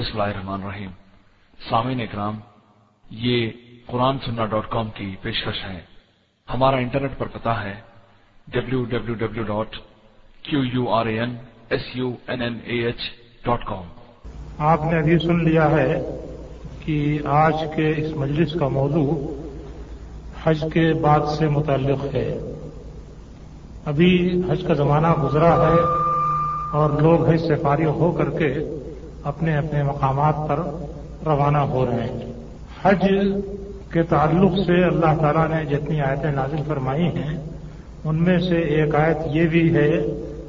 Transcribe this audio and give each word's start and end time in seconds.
بسم 0.00 0.20
اللہ 0.20 0.34
الرحمن 0.34 0.62
الرحیم۔ 0.62 0.90
سامعین 1.70 2.00
اکرام، 2.00 2.38
یہ 3.10 3.50
قرآن 3.86 4.18
سننا 4.18 4.44
ڈاٹ 4.44 4.68
کام 4.70 4.88
کی 4.94 5.16
پیشکش 5.22 5.64
ہے۔ 5.64 5.80
ہمارا 6.54 6.76
انٹرنیٹ 6.76 7.18
پر 7.18 7.26
پتا 7.26 7.64
ہے 7.64 7.74
W 8.48 8.84
W 8.84 9.14
W 9.14 9.42
dot 9.42 9.76
Q 10.42 10.64
U 10.64 10.88
R 10.88 11.06
A 11.06 11.20
N 11.20 11.36
S 11.70 11.82
U 11.94 12.10
N 12.26 12.42
N 12.42 12.58
A 12.64 12.78
H 12.86 13.00
dot 13.44 13.64
com 13.64 13.82
آپ 14.58 14.80
نے 14.84 14.98
ابھی 14.98 15.18
سن 15.18 15.44
لیا 15.44 15.70
ہے 15.70 16.02
کہ 16.84 17.18
آج 17.24 17.54
کے 17.76 17.94
اس 17.96 18.16
مجلس 18.16 18.52
کا 18.60 18.68
موضوع 18.68 19.12
حج 20.44 20.64
کے 20.72 20.92
بعد 20.94 21.20
سے 21.38 21.48
متعلق 21.48 22.14
ہے۔ 22.14 22.28
ابھی 23.86 24.42
حج 24.50 24.64
کا 24.68 24.74
زمانہ 24.74 25.14
گزرا 25.22 25.54
ہے 25.68 25.80
اور 26.72 27.00
لوگ 27.00 27.28
حج 27.28 27.40
سے 27.40 27.56
فارغ 27.56 27.88
ہو 27.88 28.12
کر 28.12 28.30
کے 28.30 28.79
اپنے 29.24 29.56
اپنے 29.56 29.82
مقامات 29.82 30.34
پر 30.48 30.60
روانہ 31.26 31.58
ہو 31.58 31.86
رہے 31.86 32.04
ہیں۔ 32.04 32.32
حج 32.82 33.06
کے 33.92 34.02
تعلق 34.02 34.52
سے 34.66 34.84
اللہ 34.84 35.20
تعالیٰ 35.20 35.48
نے 35.48 35.64
جتنی 35.64 36.00
آیتیں 36.00 36.32
نازل 36.32 36.56
فرمائی 36.68 37.06
ہیں، 37.06 37.38
ان 38.04 38.22
میں 38.22 38.38
سے 38.38 38.58
ایک 38.58 38.94
آیت 38.94 39.16
یہ 39.26 39.46
بھی 39.46 39.74
ہے 39.74 39.90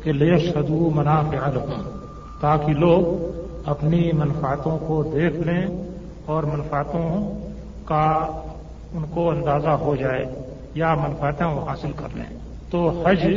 کہ 0.03 0.11
لے 0.11 0.37
شدو 0.37 0.89
منا 0.95 1.21
لکم 1.31 1.89
تاکہ 2.41 2.73
لوگ 2.73 3.31
اپنی 3.65 4.11
منفاتوں 4.13 4.77
کو 4.77 5.03
دیکھ 5.03 5.35
لیں 5.35 5.65
اور 6.25 6.43
منفاتوں 6.43 7.39
کا 7.85 8.27
ان 8.93 9.03
کو 9.13 9.29
اندازہ 9.29 9.69
ہو 9.69 9.95
جائے 9.95 10.25
یا 10.75 10.93
منفعتیں 10.93 11.45
حاصل 11.45 11.91
کر 11.95 12.07
لیں۔ 12.13 12.37
تو 12.71 13.03
حج 13.05 13.27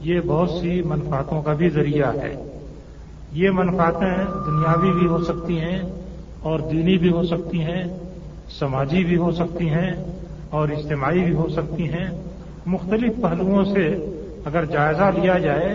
یہ 0.00 0.20
بہت 0.26 0.50
سی 0.50 0.82
منفاتوں 0.82 1.42
کا 1.42 1.52
بھی 1.52 1.68
ذریعہ 1.68 2.12
ہے۔ 2.14 2.49
یہ 3.32 3.50
منفاتیں 3.50 4.16
دنیاوی 4.46 4.90
بھی 4.92 5.06
ہو 5.06 5.18
سکتی 5.24 5.60
ہیں 5.60 5.78
اور 6.42 6.60
دینی 6.60 6.98
بھی 6.98 7.10
ہو 7.12 7.22
سکتی 7.22 7.60
ہیں، 7.60 7.82
سماجی 8.58 9.04
بھی 9.04 9.16
ہو 9.16 9.30
سکتی 9.30 9.68
ہیں 9.68 9.92
اور 10.50 10.68
اجتماعی 10.68 11.20
بھی 11.24 11.34
ہو 11.34 11.48
سکتی 11.48 11.88
ہیں۔ 11.88 12.06
مختلف 12.66 13.12
پہلوؤں 13.22 13.64
سے 13.64 13.86
اگر 14.44 14.64
جائزہ 14.64 15.10
لیا 15.14 15.38
جائے 15.38 15.74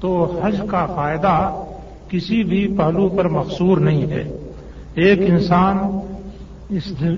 تو 0.00 0.40
حج 0.42 0.60
کا 0.70 0.86
فائدہ 0.86 1.64
کسی 2.08 2.42
بھی 2.42 2.74
پہلو 2.78 3.08
پر 3.08 3.28
مقصور 3.28 3.78
نہیں 3.78 4.10
ہے۔ 4.10 4.24
ایک 4.94 5.18
انسان 5.30 5.78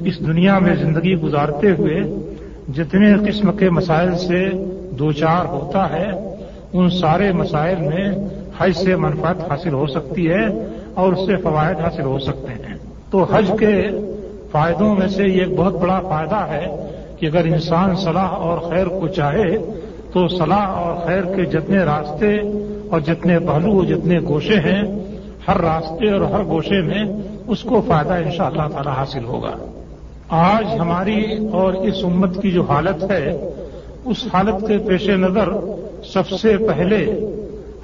اس 0.00 0.20
دنیا 0.26 0.58
میں 0.58 0.74
زندگی 0.74 1.14
گزارتے 1.14 1.70
ہوئے 1.70 2.00
جتنے 2.74 3.14
قسم 3.28 3.52
کے 3.56 3.70
مسائل 3.70 4.18
سے 4.18 4.50
دوچار 4.98 5.44
ہوتا 5.46 5.90
ہے، 5.92 6.10
ان 6.72 6.90
سارے 6.90 7.32
مسائل 7.32 7.76
میں 7.76 8.08
حج 8.62 8.72
سے 8.72 8.96
منفعت 8.96 9.50
حاصل 9.50 9.72
ہو 9.72 9.86
سکتی 9.86 10.30
ہے 10.30 10.46
اور 10.94 11.12
اس 11.12 11.26
سے 11.26 11.36
فوائد 11.36 11.80
حاصل 11.80 12.02
ہو 12.02 12.18
سکتے 12.18 12.52
ہیں۔ 12.52 12.76
تو 13.10 13.24
حج 13.24 13.52
کے 13.58 13.82
فائدوں 14.50 14.94
میں 14.94 15.08
سے 15.08 15.24
یہ 15.24 15.46
بہت 15.56 15.74
بڑا 15.74 16.00
فائدہ 16.00 16.36
ہے 16.36 16.66
کہ 17.18 17.26
اگر 17.26 17.44
انسان 17.44 17.96
صلاح 17.96 18.28
اور 18.28 18.58
خیر 18.58 18.86
کو 18.86 19.08
چاہے 19.08 19.58
تو 20.12 20.28
صلاح 20.28 20.66
اور 20.66 21.06
خیر 21.06 21.22
کے 21.36 21.44
جتنے 21.44 21.78
راستے 21.78 22.38
اور 22.90 23.00
جتنے 23.00 23.38
پہلو 23.38 23.72
اور 23.72 23.84
جتنے 23.84 24.20
گوشے 24.20 24.56
ہیں، 24.56 24.82
ہر 25.48 25.60
راستے 25.60 26.10
اور 26.10 26.20
ہر 26.20 26.42
گوشے 26.44 26.80
میں 26.80 27.04
اس 27.46 27.62
کو 27.62 27.82
فائدہ 27.86 28.12
ان 28.12 28.30
شاء 28.30 28.46
اللہ 28.46 28.68
تعالی 28.72 28.90
حاصل 28.96 29.24
ہوگا۔ 29.24 29.52
آج 30.28 30.80
ہماری 30.80 31.34
اور 31.52 31.72
اس 31.72 32.04
امت 32.04 32.42
کی 32.42 32.50
جو 32.50 32.62
حالت 32.62 33.10
ہے، 33.10 33.50
اس 34.04 34.28
حالت 34.32 34.68
کے 34.68 34.78
پیش 34.78 35.08
نظر 35.08 35.48
سب 36.04 36.28
سے 36.28 36.56
پہلے 36.56 37.20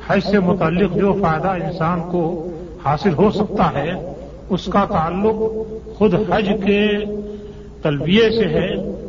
حج 0.09 0.21
سے 0.21 0.39
متعلق 0.39 0.95
جو 0.95 1.13
فائدہ 1.13 1.49
انسان 1.49 2.01
کو 2.11 2.23
حاصل 2.85 3.15
ہو 3.15 3.31
سکتا 3.31 3.73
ہے، 3.73 4.15
اس 4.51 4.65
کا 4.67 4.85
تعلق 4.85 5.37
خود 5.99 6.15
حج 6.15 6.49
کے 6.65 7.05
تلبیے 7.83 8.31
سے 8.31 8.45
ہے، 8.49 8.69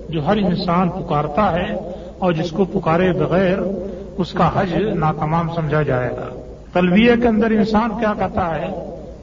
جو 0.09 0.25
ہر 0.25 0.37
انسان 0.37 0.89
پکارتا 0.89 1.51
ہے 1.53 1.73
اور 2.19 2.33
جس 2.33 2.51
کو 2.51 2.65
پکارے 2.65 3.11
بغیر 3.11 3.57
اس 4.17 4.33
کا 4.33 4.49
حج 4.55 4.73
ناتمام 4.95 5.49
سمجھا 5.55 5.81
جائے 5.81 6.09
گا۔ 6.09 6.27
تلبیے 6.73 7.13
کے 7.21 7.27
اندر 7.27 7.51
انسان 7.51 7.89
کیا 7.89 8.13
کہتا 8.19 8.55
ہے؟ 8.55 8.67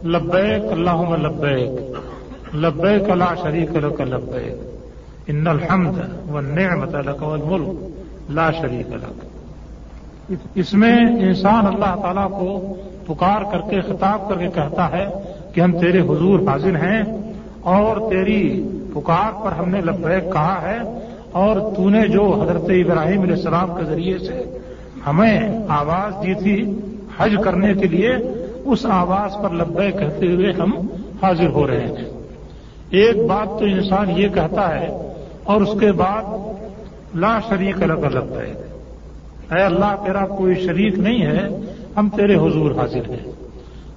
لبیک 0.04 0.72
اللہ 0.72 1.16
لبیک 1.16 2.54
لبیک 2.54 3.08
لا 3.10 3.34
شریک 3.42 3.76
لک 3.76 4.00
لبیک، 4.00 4.56
ان 5.26 5.46
الحمد 5.46 5.98
نعمت 6.42 6.94
لک 6.94 7.22
والملک، 7.22 8.30
لا 8.30 8.50
شریک 8.52 8.92
لک۔ 8.92 9.35
اس 10.54 10.74
میں 10.74 10.96
انسان 10.98 11.66
اللہ 11.66 11.94
تعالیٰ 12.02 12.28
کو 12.30 12.76
پکار 13.06 13.42
کر 13.52 13.60
کے، 13.70 13.80
خطاب 13.80 14.28
کر 14.28 14.36
کے 14.36 14.48
کہتا 14.54 14.90
ہے 14.90 15.06
کہ 15.54 15.60
ہم 15.60 15.78
تیرے 15.78 16.00
حضور 16.00 16.40
حاضر 16.46 16.76
ہیں 16.76 17.02
اور 17.62 18.10
تیری 18.10 18.40
پکار 18.94 19.44
پر 19.44 19.52
ہم 19.52 19.68
نے 19.68 19.80
لبیک 19.80 20.32
کہا 20.32 20.62
ہے 20.62 20.78
اور 21.32 21.60
تو 21.76 21.88
نے 21.88 22.08
جو 22.08 22.42
حضرت 22.42 22.64
ابراہیم 22.68 23.20
علیہ 23.22 23.34
السلام 23.34 23.74
کے 23.74 23.84
ذریعے 23.84 24.18
سے 24.18 24.42
ہمیں 25.06 25.40
آواز 25.68 26.22
دی 26.22 26.34
تھی 26.34 26.56
حج 27.18 27.36
کرنے 27.44 27.74
کے 27.74 27.86
لیے، 27.86 28.12
اس 28.64 28.86
آواز 28.86 29.36
پر 29.42 29.50
لبیک 29.50 29.98
کہتے 29.98 30.26
ہوئے 30.26 30.52
ہم 30.52 30.72
حاضر 31.22 31.48
ہو 31.48 31.66
رہے 31.66 31.86
ہیں۔ 31.86 32.04
ایک 32.90 33.26
بات 33.26 33.58
تو 33.58 33.64
انسان 33.64 34.10
یہ 34.10 34.28
کہتا 34.28 34.80
ہے 34.80 34.86
اور 35.44 35.60
اس 35.60 35.80
کے 35.80 35.92
بعد 35.92 36.22
لا 37.14 37.38
شریک 37.48 37.82
الگ 37.82 38.04
الگ 38.04 38.38
ہے 38.38 38.52
اے 39.54 39.62
اللہ، 39.62 39.96
تیرا 40.06 40.26
کوئی 40.26 40.54
شریک 40.54 40.98
نہیں 40.98 41.22
ہے، 41.22 41.48
ہم 41.96 42.08
تیرے 42.08 42.34
حضور 42.34 42.70
حاضر 42.70 43.10
ہیں۔ 43.10 43.32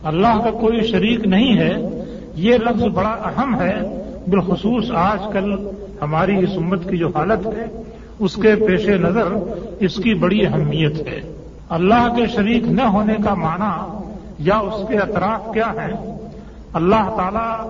اللہ 0.04 0.42
کا 0.44 0.52
کوئی 0.52 0.82
شریک 0.82 1.28
نہیں 1.28 1.58
ہے، 1.58 2.04
یہ 2.36 2.58
لفظ 2.58 2.84
بڑا 2.84 3.10
اہم 3.10 3.62
ہے۔ 3.62 3.76
بالخصوص 4.28 4.92
آج 4.92 5.20
کل 5.34 5.54
ہماری 6.02 6.44
اس 6.44 6.50
امت 6.56 6.90
کی 6.90 6.98
جو 6.98 7.08
حالت 7.08 7.48
ہے، 7.48 7.82
اس 8.20 8.36
کے 8.36 8.56
پیش 8.68 8.90
نظر 8.90 9.28
اس 9.80 9.96
کی 9.96 10.14
بڑی 10.14 10.46
اہمیت 10.46 11.08
ہے۔ 11.08 11.22
اللہ 11.70 12.16
کے 12.16 12.26
شریک 12.28 12.64
نہ 12.64 12.82
ہونے 12.82 13.14
کا 13.24 13.34
معنی 13.34 13.98
یا 14.40 14.58
اس 14.58 14.88
کے 14.88 14.98
اطراف 14.98 15.54
کیا 15.54 15.72
ہیں؟ 15.72 16.18
اللہ 16.74 17.16
تعالی 17.18 17.70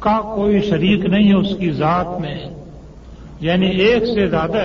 کا 0.00 0.20
کوئی 0.34 0.60
شریک 0.60 1.04
نہیں 1.04 1.28
ہے 1.28 1.34
اس 1.34 1.56
کی 1.58 1.70
ذات 1.70 2.20
میں۔ 2.20 2.38
یعنی 3.40 3.66
ایک 3.66 4.06
سے 4.06 4.28
زیادہ 4.28 4.60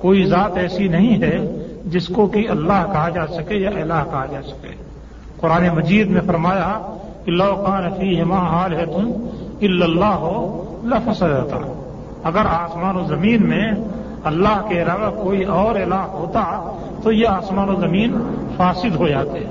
کوئی 0.00 0.24
ذات 0.24 0.56
ایسی 0.56 0.88
نہیں 0.88 1.22
ہے 1.22 1.55
جس 1.86 2.06
کو 2.06 2.26
کہ 2.26 2.46
اللہ 2.48 2.92
کہا 2.92 3.08
جا 3.08 3.26
سکے 3.26 3.54
یا 3.54 3.70
اللہ 3.70 4.04
کہا 4.10 4.26
جا 4.26 4.42
سکے۔ 4.42 4.68
قرآن 5.40 5.68
مجید 5.74 6.10
میں 6.10 6.20
فرمایا 6.26 6.96
اللہ 7.26 7.62
قان 7.66 7.94
فی 7.98 8.20
ہما 8.20 8.38
حال 8.38 8.74
ہے 8.74 8.86
تم 8.86 9.10
اللہ 9.60 10.04
ہو 10.04 10.64
لفظ 10.84 11.22
اگر 12.24 12.46
آسمان 12.46 12.96
و 12.96 13.04
زمین 13.04 13.48
میں 13.48 13.72
اللہ 14.24 14.66
کے 14.68 14.82
علاوہ 14.82 15.22
کوئی 15.24 15.42
اور 15.42 15.74
الہ 15.74 15.94
ہوتا 15.94 16.72
تو 17.02 17.12
یہ 17.12 17.28
آسمان 17.28 17.68
و 17.68 17.74
زمین 17.80 18.12
فاسد 18.56 18.96
ہو 18.96 19.08
جاتے۔ 19.08 19.44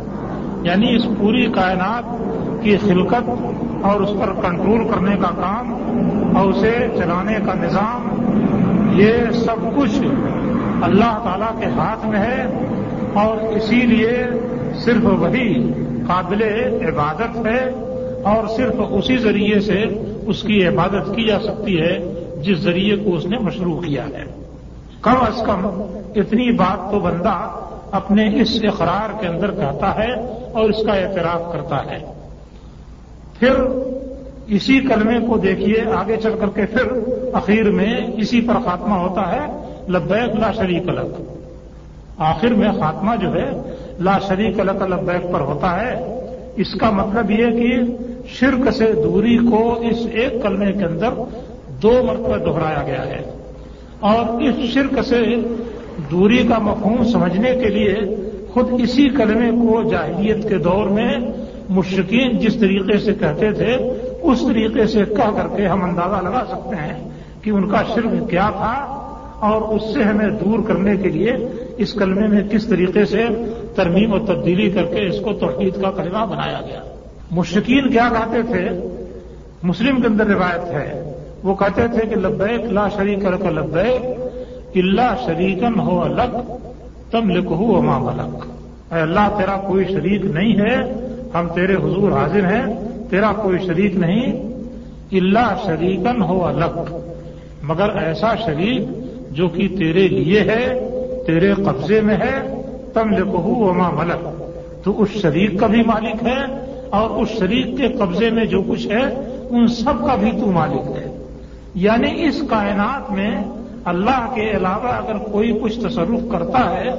یعنی 0.61 0.95
اس 0.95 1.05
پوری 1.17 1.45
کائنات 1.45 2.03
کی 2.63 2.77
خلقت 2.77 3.29
اور 3.81 4.01
اس 4.01 4.09
پر 4.09 4.33
کنٹرول 4.33 4.87
کرنے 4.87 5.15
کا 5.15 5.29
کام 5.41 5.73
اور 6.37 6.45
اسے 6.45 6.87
چلانے 6.97 7.37
کا 7.45 7.53
نظام، 7.53 8.07
یہ 8.99 9.13
سب 9.31 9.77
کچھ 9.77 9.99
اللہ 10.81 11.19
تعالیٰ 11.23 11.59
کے 11.59 11.65
ہاتھ 11.65 12.05
میں 12.05 12.19
ہے 12.19 12.65
اور 13.13 13.37
اسی 13.37 13.75
لیے 13.75 14.23
صرف 14.75 15.05
وہی 15.05 15.73
قابل 16.07 16.41
عبادت 16.87 17.45
ہے 17.45 17.69
اور 18.23 18.47
صرف 18.47 18.73
اسی 18.77 19.17
ذریعے 19.17 19.59
سے 19.59 19.83
اس 20.25 20.41
کی 20.41 20.67
عبادت 20.67 21.15
کی 21.15 21.27
جا 21.27 21.39
سکتی 21.39 21.81
ہے 21.81 21.99
جس 22.41 22.57
ذریعے 22.57 22.95
کو 22.95 23.15
اس 23.15 23.25
نے 23.25 23.37
مشروع 23.37 23.81
کیا 23.81 24.05
ہے۔ 24.05 24.23
کم 25.01 25.15
از 25.21 25.41
کم 25.45 25.81
اتنی 26.15 26.51
بات 26.51 26.91
تو 26.91 26.99
بندہ 26.99 27.59
اپنے 27.91 28.41
اس 28.41 28.59
اقرار 28.63 29.21
کے 29.21 29.27
اندر 29.27 29.51
کہتا 29.51 29.95
ہے 29.95 30.11
اور 30.53 30.69
اس 30.69 30.85
کا 30.85 30.93
اعتراف 30.93 31.53
کرتا 31.53 31.91
ہے۔ 31.91 32.13
پھر 33.39 33.51
اسی 34.47 34.79
کلمے 34.79 35.19
کو 35.19 35.37
دیکھیے، 35.37 35.83
آگے 35.95 36.17
چل 36.17 36.33
کر 36.39 36.47
کے 36.47 36.65
پھر 36.65 36.91
اخیر 37.33 37.71
میں 37.71 37.99
اسی 38.17 38.41
پر 38.41 38.53
خاتمہ 38.65 38.95
ہوتا 38.95 39.31
ہے۔ 39.31 39.64
لبیک 39.89 40.35
لا 40.39 40.51
شریک 40.51 40.89
الگ 40.89 41.31
آخر 42.17 42.47
میں 42.47 42.71
خاتمہ 42.71 43.15
جو 43.15 43.33
ہے، 43.33 43.51
لا 43.99 44.19
شریک 44.19 44.59
الگ 44.59 44.71
لبیک 44.71 45.31
پر 45.33 45.39
ہوتا 45.39 45.81
ہے۔ 45.81 46.21
اس 46.55 46.73
کا 46.73 46.89
مطلب 46.89 47.31
یہ 47.31 47.45
کہ 47.45 47.81
شرک 48.27 48.71
سے 48.71 48.91
دوری 49.03 49.37
کو 49.37 49.79
اس 49.81 50.07
ایک 50.11 50.43
کلمے 50.43 50.71
کے 50.71 50.85
اندر 50.85 51.09
دو 51.81 51.93
مرتبہ 52.03 52.37
دہرایا 52.37 52.83
گیا 52.85 53.05
ہے۔ 53.05 53.31
اور 53.99 54.41
اس 54.41 54.55
شرک 54.73 55.03
سے 55.05 55.21
دوری 56.11 56.47
کا 56.47 56.59
مفہوم 56.59 57.03
سمجھنے 57.03 57.55
کے 57.55 57.69
لیے 57.69 57.95
خود 58.53 58.81
اسی 58.81 59.09
کلمے 59.09 59.51
کو 59.51 59.89
جاہلیت 59.89 60.49
کے 60.49 60.57
دور 60.57 60.87
میں 60.87 61.17
مشرقین 61.69 62.37
جس 62.37 62.55
طریقے 62.55 62.97
سے 62.97 63.13
کہتے 63.13 63.51
تھے، 63.51 63.77
اس 64.21 64.41
طریقے 64.47 64.87
سے 64.87 65.05
کہہ 65.05 65.41
کر 65.41 65.57
کے 65.57 65.67
ہم 65.67 65.83
اندازہ 65.83 66.23
لگا 66.23 66.43
سکتے 66.49 66.75
ہیں 66.75 67.09
کہ 67.41 67.49
ان 67.49 67.69
کا 67.69 67.83
شرک 67.95 68.29
کیا 68.29 68.49
تھا۔ 68.49 69.01
اور 69.39 69.61
اس 69.61 69.93
سے 69.93 70.03
ہمیں 70.03 70.29
دور 70.29 70.59
کرنے 70.67 70.97
کے 70.97 71.09
لیے 71.09 71.33
اس 71.77 71.93
کلمے 71.93 72.27
میں 72.27 72.43
کس 72.51 72.65
طریقے 72.65 73.05
سے 73.05 73.27
ترمیم 73.75 74.13
و 74.13 74.19
تبدیلی 74.19 74.71
کر 74.71 74.85
کے 74.85 75.07
اس 75.07 75.19
کو 75.19 75.33
توحید 75.33 75.81
کا 75.81 75.91
کلمہ 75.91 76.25
بنایا 76.25 76.59
گیا۔ 76.67 76.81
مشرقین 77.31 77.89
کیا 77.89 78.09
کہتے 78.09 78.41
تھے؟ 78.41 78.69
مسلم 79.63 80.01
کے 80.01 80.07
اندر 80.07 80.25
روایت 80.25 80.73
ہے۔ 80.73 81.13
وہ 81.43 81.55
کہتے 81.55 81.87
تھے 81.87 82.05
کہ 82.05 82.15
لبیک 82.15 82.71
لا 82.71 82.89
شریک 82.89 83.25
رکھ 83.25 83.45
لبیک 83.45 84.19
اللہ 84.75 85.15
شریکن 85.25 85.79
ہو 85.79 86.03
الگ 86.03 86.37
تم 87.11 87.29
لکھو 87.29 87.77
اما 87.77 87.97
ملک۔ 87.97 88.45
اے 88.93 89.01
اللہ، 89.01 89.35
تیرا 89.37 89.57
کوئی 89.57 89.85
شریک 89.85 90.25
نہیں 90.25 90.59
ہے۔ 90.59 90.93
ہم 91.33 91.47
تیرے 91.55 91.75
حضور 91.75 92.11
حاضر 92.11 92.45
ہیں۔ 92.45 92.73
تیرا 93.09 93.33
کوئی 93.33 93.57
شریک 93.67 93.95
نہیں۔ 93.95 94.55
اللہ 95.11 95.55
شریکن 95.65 96.21
ہو 96.21 96.45
الگ 96.45 96.97
مگر 97.63 97.95
ایسا 97.95 98.35
شریک 98.35 99.04
جو 99.35 99.47
کہ 99.47 99.67
تیرے 99.67 100.07
لیے 100.07 100.39
ہے، 100.39 100.89
تیرے 101.27 101.53
قبضے 101.53 102.01
میں 102.01 102.17
ہے 102.17 102.63
تم 102.93 103.09
لکھو 103.09 103.55
وما 103.55 103.89
ملک۔ 103.89 104.43
تو 104.83 105.01
اس 105.01 105.09
شریک 105.09 105.59
کا 105.59 105.67
بھی 105.67 105.83
مالک 105.83 106.23
ہے 106.23 106.69
اور 106.89 107.09
اس 107.09 107.29
شریک 107.29 107.77
کے 107.77 107.87
قبضے 107.87 108.29
میں 108.29 108.45
جو 108.45 108.61
کچھ 108.61 108.87
ہے، 108.87 109.03
ان 109.49 109.67
سب 109.67 110.05
کا 110.05 110.15
بھی 110.15 110.31
تو 110.31 110.45
مالک 110.45 110.97
ہے۔ 110.97 111.25
یعنی 111.75 112.27
اس 112.27 112.43
کائنات 112.49 113.11
میں 113.11 113.31
اللہ 113.85 114.31
کے 114.35 114.51
علاوہ 114.51 114.87
اگر 114.87 115.17
کوئی 115.31 115.59
کچھ 115.61 115.79
تصرف 115.79 116.31
کرتا 116.31 116.77
ہے، 116.77 116.89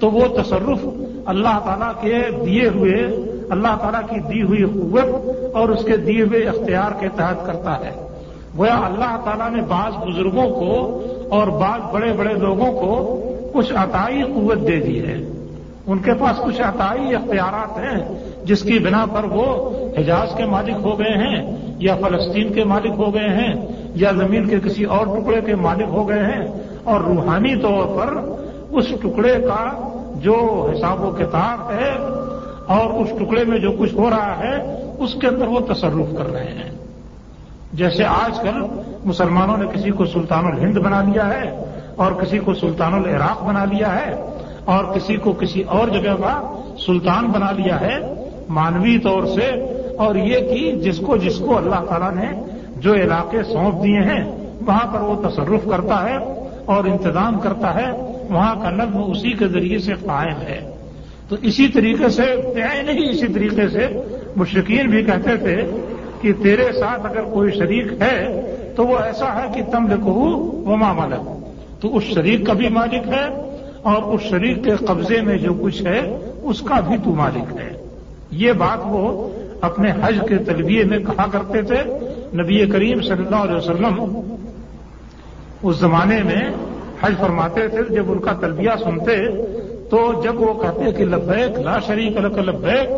تو 0.00 0.10
وہ 0.10 0.42
تصرف 0.42 0.86
اللہ 1.26 1.58
تعالیٰ 1.64 1.92
کے 2.00 2.44
دیے 2.46 2.68
ہوئے، 2.68 3.06
اللہ 3.50 3.76
تعالیٰ 3.80 4.02
کی 4.10 4.34
دی 4.34 4.42
ہوئی 4.42 4.64
قوت 4.64 5.30
اور 5.56 5.68
اس 5.68 5.84
کے 5.84 5.96
دیے 5.96 6.22
ہوئے 6.22 6.48
اختیار 6.48 7.00
کے 7.00 7.08
تحت 7.16 7.46
کرتا 7.46 7.80
ہے۔ 7.80 8.08
گویا 8.58 8.76
اللہ 8.76 9.20
تعالیٰ 9.24 9.50
نے 9.50 9.62
بعض 9.62 10.08
بزرگوں 10.08 10.50
کو 10.50 11.02
اور 11.32 11.46
بعض 11.46 11.80
بڑے 11.92 12.12
بڑے 12.12 12.34
لوگوں 12.34 12.72
کو 12.72 13.22
کچھ 13.52 13.72
عطائی 13.72 14.22
قوت 14.22 14.58
دے 14.68 14.80
دی 14.80 15.06
ہے۔ 15.06 15.16
ان 15.86 15.98
کے 15.98 16.14
پاس 16.14 16.36
کچھ 16.44 16.60
عطائی 16.60 17.14
اختیارات 17.14 17.78
ہیں، 17.78 18.18
جس 18.44 18.62
کی 18.62 18.78
بنا 18.78 19.06
پر 19.12 19.24
وہ 19.24 19.70
حجاز 19.98 20.34
کے 20.36 20.44
مالک 20.44 20.74
ہو 20.82 20.98
گئے 20.98 21.10
ہیں، 21.10 21.56
یا 21.78 21.94
فلسطین 21.94 22.52
کے 22.52 22.64
مالک 22.64 22.92
ہو 22.98 23.14
گئے 23.14 23.28
ہیں، 23.28 23.54
یا 23.94 24.10
زمین 24.10 24.48
کے 24.48 24.56
کسی 24.64 24.84
اور 24.84 25.06
ٹکڑے 25.06 25.40
کے 25.40 25.54
مالک 25.54 25.88
ہو 25.88 26.08
گئے 26.08 26.18
ہیں۔ 26.18 26.48
اور 26.84 27.00
روحانی 27.00 27.56
طور 27.56 27.86
پر 27.86 28.14
اس 28.70 28.86
ٹکڑے 28.88 29.34
کا 29.34 29.90
جو 30.14 30.68
حساب 30.72 31.04
و 31.04 31.10
کتاب 31.10 31.70
ہے 31.70 31.90
اور 32.66 33.00
اس 33.00 33.10
ٹکڑے 33.18 33.44
میں 33.44 33.58
جو 33.58 33.72
کچھ 33.72 33.94
ہو 33.94 34.10
رہا 34.10 34.38
ہے، 34.38 34.82
اس 34.98 35.14
کے 35.20 35.26
اندر 35.26 35.46
وہ 35.46 35.60
تصرف 35.60 36.18
کر 36.18 36.32
رہے 36.32 36.44
ہیں۔ 36.44 36.70
جیسے 37.72 38.04
آج 38.04 38.38
کل 38.38 38.64
مسلمانوں 39.04 39.56
نے 39.56 39.66
کسی 39.74 39.90
کو 39.90 40.04
سلطان 40.04 40.44
الہند 40.46 40.78
بنا 40.78 41.02
لیا 41.02 41.28
ہے 41.28 41.64
اور 41.96 42.12
کسی 42.12 42.38
کو 42.38 42.54
سلطان 42.54 42.94
العراق 42.94 43.42
بنا 43.42 43.64
لیا 43.64 43.94
ہے 43.94 44.14
اور 44.64 44.84
کسی 44.84 45.16
کو 45.16 45.32
کسی 45.32 45.62
اور 45.62 45.88
جگہ 45.88 46.14
کا 46.20 46.56
سلطان 46.86 47.26
بنا 47.26 47.50
لیا 47.50 47.80
ہے 47.80 47.96
مانوی 48.48 48.98
طور 48.98 49.24
سے 49.24 49.50
اور 49.98 50.14
یہ 50.14 50.38
کہ 50.38 50.72
جس 50.72 50.98
کو 50.98 51.16
جس 51.16 51.38
کو 51.38 51.56
اللہ 51.56 51.84
تعالیٰ 51.88 52.14
نے 52.14 52.28
جو 52.76 52.94
علاقے 52.94 53.42
سونپ 53.42 53.84
دیے 53.84 54.00
ہیں، 54.00 54.24
وہاں 54.66 54.92
پر 54.92 55.00
وہ 55.00 55.28
تصرف 55.28 55.68
کرتا 55.70 56.02
ہے 56.08 56.16
اور 56.64 56.84
انتظام 56.84 57.40
کرتا 57.40 57.74
ہے، 57.74 57.90
وہاں 58.30 58.54
کا 58.62 58.70
نظم 58.70 59.10
اسی 59.10 59.32
کے 59.32 59.46
ذریعے 59.46 59.78
سے 59.78 59.92
قائم 59.94 60.40
ہے۔ 60.48 60.60
تو 61.28 61.36
اسی 61.42 61.68
طریقے 61.68 62.08
سے 62.08 62.24
نہیں 62.82 63.10
اسی 63.10 63.26
طریقے 63.26 63.68
سے 63.68 63.86
مشرقین 64.36 64.90
بھی 64.90 65.02
کہتے 65.02 65.36
تھے 65.36 65.56
کہ 66.20 66.32
تیرے 66.42 66.72
ساتھ 66.72 67.06
اگر 67.06 67.22
کوئی 67.22 67.50
شریک 67.50 68.02
ہے 68.02 68.16
تو 68.76 68.86
وہ 68.86 68.98
ایسا 68.98 69.34
ہے 69.34 69.46
کہ 69.54 69.62
تم 69.72 69.86
لکھو 69.86 70.12
وہ 70.64 70.76
مالک 70.76 71.42
تو 71.82 71.96
اس 71.96 72.02
شریک 72.02 72.46
کا 72.46 72.52
بھی 72.52 72.68
مالک 72.68 73.08
ہے 73.08 73.52
اور 73.82 74.02
اس 74.02 74.20
شریک 74.20 74.64
کے 74.64 74.70
قبضے 74.70 75.20
میں 75.20 75.38
جو 75.38 75.54
کچھ 75.54 75.82
ہے، 75.86 76.18
اس 76.42 76.60
کا 76.60 76.80
بھی 76.80 76.96
تو 77.04 77.10
مالک 77.10 77.60
ہے۔ 77.60 77.86
یہ 78.30 78.52
بات 78.52 78.78
وہ 78.84 79.30
اپنے 79.60 79.92
حج 80.02 80.18
کے 80.28 80.36
تلبیے 80.36 80.84
میں 80.84 80.98
کہا 80.98 81.26
کرتے 81.32 81.62
تھے۔ 81.62 81.84
نبی 82.34 82.66
کریم 82.66 83.00
صلی 83.00 83.24
اللہ 83.24 83.36
علیہ 83.36 83.56
وسلم 83.56 84.20
اس 85.62 85.76
زمانے 85.76 86.22
میں 86.22 86.50
حج 87.00 87.12
فرماتے 87.18 87.68
تھے، 87.68 87.94
جب 87.94 88.12
ان 88.12 88.18
کا 88.18 88.32
تلبیہ 88.32 88.70
سنتے 88.84 89.16
تو 89.90 90.22
جب 90.24 90.40
وہ 90.40 90.62
کہتے 90.62 90.92
کہ 90.92 91.04
لبیک، 91.04 91.58
لا 91.58 91.78
شریک 91.78 92.16
الک 92.16 92.38
لبیک، 92.38 92.90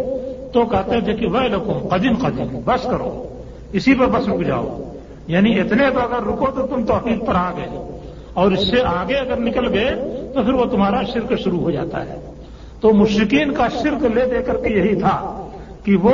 تو 0.54 0.64
کہتے 0.64 1.00
تھے 1.00 1.12
کہ 1.12 1.26
وہ 1.26 1.40
لکھو 1.40 1.88
قدیم 1.88 2.14
قدیم، 2.14 2.60
بس 2.64 2.82
کرو۔ 2.82 3.28
اسی 3.72 3.94
پر 3.94 4.06
بس 4.06 4.28
رک 4.28 4.46
جاؤ۔ 4.46 4.83
یعنی 5.26 5.60
اتنے 5.60 5.90
تو 5.90 6.00
اگر 6.00 6.26
رکو 6.26 6.46
تو 6.46 6.66
تم 6.66 6.84
توحید 6.84 7.26
پر 7.26 7.34
آ 7.34 7.50
گئے 7.56 8.00
اور 8.34 8.52
اس 8.52 8.70
سے 8.70 8.82
آگے 8.82 9.14
اگر 9.14 9.36
نکل 9.36 9.72
گئے 9.74 9.90
تو 10.34 10.42
پھر 10.42 10.52
وہ 10.52 10.64
تمہارا 10.64 11.02
شرک 11.02 11.38
شروع 11.38 11.60
ہو 11.60 11.70
جاتا 11.70 12.04
ہے۔ 12.04 12.32
تو 12.80 12.92
مشرقین 12.92 13.52
کا 13.52 13.68
شرک 13.68 14.04
لے 14.04 14.26
دے 14.26 14.42
کر 14.42 14.56
کے 14.56 14.68
یہی 14.68 14.94
تھا 14.94 15.48
کہ 15.84 15.96
وہ 15.96 16.12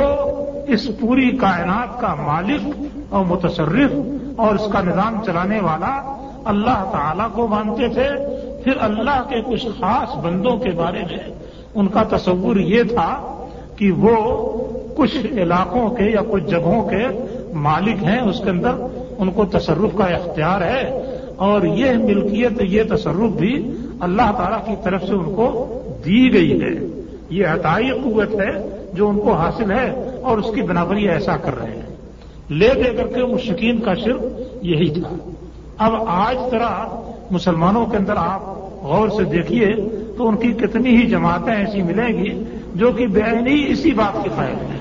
اس 0.67 0.91
پوری 0.99 1.37
کائنات 1.37 2.01
کا 2.01 2.15
مالک 2.15 2.75
اور 3.09 3.25
متصرف 3.25 3.91
اور 4.35 4.55
اس 4.55 4.71
کا 4.71 4.81
نظام 4.81 5.23
چلانے 5.25 5.59
والا 5.59 6.17
اللہ 6.45 6.89
تعالی 6.91 7.23
کو 7.33 7.47
مانتے 7.47 7.87
تھے۔ 7.87 8.09
پھر 8.63 8.73
اللہ 8.79 9.23
کے 9.29 9.35
کچھ 9.41 9.67
خاص 9.79 10.17
بندوں 10.17 10.57
کے 10.57 10.69
بارے 10.69 10.99
میں 10.99 11.33
ان 11.75 11.87
کا 11.87 12.03
تصور 12.03 12.55
یہ 12.55 12.83
تھا 12.83 13.43
کہ 13.75 13.91
وہ 13.91 14.15
کچھ 14.95 15.17
علاقوں 15.17 15.89
کے 15.89 16.03
یا 16.03 16.21
کچھ 16.31 16.43
جگہوں 16.43 16.89
کے 16.89 17.07
مالک 17.53 18.03
ہیں، 18.03 18.19
اس 18.19 18.41
کے 18.43 18.49
اندر 18.49 18.71
ان 19.21 19.31
کو 19.31 19.45
تصرف 19.45 19.97
کا 19.97 20.03
اختیار 20.03 20.61
ہے 20.61 21.01
اور 21.35 21.61
یہ 21.61 21.91
ملکیت، 21.91 22.61
یہ 22.61 22.83
تصرف 22.89 23.31
بھی 23.39 23.71
اللہ 23.99 24.31
تعالی 24.37 24.55
کی 24.67 24.81
طرف 24.83 25.03
سے 25.03 25.13
ان 25.13 25.25
کو 25.25 25.79
دی 26.05 26.33
گئی 26.33 26.61
ہے۔ 26.61 27.03
یہ 27.29 27.47
عطائی 27.47 27.89
قوت 27.89 28.41
ہے 28.41 28.79
جو 28.93 29.09
ان 29.09 29.19
کو 29.19 29.33
حاصل 29.33 29.71
ہے 29.71 30.19
اور 30.23 30.37
اس 30.37 30.55
کی 30.55 30.61
بنابری 30.61 31.09
ایسا 31.09 31.37
کر 31.37 31.57
رہے 31.57 31.71
ہیں۔ 31.71 31.95
لے 32.49 32.69
دے 32.75 32.89
کر 32.97 33.07
کے 33.07 33.25
مشکین 33.25 33.79
کا 33.79 33.93
شرف 33.93 34.21
یہی 34.61 34.89
تھا۔ 34.89 35.29
اب 35.77 35.93
آج 36.07 36.37
طرح 36.51 37.01
مسلمانوں 37.31 37.85
کے 37.85 37.97
اندر 37.97 38.13
آپ 38.17 38.41
غور 38.83 39.09
سے 39.09 39.23
دیکھیے 39.23 39.73
تو 40.17 40.27
ان 40.27 40.35
کی 40.35 40.51
کتنی 40.51 40.89
ہی 40.89 41.07
جماعتیں 41.07 41.53
ایسی 41.53 41.81
ملیں 41.81 42.23
گی 42.23 42.43
جو 42.75 42.91
کہ 42.91 43.07
بے 43.07 43.21
ہی 43.21 43.71
اسی 43.71 43.91
بات 43.91 44.23
کے 44.23 44.29
قائل 44.35 44.55
ہیں۔ 44.55 44.79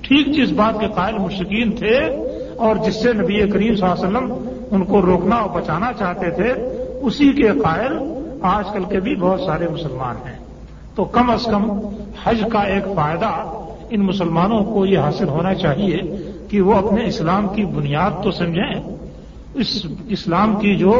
ٹھیک 0.00 0.26
جس 0.26 0.52
بات 0.52 0.80
کے 0.80 0.86
قائل 0.94 1.18
مشکین 1.18 1.72
تھے 1.72 2.21
اور 2.62 2.76
جس 2.76 3.02
سے 3.02 3.12
نبی 3.12 3.50
کریم 3.50 3.74
صلی 3.76 3.88
اللہ 3.88 3.94
علیہ 3.94 4.06
وسلم 4.06 4.32
ان 4.70 4.84
کو 4.84 5.02
روکنا 5.02 5.36
اور 5.36 5.50
بچانا 5.50 5.92
چاہتے 5.98 6.30
تھے، 6.30 6.52
اسی 7.02 7.32
کے 7.32 7.48
قائل 7.50 7.92
آج 8.42 8.64
کل 8.72 8.84
کے 8.84 9.00
بھی 9.00 9.14
بہت 9.16 9.40
سارے 9.40 9.68
مسلمان 9.68 10.16
ہیں۔ 10.28 10.38
تو 10.94 11.04
کم 11.04 11.30
از 11.30 11.44
کم 11.44 11.70
حج 12.24 12.44
کا 12.52 12.60
ایک 12.60 12.84
فائدہ 12.94 13.30
ان 13.90 14.00
مسلمانوں 14.00 14.64
کو 14.64 14.86
یہ 14.86 14.98
حاصل 14.98 15.28
ہونا 15.28 15.54
چاہیے 15.54 15.98
کہ 16.48 16.60
وہ 16.60 16.74
اپنے 16.74 17.04
اسلام 17.06 17.48
کی 17.48 17.64
بنیاد 17.64 18.22
تو 18.22 18.30
سمجھیں۔ 18.30 18.96
اس 19.54 19.86
اسلام 20.08 20.56
کی 20.56 20.76
جو 20.76 20.92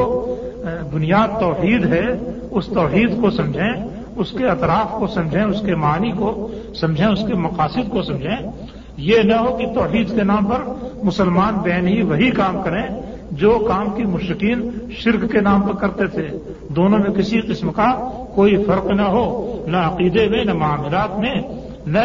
بنیاد 0.92 1.40
توحید 1.40 1.87
ہے، 1.87 2.06
اس 2.50 2.66
توحید 2.66 3.20
کو 3.20 3.30
سمجھیں، 3.30 3.72
اس 4.16 4.30
کے 4.30 4.46
اطراف 4.46 4.90
کو 4.98 5.06
سمجھیں، 5.06 5.44
اس 5.44 5.60
کے 5.60 5.75
معنی 5.75 6.12
کو 6.12 6.48
سمجھیں، 6.75 7.06
اس 7.06 7.25
کے 7.26 7.34
مقاصد 7.34 7.90
کو 7.90 8.02
سمجھیں۔ 8.02 8.37
یہ 8.96 9.18
نہ 9.18 9.34
ہو 9.34 9.56
کہ 9.56 9.66
توحید 9.66 10.08
کے 10.14 10.22
نام 10.22 10.44
پر 10.44 10.60
مسلمان 11.02 11.54
بہن 11.54 11.88
ہی 11.88 12.02
وہی 12.02 12.30
کام 12.30 12.62
کریں 12.62 12.82
جو 13.30 13.59
کام 13.68 13.90
کی 13.97 14.04
مشکین 14.04 14.71
شرک 14.90 15.32
کے 15.32 15.40
نام 15.40 15.62
پر 15.62 15.75
کرتے 15.75 16.06
تھے۔ 16.06 16.28
دونوں 16.68 16.99
میں 16.99 17.11
کسی 17.11 17.40
قسم 17.40 17.73
کا 17.73 18.11
کوئی 18.35 18.64
فرق 18.64 18.87
نہ 18.87 19.02
ہو۔ 19.02 19.64
نہ 19.68 19.76
عقیدے 19.76 20.28
میں، 20.28 20.44
نہ 20.44 20.52
معاملات 20.52 21.18
میں، 21.18 21.35
نہ 21.87 21.99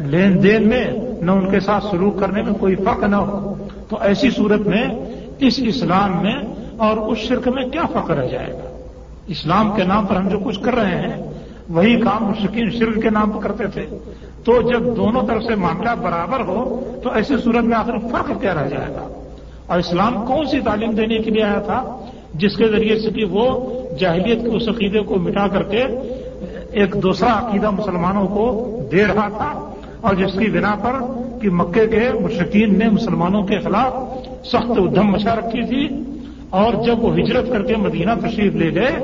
لین 0.00 0.42
دین 0.42 0.68
میں، 0.68 0.84
نہ 1.20 1.30
ان 1.30 1.50
کے 1.50 1.60
ساتھ 1.60 1.84
سلوک 1.90 2.20
کرنے 2.20 2.42
میں 2.42 2.52
کوئی 2.52 2.74
فرق 2.74 3.04
نہ 3.04 3.16
ہو۔ 3.16 3.54
تو 3.88 3.96
ایسی 4.00 4.30
صورت 4.30 4.60
میں، 4.60 4.86
اس 5.38 5.60
اسلام 5.62 6.22
میں 6.22 6.36
اور 6.76 6.96
اس 6.96 7.18
شرک 7.18 7.48
میں 7.48 7.68
کیا 7.68 7.82
فرق 7.92 8.10
رہ 8.10 8.26
جائے 8.26 8.52
گا؟ 8.52 8.78
اسلام 9.26 9.72
کے 9.76 9.84
نام 9.84 10.06
پر 10.06 10.16
ہم 10.16 10.28
جو 10.28 10.38
کچھ 10.38 10.60
کر 10.60 10.74
رہے 10.74 11.02
ہیں، 11.02 11.22
وہی 11.68 12.00
کام 12.00 12.24
مشکین 12.24 12.70
شرک 12.70 13.02
کے 13.02 13.10
نام 13.10 13.30
پر 13.30 13.40
کرتے 13.40 13.66
تھے۔ 13.66 13.98
تو 14.44 14.60
جب 14.62 14.96
دونوں 14.96 15.22
طرف 15.26 15.42
سے 15.42 15.54
معاملہ 15.54 15.90
برابر 16.02 16.40
ہو، 16.40 16.58
تو 17.02 17.10
ایسی 17.10 17.34
صورت 17.44 17.64
میں 17.64 17.76
آخر 17.76 17.98
فرق 18.10 18.40
کیا 18.40 18.54
رہ 18.54 18.68
جائے 18.68 18.92
گا؟ 18.94 19.06
اور 19.66 19.78
اسلام 19.78 20.14
کون 20.26 20.46
سی 20.46 20.60
تعلیم 20.60 20.90
دینے 20.90 21.18
کے 21.18 21.30
لیے 21.30 21.42
آیا 21.42 21.60
تھا 21.60 21.82
جس 22.34 22.56
کے 22.56 22.68
ذریعے 22.68 22.98
سے 22.98 23.10
کہ 23.10 23.24
وہ 23.24 23.46
جاہلیت 23.98 24.40
کے 24.42 24.56
اس 24.56 24.68
عقیدے 24.68 25.00
کو 25.00 25.14
مٹا 25.14 25.46
کر 25.48 25.62
کے 25.62 25.84
ایک 26.72 26.94
دوسرا 27.02 27.32
عقیدہ 27.38 27.70
مسلمانوں 27.70 28.26
کو 28.28 28.46
دے 28.92 29.04
رہا 29.04 29.28
تھا 29.28 29.50
اور 30.00 30.14
جس 30.14 30.32
کی 30.38 30.50
بنا 30.50 30.74
پر 30.82 30.94
کہ 31.40 31.50
مکے 31.50 31.86
کے 31.86 32.08
مشکین 32.20 32.78
نے 32.78 32.88
مسلمانوں 32.88 33.42
کے 33.42 33.58
خلاف 33.58 33.92
سخت 34.46 34.70
ادھم 34.76 35.10
مچا 35.12 35.34
رکھی 35.36 35.66
تھی 35.66 35.84
اور 36.50 36.82
جب 36.84 37.04
وہ 37.04 37.14
ہجرت 37.14 37.48
کر 37.52 37.62
کے 37.62 37.76
مدینہ 37.76 38.10
تشریف 38.20 38.54
لے 38.54 38.74
گئے، 38.74 38.94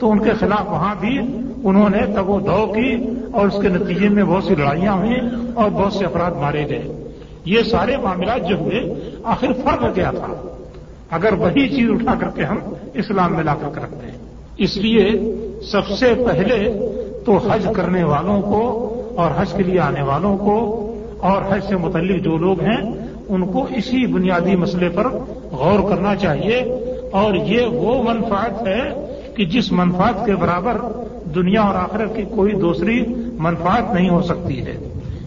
تو 0.00 0.10
ان 0.10 0.18
کے 0.18 0.32
خلاف 0.40 0.70
وہاں 0.70 0.94
بھی 1.00 1.18
انہوں 1.64 1.88
نے 1.88 1.98
تب 2.14 2.30
و 2.30 2.40
دو 2.40 2.72
کی 2.72 2.96
اور 3.32 3.46
اس 3.46 3.62
کے 3.62 3.68
نتیجے 3.68 4.08
میں 4.08 4.24
بہت 4.24 4.44
سی 4.44 4.54
لڑائیاں 4.54 4.96
ہوئیں 4.96 5.20
اور 5.54 5.70
بہت 5.70 5.92
سے 5.92 6.04
افراد 6.04 6.30
مارے 6.30 6.68
گئے۔ 6.68 7.12
یہ 7.44 7.62
سارے 7.62 7.96
معاملات 7.96 8.48
جو 8.48 8.58
ہوئے، 8.58 8.94
آخر 9.24 9.52
فرق 9.52 9.94
کیا 9.94 10.10
تھا؟ 10.10 10.56
اگر 11.10 11.32
وہی 11.32 11.68
چیز 11.68 11.90
اٹھا 11.90 12.14
کر 12.20 12.28
کے 12.34 12.42
ہم 12.44 12.58
اسلام 12.94 13.34
میں 13.34 13.44
لا 13.44 13.54
کر 13.54 13.82
رکھتے 13.82 14.10
ہیں۔ 14.10 14.18
اس 14.58 14.76
لیے 14.76 15.10
سب 15.62 15.86
سے 15.86 16.14
پہلے 16.14 16.72
تو 17.26 17.36
حج 17.36 17.68
کرنے 17.76 18.04
والوں 18.04 18.42
کو 18.42 18.90
اور 19.16 19.30
حج 19.36 19.52
کے 19.52 19.62
لیے 19.62 19.80
آنے 19.80 20.02
والوں 20.02 20.36
کو 20.36 20.80
اور 21.20 21.42
حج 21.48 21.60
سے 21.68 21.76
متعلق 21.76 22.24
جو 22.24 22.36
لوگ 22.36 22.60
ہیں، 22.60 23.08
ان 23.28 23.46
کو 23.46 23.64
اسی 23.64 24.06
بنیادی 24.06 24.56
مسئلے 24.56 24.88
پر 24.88 25.06
غور 25.52 25.90
کرنا 25.90 26.16
چاہیے۔ 26.16 26.60
اور 27.12 27.34
یہ 27.34 27.66
وہ 27.66 28.02
منفعت 28.02 28.66
ہے 28.66 29.06
کہ 29.36 29.44
جس 29.44 29.72
منفعت 29.72 30.26
کے 30.26 30.34
برابر 30.36 30.76
دنیا 31.34 31.62
اور 31.62 31.74
آخرت 31.74 32.16
کی 32.16 32.22
کوئی 32.22 32.52
دوسری 32.52 33.14
منفعت 33.38 33.94
نہیں 33.94 34.10
ہو 34.10 34.22
سکتی 34.22 34.66
ہے۔ 34.66 34.76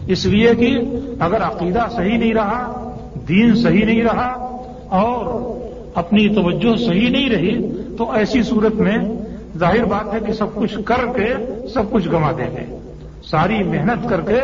اس 0.06 0.26
لیے 0.26 0.54
کہ 0.54 0.78
اگر 1.20 1.42
عقیدہ 1.42 1.86
صحیح 1.96 2.18
نہیں 2.18 2.34
رہا، 2.34 2.90
دین 3.28 3.54
صحیح 3.54 3.84
نہیں 3.84 4.02
رہا 4.02 4.28
اور 4.88 5.44
اپنی 5.94 6.28
توجہ 6.28 6.76
صحیح 6.76 7.10
نہیں 7.10 7.30
رہی، 7.30 7.76
تو 7.98 8.12
ایسی 8.12 8.42
صورت 8.42 8.74
میں 8.74 8.98
ظاہر 9.58 9.84
بات 9.84 10.14
ہے 10.14 10.18
کہ 10.26 10.32
سب 10.32 10.54
کچھ 10.54 10.78
کر 10.84 11.06
کے 11.16 11.34
سب 11.68 11.82
کچھ 11.90 12.08
گما 12.08 12.32
دیں 12.32 12.56
گے۔ 12.56 12.76
ساری 13.24 13.62
محنت 13.62 14.08
کر 14.08 14.20
کے 14.20 14.40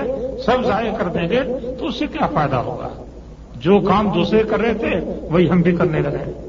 سب 0.47 0.67
ضائع 0.67 0.93
کر 0.93 1.09
دیں 1.09 1.29
گے، 1.29 1.41
تو 1.79 1.87
اس 1.87 1.99
سے 1.99 2.07
کیا 2.07 2.27
فائدہ 2.27 2.57
ہوگا؟ 2.57 2.89
جو 3.61 3.81
کام 3.81 4.09
دوسرے 4.09 4.43
کر 4.43 4.61
رہے 4.61 4.75
تھے، 4.75 4.91
وہی 5.31 5.51
ہم 5.51 5.61
بھی 5.61 5.73
کرنے 5.73 6.01
لگے۔ 6.01 6.49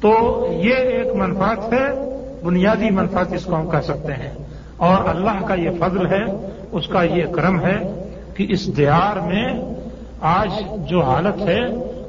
تو 0.00 0.46
یہ 0.50 0.74
ایک 0.74 1.16
منفات 1.16 1.72
ہے۔ 1.72 2.11
بنیادی 2.44 2.90
منفات 2.90 3.32
اس 3.32 3.44
کو 3.44 3.56
ہم 3.56 3.70
کہہ 3.70 3.80
سکتے 3.80 4.12
ہیں؟ 4.12 4.34
اور 4.76 5.08
اللہ 5.08 5.46
کا 5.46 5.54
یہ 5.54 5.70
فضل 5.80 6.06
ہے، 6.06 6.24
اس 6.72 6.88
کا 6.88 7.02
یہ 7.02 7.26
کرم 7.26 7.60
ہے 7.60 8.04
کہ 8.34 8.46
اس 8.48 8.76
دیار 8.76 9.16
میں 9.16 9.74
آج 10.20 10.50
جو 10.90 11.00
حالت 11.00 11.40
ہے، 11.40 11.60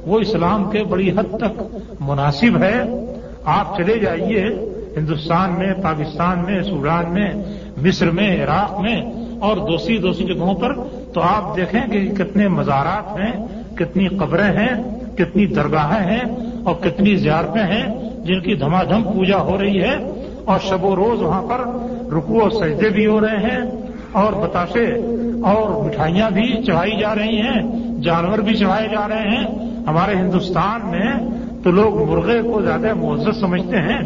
وہ 0.05 0.19
اسلام 0.19 0.69
کے 0.69 0.83
بڑی 0.83 1.11
حد 1.11 1.37
تک 1.37 1.61
مناسب 1.99 2.63
ہے۔ 2.63 2.81
آپ 3.45 3.77
چلے 3.77 3.99
جائیے 3.99 4.45
ہندوستان 4.97 5.51
میں، 5.57 5.73
پاکستان 5.83 6.39
میں، 6.39 6.61
سوڈان 6.61 7.13
میں، 7.13 7.31
مصر 7.77 8.09
میں، 8.09 8.43
عراق 8.43 8.79
میں 8.79 9.01
اور 9.39 9.57
دوسری 9.57 9.97
دوسری 9.97 10.25
جگہوں 10.25 10.55
پر 10.55 10.75
تو 11.13 11.21
آپ 11.21 11.57
دیکھیں 11.57 11.87
کہ 11.91 12.23
کتنے 12.23 12.47
مزارات 12.47 13.19
ہیں، 13.19 13.47
کتنی 13.75 14.07
قبریں 14.07 14.51
ہیں، 14.57 14.99
کتنی 15.17 15.45
درگاہیں 15.45 16.11
ہیں 16.11 16.23
اور 16.63 16.75
کتنی 16.75 17.15
زیارتیں 17.15 17.63
ہیں 17.63 18.11
جن 18.25 18.39
کی 18.39 18.55
دھما 18.55 18.83
دھم 18.83 19.03
پوجا 19.03 19.37
ہو 19.37 19.57
رہی 19.61 19.81
ہے۔ 19.81 20.22
اور 20.45 20.59
شب 20.59 20.83
و 20.85 20.95
روز 20.95 21.21
وہاں 21.21 21.41
پر 21.41 21.61
رکو 22.13 22.45
و 22.45 22.49
سجدے 22.49 22.89
بھی 22.89 23.07
ہو 23.07 23.21
رہے 23.21 23.37
ہیں 23.37 23.59
اور 24.11 24.33
بتاشے 24.33 24.85
اور 25.43 25.83
مٹھائیاں 25.85 26.29
بھی 26.29 26.63
چڑھائی 26.63 26.99
جا 26.99 27.15
رہی 27.15 27.41
ہیں، 27.41 27.61
جانور 28.01 28.37
بھی 28.37 28.53
چڑھائے 28.53 28.87
جا 28.87 29.07
رہے 29.07 29.29
ہیں۔ 29.29 29.45
ہمارے 29.87 30.15
ہندوستان 30.15 30.81
میں 30.91 31.11
تو 31.63 31.71
لوگ 31.71 32.11
مرغے 32.11 32.41
کو 32.41 32.61
زیادہ 32.61 32.93
معزز 32.93 33.39
سمجھتے 33.39 33.77
ہیں، 33.77 33.99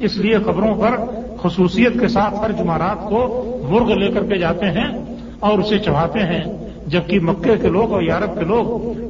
اس 0.00 0.16
لیے 0.16 0.38
خبروں 0.38 0.74
پر 0.74 0.96
خصوصیت 1.42 2.00
کے 2.00 2.08
ساتھ 2.08 2.34
ہر 2.34 2.52
جمعرات 2.52 3.08
کو 3.08 3.20
مرغ 3.70 3.92
لے 3.92 4.10
کر 4.10 4.24
کے 4.24 4.38
جاتے 4.38 4.66
ہیں 4.66 4.88
اور 5.40 5.58
اسے 5.58 5.78
چڑھاتے 5.78 6.18
ہیں۔ 6.18 6.44
جبکہ 6.86 7.20
مکے 7.20 7.56
کے 7.62 7.68
لوگ 7.68 7.92
اور 7.92 8.02
یارب 8.02 8.38
کے 8.38 8.44
لوگ 8.44 8.64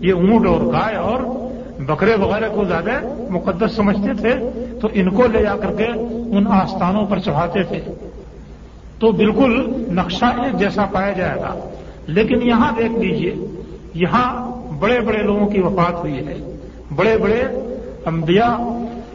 یہ 0.05 0.13
اونٹ 0.13 0.47
اور 0.47 0.61
گائے 0.61 0.97
اور 0.97 1.21
بکرے 1.87 2.15
وغیرہ 2.15 2.49
کو 2.55 2.65
زیادہ 2.65 2.91
مقدس 3.31 3.73
سمجھتے 3.73 4.13
تھے، 4.13 4.35
تو 4.81 4.89
ان 4.93 5.11
کو 5.11 5.23
لے 5.33 5.43
جا 5.43 5.57
کر 5.57 5.73
کے 5.73 5.87
ان 6.31 6.47
آستانوں 6.47 7.07
پر 7.07 7.19
چڑھاتے 7.19 7.63
تھے۔ 7.63 7.81
تو 8.99 9.13
بالکل 9.13 9.73
نقشہ 9.91 10.25
ایک 10.25 10.59
جیسا 10.59 10.85
پایا 10.93 11.13
جائے 11.13 11.41
گا 11.41 11.69
لیکن 12.07 12.49
یہاں 12.49 12.73
دیکھ 12.79 12.93
لیجیے، 12.93 13.35
یہاں 13.95 14.53
بڑے 14.79 15.01
بڑے 15.01 15.23
لوگوں 15.23 15.47
کی 15.47 15.61
وفات 15.61 15.95
ہوئی 15.95 16.27
ہے۔ 16.27 16.57
بڑے 16.95 17.19
بڑے 17.19 17.43
انبیاء 18.07 18.57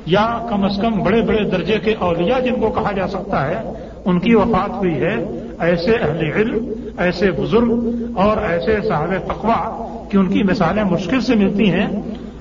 یا 0.05 0.48
کم 0.50 0.63
از 0.63 0.79
کم 0.82 1.03
بڑے 1.03 1.22
بڑے 1.22 1.43
درجے 1.43 1.77
کے 1.79 1.93
اولیاء 2.00 2.39
جن 2.39 2.55
کو 2.55 2.70
کہا 2.70 2.91
جا 2.91 3.08
سکتا 3.08 3.48
ہے، 3.48 3.62
ان 4.05 4.20
کی 4.20 4.36
وفات 4.36 4.70
ہوئی 4.70 4.93
ہے۔ 4.93 5.15
ایسے 5.60 5.91
اہل 5.91 6.32
علم، 6.36 6.74
ایسے 6.98 7.32
بزرگ 7.32 7.72
اور 8.15 8.38
ایسے 8.38 8.77
صاحب 8.88 9.13
تقوا 9.27 9.88
کہ 10.10 10.17
ان 10.17 10.27
کی 10.27 10.43
مثالیں 10.43 10.84
مشکل 10.84 11.22
سے 11.22 11.36
ملتی 11.36 11.72
ہیں۔ 11.72 11.88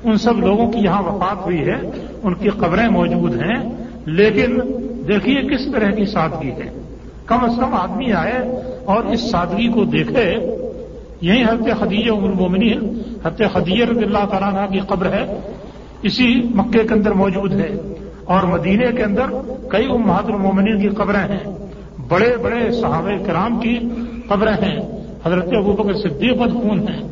ان 0.05 0.19
سب 0.19 0.39
لوگوں 0.39 0.73
کی 0.73 0.79
یہاں 0.79 1.03
وفات 1.03 1.47
ہوئی 1.47 1.69
ہے۔ 1.69 1.77
ان 2.23 2.35
کی 2.35 2.49
قبریں 2.49 2.89
موجود 2.89 3.43
ہیں۔ 3.43 3.82
لیکن 4.07 4.61
دیکھیے 5.09 5.43
کس 5.43 5.73
طرح 5.73 5.91
کی 5.91 6.05
سادگی 6.05 6.51
ہے۔ 6.51 6.83
کم 7.27 7.45
از 7.45 7.57
کم 7.57 7.75
آدمی 7.75 8.13
آئے 8.13 8.39
اور 8.85 9.05
اس 9.05 9.31
سادگی 9.31 9.69
کو 9.69 9.85
دیکھے۔ 9.85 10.37
یہی 11.21 11.43
حضرت 11.43 11.81
خدیج 11.81 12.11
عمر 12.11 12.29
مومنی 12.29 12.73
حضرت 13.25 13.43
خدیج 13.53 13.83
رضی 13.83 14.05
اللہ 14.05 14.27
تعالیٰ 14.31 14.71
کی 14.71 14.81
قبر 14.81 15.07
ہے، 15.07 15.41
اسی 16.03 16.43
مکے 16.55 16.83
کے 16.83 16.95
اندر 16.95 17.11
موجود 17.11 17.53
ہے۔ 17.53 17.95
اور 18.25 18.43
مدینے 18.43 18.87
کے 18.97 19.03
اندر 19.03 19.23
کئی 19.69 19.87
امہات 19.91 20.25
المومنین 20.25 20.81
کی 20.81 20.89
قبریں 20.89 21.29
ہیں۔ 21.29 21.69
بڑے 22.09 22.37
بڑے 22.37 22.71
صحابہ 22.71 23.25
کرام 23.27 23.61
کی 23.61 23.79
قبریں 24.29 24.53
ہیں۔ 24.53 24.81
حضرت 25.25 25.49
ابوبکر 25.57 25.95
صدیق 25.95 26.37
مدفون 26.37 26.79
ہیں۔ 26.79 27.03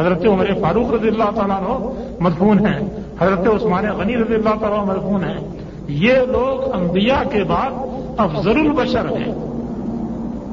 حضرت 0.00 0.26
عمر 0.26 0.46
فاروق 0.60 0.92
رضی 0.92 1.08
اللہ 1.08 1.30
تعالیٰ 1.34 1.92
مدفون 2.20 2.66
ہیں۔ 2.66 2.80
حضرت 3.20 3.46
عثمان 3.46 3.84
غنی 3.84 4.16
رضی 4.16 4.34
اللہ 4.34 4.54
تعالیٰ 4.60 4.86
مدفون 4.86 5.24
ہیں۔ 5.24 5.59
یہ 5.90 6.12
لوگ 6.12 6.74
انبیاء 6.74 7.28
کے 7.30 7.44
بعد 7.44 7.70
افضل 8.18 8.50
البشر 8.50 9.04
ہیں۔ 9.04 9.34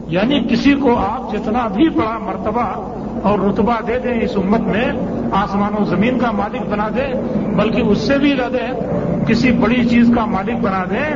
یعنی 0.07 0.39
کسی 0.49 0.73
کو 0.73 0.95
آپ 0.95 1.33
جتنا 1.33 1.67
بھی 1.67 1.89
بڑا 1.89 2.17
مرتبہ 2.17 2.93
اور 3.23 3.39
رتبہ 3.39 3.73
دے 3.87 3.99
دیں 3.99 4.21
اس 4.21 4.31
امت 4.35 4.59
میں، 4.59 4.85
آسمان 5.31 5.81
و 5.81 5.85
زمین 5.85 6.19
کا 6.19 6.31
مالک 6.31 6.61
بنا 6.69 6.87
دیں 6.87 7.13
بلکہ 7.55 7.81
اس 7.81 7.97
سے 7.97 8.17
بھی 8.17 8.35
زیادہ 8.35 8.79
کسی 9.27 9.51
بڑی 9.51 9.85
چیز 9.85 10.11
کا 10.15 10.25
مالک 10.25 10.55
بنا 10.61 10.83
دیں 10.83 11.15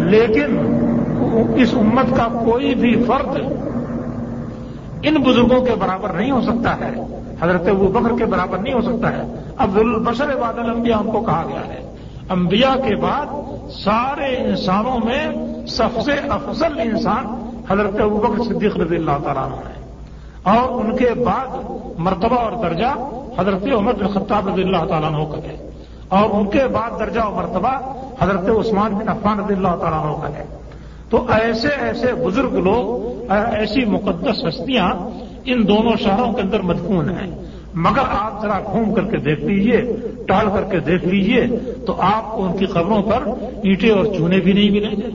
لیکن 0.00 0.56
اس 1.56 1.74
امت 1.74 2.16
کا 2.16 2.28
کوئی 2.44 2.74
بھی 2.74 3.02
فرد 3.06 3.38
ان 5.02 5.14
بزرگوں 5.14 5.64
کے 5.64 5.72
برابر 5.78 6.08
نہیں 6.08 6.30
ہو 6.30 6.40
سکتا 6.40 6.76
ہے۔ 6.76 6.94
حضرت 7.40 7.68
ابو 7.68 7.86
بکر 7.86 8.18
کے 8.18 8.24
برابر 8.24 8.58
نہیں 8.58 8.74
ہو 8.74 8.80
سکتا 8.80 9.12
ہے۔ 9.12 9.22
اب 9.56 9.76
البشر 9.76 10.36
بادل 10.40 10.60
الانبیاء 10.60 10.96
ہم 10.96 11.10
کو 11.10 11.20
کہا 11.20 11.44
گیا 11.48 11.66
ہے۔ 11.66 11.87
انبیاء 12.30 12.88
کے 12.88 12.96
بعد 12.96 13.26
سارے 13.70 14.36
انسانوں 14.36 14.98
میں 15.04 15.28
سب 15.66 16.00
سے 16.00 16.12
افضل 16.12 16.80
انسان 16.80 17.26
حضرت 17.70 18.00
ابوبکر 18.00 18.54
صدیق 18.54 18.76
رضی 18.76 18.96
اللہ 18.96 19.18
تعالیٰ 19.24 19.50
ہے 19.50 19.78
اور 20.42 20.84
ان 20.84 20.96
کے 20.96 21.10
بعد 21.14 21.46
مرتبہ 21.98 22.36
اور 22.36 22.52
درجہ 22.62 23.10
حضرت 23.38 23.66
عمر 23.76 23.92
بن 23.92 24.08
خطاب 24.08 24.48
رضی 24.48 24.62
اللہ 24.62 24.84
تعالیٰ 24.84 25.14
عنہ 25.14 25.24
کا 25.30 25.36
ہے۔ 25.36 25.70
اور 26.08 26.30
ان 26.30 26.46
کے 26.46 26.66
بعد 26.66 26.90
درجہ 26.98 27.20
اور 27.20 27.32
مرتبہ 27.32 27.68
حضرت 28.20 28.48
عثمان 28.48 28.94
بن 28.94 29.08
عفان 29.08 29.40
رضی 29.40 29.54
اللہ 29.54 29.76
تعالیٰ 29.80 30.04
عنہ 30.04 30.22
کا 30.22 30.28
ہے۔ 30.28 30.44
تو 31.10 31.26
ایسے 31.30 31.68
ایسے 31.68 32.12
بزرگ 32.12 32.54
لوگ، 32.54 33.22
ایسی 33.30 33.84
مقدس 33.84 34.44
ہستیاں 34.48 34.90
ان 35.44 35.68
دونوں 35.68 35.96
شہروں 35.96 36.32
کے 36.32 36.42
اندر 36.42 36.60
مدفون 36.60 37.10
ہیں۔ 37.10 37.44
مگر 37.74 38.02
آپ 38.10 38.42
ذرا 38.42 38.60
گھوم 38.72 38.94
کر 38.94 39.02
کے 39.02 39.16
دیکھ 39.16 39.40
لیجیے 39.40 39.96
ٹال 40.28 40.46
کر 40.54 40.62
کے 40.70 40.80
دیکھ 40.80 41.04
لیجیے 41.04 41.46
تو 41.86 42.00
آپ 42.00 42.36
کو 42.36 42.44
ان 42.44 42.56
کی 42.56 42.66
قبروں 42.66 43.02
پر 43.02 43.22
اینٹیں 43.64 43.90
اور 43.90 44.04
چونے 44.04 44.40
بھی 44.40 44.52
نہیں 44.52 44.70
ملیں 44.70 44.96
گے۔ 44.96 45.10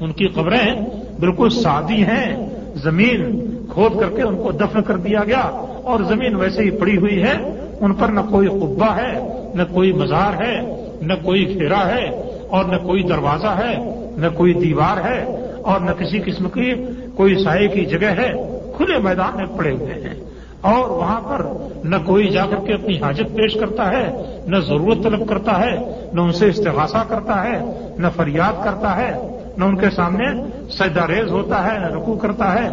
ان 0.00 0.12
کی 0.12 0.26
قبریں 0.26 0.80
بالکل 1.20 1.48
سادی 1.50 2.02
ہیں، 2.02 2.48
زمین 2.74 3.40
کھود 3.72 4.00
کر 4.00 4.16
کے 4.16 4.22
ان 4.22 4.36
کو 4.36 4.52
دفن 4.52 4.82
کر 4.82 4.96
دیا 4.96 5.20
گیا 5.26 5.40
اور 5.82 6.00
زمین 6.00 6.34
ویسے 6.34 6.62
ہی 6.62 6.70
پڑی 6.70 6.96
ہوئی 6.96 7.22
ہے۔ 7.22 7.34
ان 7.80 7.92
پر 7.92 8.08
نہ 8.08 8.20
کوئی 8.20 8.48
قبا 8.48 8.96
ہے، 8.96 9.12
نہ 9.54 9.62
کوئی 9.74 9.92
مزار 9.92 10.42
ہے، 10.42 10.60
نہ 11.02 11.12
کوئی 11.22 11.54
گھیرا 11.54 11.88
ہے 11.88 12.04
اور 12.48 12.64
نہ 12.64 12.76
کوئی 12.76 13.02
دروازہ 13.02 13.46
ہے، 13.46 13.76
نہ 14.16 14.26
کوئی 14.36 14.52
دیوار 14.52 14.96
ہے 14.96 15.24
اور 15.62 15.80
نہ 15.80 15.90
کسی 15.90 16.18
قسم 16.20 16.48
کی 16.48 16.74
کوئی 17.14 17.34
سائے 17.44 17.68
کی 17.68 17.84
جگہ 17.84 18.06
ہے۔ 18.06 18.32
کھلے 18.76 18.98
میدان 18.98 19.36
میں 19.36 19.46
پڑے 19.56 19.70
ہوئے 19.70 19.94
ہیں۔ 19.94 20.27
اور 20.60 20.90
وہاں 20.90 21.20
پر 21.20 21.46
نہ 21.84 21.96
کوئی 22.06 22.28
جا 22.28 22.46
کر 22.46 22.56
کے 22.56 22.72
اپنی 22.74 22.98
حاجت 22.98 23.36
پیش 23.36 23.54
کرتا 23.54 23.90
ہے، 23.90 24.12
نہ 24.46 24.56
ضرورت 24.56 25.02
طلب 25.02 25.28
کرتا 25.28 25.60
ہے، 25.60 25.76
نہ 26.12 26.20
ان 26.20 26.32
سے 26.32 26.46
استغاثہ 26.46 27.04
کرتا 27.08 27.44
ہے، 27.44 27.58
نہ 27.98 28.06
فریاد 28.16 28.64
کرتا 28.64 28.96
ہے، 28.96 29.38
نہ 29.56 29.64
ان 29.64 29.76
کے 29.76 29.90
سامنے 29.90 30.26
سجدہ 30.70 31.04
ریز 31.04 31.30
ہوتا 31.30 31.72
ہے، 31.72 31.78
نہ 31.78 31.86
رکو 31.86 32.14
کرتا 32.14 32.54
ہے، 32.54 32.68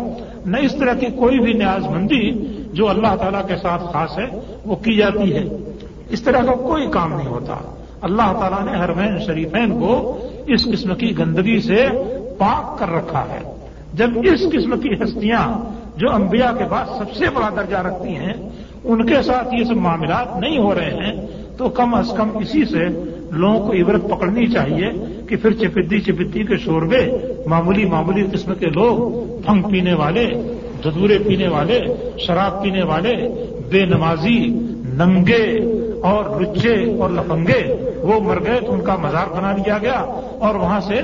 نہ 0.46 0.58
اس 0.58 0.76
طرح 0.76 0.94
کی 0.94 1.06
کوئی 1.06 1.40
بھی 1.40 1.54
نیاز 1.54 1.88
مندی 1.88 2.32
جو 2.74 2.90
اللہ 2.90 3.16
تعالیٰ 3.16 3.48
کے 3.48 3.56
ساتھ 3.56 3.84
خاص 3.84 4.18
ہے، 4.18 4.40
وہ 4.66 4.76
کی 4.76 4.96
جاتی 4.96 5.34
ہے۔ 5.34 5.44
اس 6.10 6.22
طرح 6.22 6.46
کا 6.46 6.54
کوئی 6.54 6.88
کام 6.88 7.14
نہیں 7.14 7.28
ہوتا۔ 7.28 7.76
اللہ 8.02 8.34
تعالیٰ 8.40 8.74
نے 8.74 8.84
حرمین 8.84 9.20
شریفین 9.26 9.80
کو 9.80 10.20
اس 10.48 10.66
قسم 10.66 10.96
کی 10.96 11.18
گندگی 11.18 11.62
سے 11.62 11.88
پاک 12.38 12.80
کر 12.80 12.90
رکھا 12.90 13.20
ہے۔ 13.20 13.56
جب 13.94 14.10
اس 14.24 14.40
قسم 14.52 14.80
کی 14.80 14.90
ہستیاں 15.04 15.75
جو 15.98 16.12
انبیاء 16.12 16.52
کے 16.58 16.66
بعد 16.70 16.86
سب 16.98 17.12
سے 17.14 17.26
بڑا 17.34 17.50
درجہ 17.56 17.78
رکھتی 17.78 18.16
ہیں، 18.16 18.34
ان 18.84 19.06
کے 19.06 19.22
ساتھ 19.22 19.54
یہ 19.56 19.64
سب 19.64 19.78
معاملات 19.88 20.36
نہیں 20.40 20.58
ہو 20.58 20.74
رہے 20.76 20.94
ہیں، 21.02 21.14
تو 21.58 21.70
کم 21.70 21.94
از 21.96 22.14
کم 22.18 22.38
اسی 22.38 22.64
سے 22.66 22.88
لوگوں 23.32 23.60
کو 23.60 23.74
عبرت 23.74 24.10
پکڑنی 24.10 24.48
چاہیے 24.48 24.90
کہ 25.30 25.36
پھر 25.36 25.54
چپدی 25.54 26.00
چپدی 26.02 26.44
کے 26.44 26.58
شوربے، 26.58 27.02
معمولی 27.48 27.86
معمولی 27.86 28.24
قسم 28.34 28.54
کے 28.60 28.66
لوگ، 28.66 29.00
پھنگ 29.46 29.62
پینے 29.62 29.94
والے 29.94 30.26
ددورے 30.84 31.18
پینے 31.28 31.48
والے، 31.48 31.80
شراب 32.18 32.62
پینے 32.64 32.84
والے، 32.84 33.14
بے 33.72 33.86
نمازی، 33.86 34.40
ننگے 35.00 35.46
اور 36.10 36.24
لچے 36.42 36.76
اور 37.00 37.10
لفنگے، 37.10 37.62
وہ 38.04 38.20
مر 38.20 38.40
گئے 38.46 38.60
تو 38.60 38.74
ان 38.74 38.82
کا 38.82 38.96
مزار 38.96 39.28
بنا 39.36 39.52
لیا 39.52 39.78
گیا 39.78 40.00
اور 40.40 40.56
وہاں 40.56 40.80
سے 40.80 41.02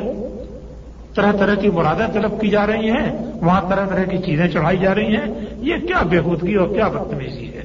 طرح 1.16 1.32
طرح 1.32 1.56
کی 1.56 1.70
مرادیں 1.70 2.08
طلب 2.14 2.42
کی 2.42 2.48
جا 2.48 2.68
رہی 2.68 2.90
ہیں، 2.90 3.26
وہاں 3.42 3.62
طرح 3.70 3.86
طرح 3.86 4.04
کی 4.04 4.18
چیزیں 4.18 4.48
چڑھائی 4.48 4.78
جا 4.78 4.96
رہی 4.96 5.16
ہیں۔ 5.16 5.46
یہ 5.62 5.76
کیا 5.88 6.04
بےحودگی 6.04 6.56
اور 6.56 6.68
کیا 6.68 6.88
بدتمیزی 6.88 7.46
ہے؟ 7.46 7.64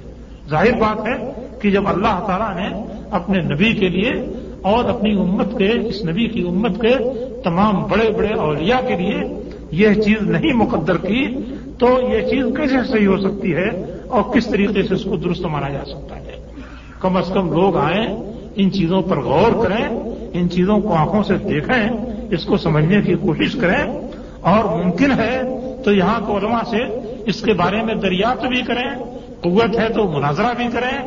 ظاہر 0.51 0.73
بات 0.73 1.07
ہے 1.07 1.33
کہ 1.61 1.71
جب 1.71 1.89
اللہ 1.89 2.25
تعالیٰ 2.27 2.57
نے 2.57 2.85
اپنے 3.11 3.39
نبی 3.39 3.73
کے 3.73 3.89
لیے 3.89 4.13
اور 4.63 4.85
اپنی 4.85 5.13
امت 5.13 5.59
کے، 5.59 5.73
اس 5.89 6.05
نبی 6.05 6.27
کی 6.27 6.43
امت 6.43 6.81
کے 6.81 6.95
تمام 7.45 7.83
بڑے 7.83 8.11
بڑے 8.11 8.29
اولیاء 8.29 8.89
کے 8.89 8.97
لیے 8.97 9.43
یہ 9.71 9.95
چیز 9.95 10.23
نہیں 10.23 10.53
مقدر 10.53 10.97
کی، 10.97 11.27
تو 11.79 11.87
یہ 12.13 12.21
چیز 12.21 12.45
کیسے 12.57 12.77
صحیح 12.89 13.07
ہو 13.07 13.17
سکتی 13.17 13.55
ہے 13.55 13.69
اور 14.09 14.23
کس 14.23 14.47
طریقے 14.47 14.83
سے 14.83 14.95
اس 14.95 15.05
کو 15.05 15.17
درست 15.17 15.45
مانا 15.45 15.69
جا 15.69 15.85
سکتا 15.85 16.17
ہے؟ 16.17 16.47
کم 17.01 17.17
از 17.17 17.31
کم 17.35 17.53
لوگ 17.53 17.77
آئیں، 17.77 18.33
ان 18.57 18.73
چیزوں 18.73 19.03
پر 19.03 19.21
غور 19.21 19.65
کریں، 19.65 19.89
ان 20.33 20.51
چیزوں 20.51 20.81
کو 20.81 20.95
آنکھوں 20.95 21.23
سے 21.23 21.35
دیکھیں 21.35 22.16
اس 22.31 22.45
کو 22.45 22.57
سمجھنے 22.57 23.01
کی 23.03 23.15
کوشش 23.15 23.53
کریں 23.53 24.01
اور 24.41 24.65
ممکن 24.65 25.13
ہے 25.13 25.43
تو 25.85 25.93
یہاں 25.93 26.21
کو 26.27 26.39
علماء 26.39 26.63
سے 26.71 26.79
اس 27.27 27.41
کے 27.43 27.53
بارے 27.53 27.83
میں 27.83 27.95
دریافت 27.95 28.47
بھی 28.47 28.63
کریں، 28.63 28.91
قوت 29.41 29.79
ہے 29.79 29.89
تو 29.89 30.05
مناظرہ 30.05 30.53
بھی 30.57 30.69
کریں 30.73 30.99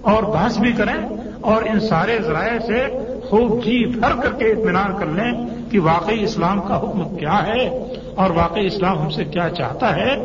اور 0.00 0.22
بحث 0.22 0.58
بھی 0.58 0.72
کریں 0.72 1.18
اور 1.40 1.62
ان 1.62 1.80
سارے 1.80 2.18
ذرائع 2.26 2.58
سے 2.66 2.86
خوب 3.28 3.64
جی 3.64 3.86
بھر 3.86 4.12
کر 4.22 4.32
کے 4.32 4.44
اطمینان 4.44 4.96
کر 4.98 5.06
لیں 5.06 5.32
کہ 5.70 5.80
واقعی 5.80 6.22
اسلام 6.22 6.60
کا 6.60 6.78
حکم 6.78 7.16
کیا 7.16 7.46
ہے 7.46 7.68
اور 8.14 8.30
واقعی 8.30 8.66
اسلام 8.66 8.98
ہم 8.98 9.10
سے 9.10 9.24
کیا 9.24 9.48
چاہتا 9.48 9.96
ہے۔ 9.96 10.16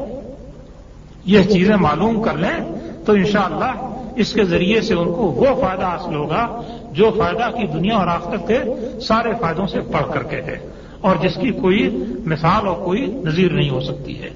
یہ 1.25 1.43
چیزیں 1.43 1.75
معلوم 1.75 2.21
کر 2.21 2.37
لیں 2.37 2.57
تو 3.05 3.13
انشاءاللہ 3.13 3.71
اس 4.15 4.33
کے 4.33 4.43
ذریعے 4.43 4.81
سے 4.81 4.93
ان 4.93 5.05
کو 5.05 5.23
وہ 5.37 5.61
فائدہ 5.61 5.85
حاصل 5.85 6.15
ہوگا 6.15 6.61
جو 6.91 7.12
فائدہ 7.17 7.58
کی 7.58 7.67
دنیا 7.67 7.98
اور 7.98 8.08
آخرت 8.08 8.48
کے 8.48 8.58
سارے 9.00 9.32
فائدوں 9.41 9.67
سے 9.67 9.79
پڑھ 9.79 10.13
کر 10.13 10.24
کے 10.24 10.36
ہے 10.36 10.70
اور 11.01 11.15
جس 11.22 11.36
کی 11.36 11.51
کوئی 11.51 12.03
مثال 12.25 12.67
اور 12.67 12.75
کوئی 12.75 13.06
نظیر 13.06 13.51
نہیں 13.51 13.70
ہو 13.70 13.79
سکتی 13.79 14.22
ہے۔ 14.22 14.29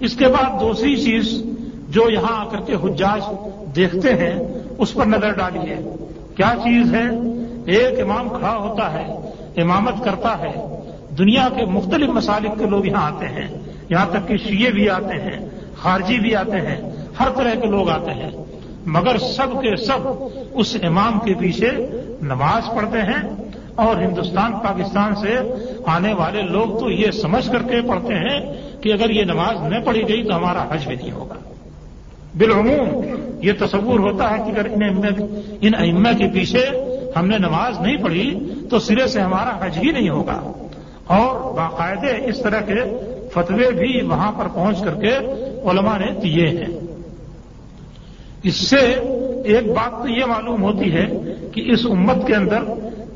اس 0.00 0.16
کے 0.16 0.26
بعد 0.28 0.60
دوسری 0.60 0.96
چیز 0.96 1.42
جو 1.88 2.10
یہاں 2.10 2.46
آ 2.46 2.48
کر 2.48 2.60
کے 2.60 2.74
حجاج 2.74 3.20
دیکھتے 3.76 4.14
ہیں، 4.14 4.40
اس 4.78 4.94
پر 4.94 5.06
نظر 5.06 5.30
ڈالیے۔ 5.30 5.76
کیا 6.36 6.52
چیز 6.64 6.94
ہے؟ 6.94 7.06
ایک 7.66 8.00
امام 8.00 8.28
کھڑا 8.28 8.56
ہوتا 8.56 8.92
ہے، 8.92 9.12
امامت 9.62 10.04
کرتا 10.04 10.38
ہے۔ 10.38 10.52
دنیا 11.18 11.48
کے 11.56 11.64
مختلف 11.64 12.08
مسالک 12.08 12.58
کے 12.58 12.66
لوگ 12.66 12.86
یہاں 12.86 13.12
آتے 13.12 13.26
ہیں۔ 13.26 13.48
یہاں 13.88 14.06
تک 14.10 14.28
کہ 14.28 14.36
شیعہ 14.36 14.70
بھی 14.70 14.90
آتے 14.90 15.14
ہیں، 15.14 15.48
خارجی 15.76 16.18
بھی 16.18 16.36
آتے 16.36 16.60
ہیں، 16.60 16.90
ہر 17.20 17.28
طرح 17.36 17.54
کے 17.54 17.66
لوگ 17.66 17.90
آتے 17.90 18.10
ہیں۔ 18.10 18.30
مگر 18.88 19.18
سب 19.18 19.52
کے 19.52 19.76
سب 19.76 20.08
اس 20.52 20.76
امام 20.82 21.18
کے 21.18 21.34
پیچھے 21.34 21.70
نماز 22.22 22.76
پڑھتے 22.76 22.98
ہیں 22.98 23.44
اور 23.74 23.96
ہندوستان، 23.96 24.52
پاکستان 24.52 25.14
سے 25.14 25.38
آنے 25.86 26.12
والے 26.12 26.42
لوگ 26.42 26.80
تو 26.80 26.90
یہ 26.90 27.10
سمجھ 27.10 27.50
کر 27.50 27.62
کے 27.62 27.80
پڑھتے 27.88 28.14
ہیں 28.14 28.40
کہ 28.82 28.92
اگر 28.92 29.10
یہ 29.10 29.24
نماز 29.24 29.72
نہ 29.72 29.78
پڑھی 29.84 30.08
گئی 30.08 30.22
تو 30.22 30.36
ہمارا 30.36 30.64
حج 30.70 30.86
بھی 30.86 30.96
نہیں 30.96 31.12
ہوگا۔ 31.12 31.34
بالعموم 32.38 33.04
یہ 33.42 33.52
تصور 33.58 33.98
ہوتا 33.98 34.30
ہے 34.30 34.36
کہ 34.36 34.60
اگر 34.60 34.66
ان 35.60 35.74
ائمہ 35.78 36.08
کے 36.18 36.28
پیچھے 36.34 36.66
ہم 37.16 37.26
نے 37.26 37.38
نماز 37.38 37.80
نہیں 37.80 37.96
پڑھی 37.96 38.52
تو 38.70 38.78
سرے 38.78 39.06
سے 39.06 39.20
ہمارا 39.20 39.66
حج 39.66 39.78
ہی 39.78 39.90
نہیں 39.90 40.08
ہوگا۔ 40.08 40.52
اور 41.06 41.54
باقاعدے 41.54 42.28
اس 42.28 42.42
طرح 42.42 42.60
کے 42.60 42.74
فتوے 43.32 43.70
بھی 43.70 44.06
وہاں 44.06 44.32
پر 44.32 44.48
پہنچ 44.54 44.84
کر 44.84 44.94
کے 44.94 45.16
علماء 45.70 45.98
نے 45.98 46.12
دیے 46.20 46.48
ہیں۔ 46.48 46.87
اس 48.42 48.54
سے 48.54 48.76
ایک 49.44 49.66
بات 49.72 50.02
تو 50.02 50.08
یہ 50.08 50.24
معلوم 50.24 50.62
ہوتی 50.62 50.92
ہے 50.92 51.06
کہ 51.52 51.62
اس 51.66 51.86
امت 51.90 52.26
کے 52.26 52.34
اندر 52.34 52.62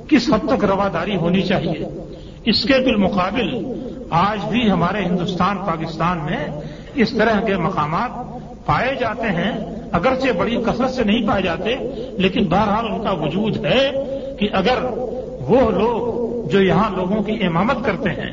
کس 0.08 0.32
حد 0.32 0.48
تک 0.48 0.64
رواداری 0.64 1.16
ہونی 1.16 1.42
چاہیے؟ 1.42 1.84
اس 2.44 2.64
کے 2.64 2.74
بالمقابل 2.74 3.50
آج 4.10 4.38
بھی 4.44 4.70
ہمارے 4.70 5.04
ہندوستان، 5.04 5.56
پاکستان 5.56 6.18
میں 6.18 6.46
اس 6.94 7.10
طرح 7.10 7.40
کے 7.40 7.56
مقامات 7.56 8.10
پائے 8.66 8.94
جاتے 9.00 9.28
ہیں، 9.28 9.52
اگرچہ 9.92 10.32
بڑی 10.38 10.56
کثرت 10.66 10.90
سے 10.90 11.04
نہیں 11.04 11.26
پائے 11.28 11.42
جاتے، 11.42 11.76
لیکن 12.18 12.44
بہرحال 12.44 12.86
ان 12.92 13.02
کا 13.02 13.12
وجود 13.12 13.64
ہے 13.64 13.90
کہ 14.40 14.48
اگر 14.52 14.84
وہ 15.48 15.70
لوگ 15.70 16.50
جو 16.50 16.60
یہاں 16.60 16.90
لوگوں 16.96 17.22
کی 17.22 17.46
امامت 17.46 17.84
کرتے 17.84 18.10
ہیں 18.10 18.30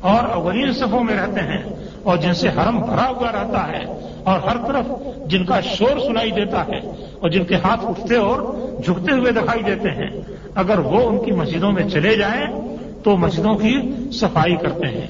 اور 0.00 0.30
اولین 0.30 0.72
صفوں 0.72 1.04
میں 1.04 1.16
رہتے 1.16 1.40
ہیں 1.40 1.62
اور 2.02 2.16
جن 2.16 2.34
سے 2.34 2.48
حرم 2.48 2.78
بھرا 2.78 3.08
ہوا 3.08 3.32
رہتا 3.32 3.68
ہے 3.68 3.84
اور 4.24 4.40
ہر 4.40 4.56
طرف 4.66 4.86
جن 5.28 5.44
کا 5.44 5.60
شور 5.60 5.98
سنائی 5.98 6.30
دیتا 6.30 6.64
ہے 6.68 6.78
اور 7.20 7.30
جن 7.30 7.44
کے 7.44 7.54
ہاتھ 7.54 7.84
اٹھتے 7.84 8.16
اور 8.16 8.40
جھکتے 8.84 9.14
ہوئے 9.14 9.32
دکھائی 9.32 9.62
دیتے 9.62 9.90
ہیں، 9.90 10.20
اگر 10.54 10.78
وہ 10.78 11.00
ان 11.00 11.24
کی 11.24 11.32
مسجدوں 11.32 11.72
میں 11.72 11.88
چلے 11.88 12.16
جائیں 12.16 12.76
تو 13.04 13.16
مسجدوں 13.16 13.54
کی 13.54 13.76
صفائی 14.12 14.56
کرتے 14.56 14.86
ہیں، 14.86 15.06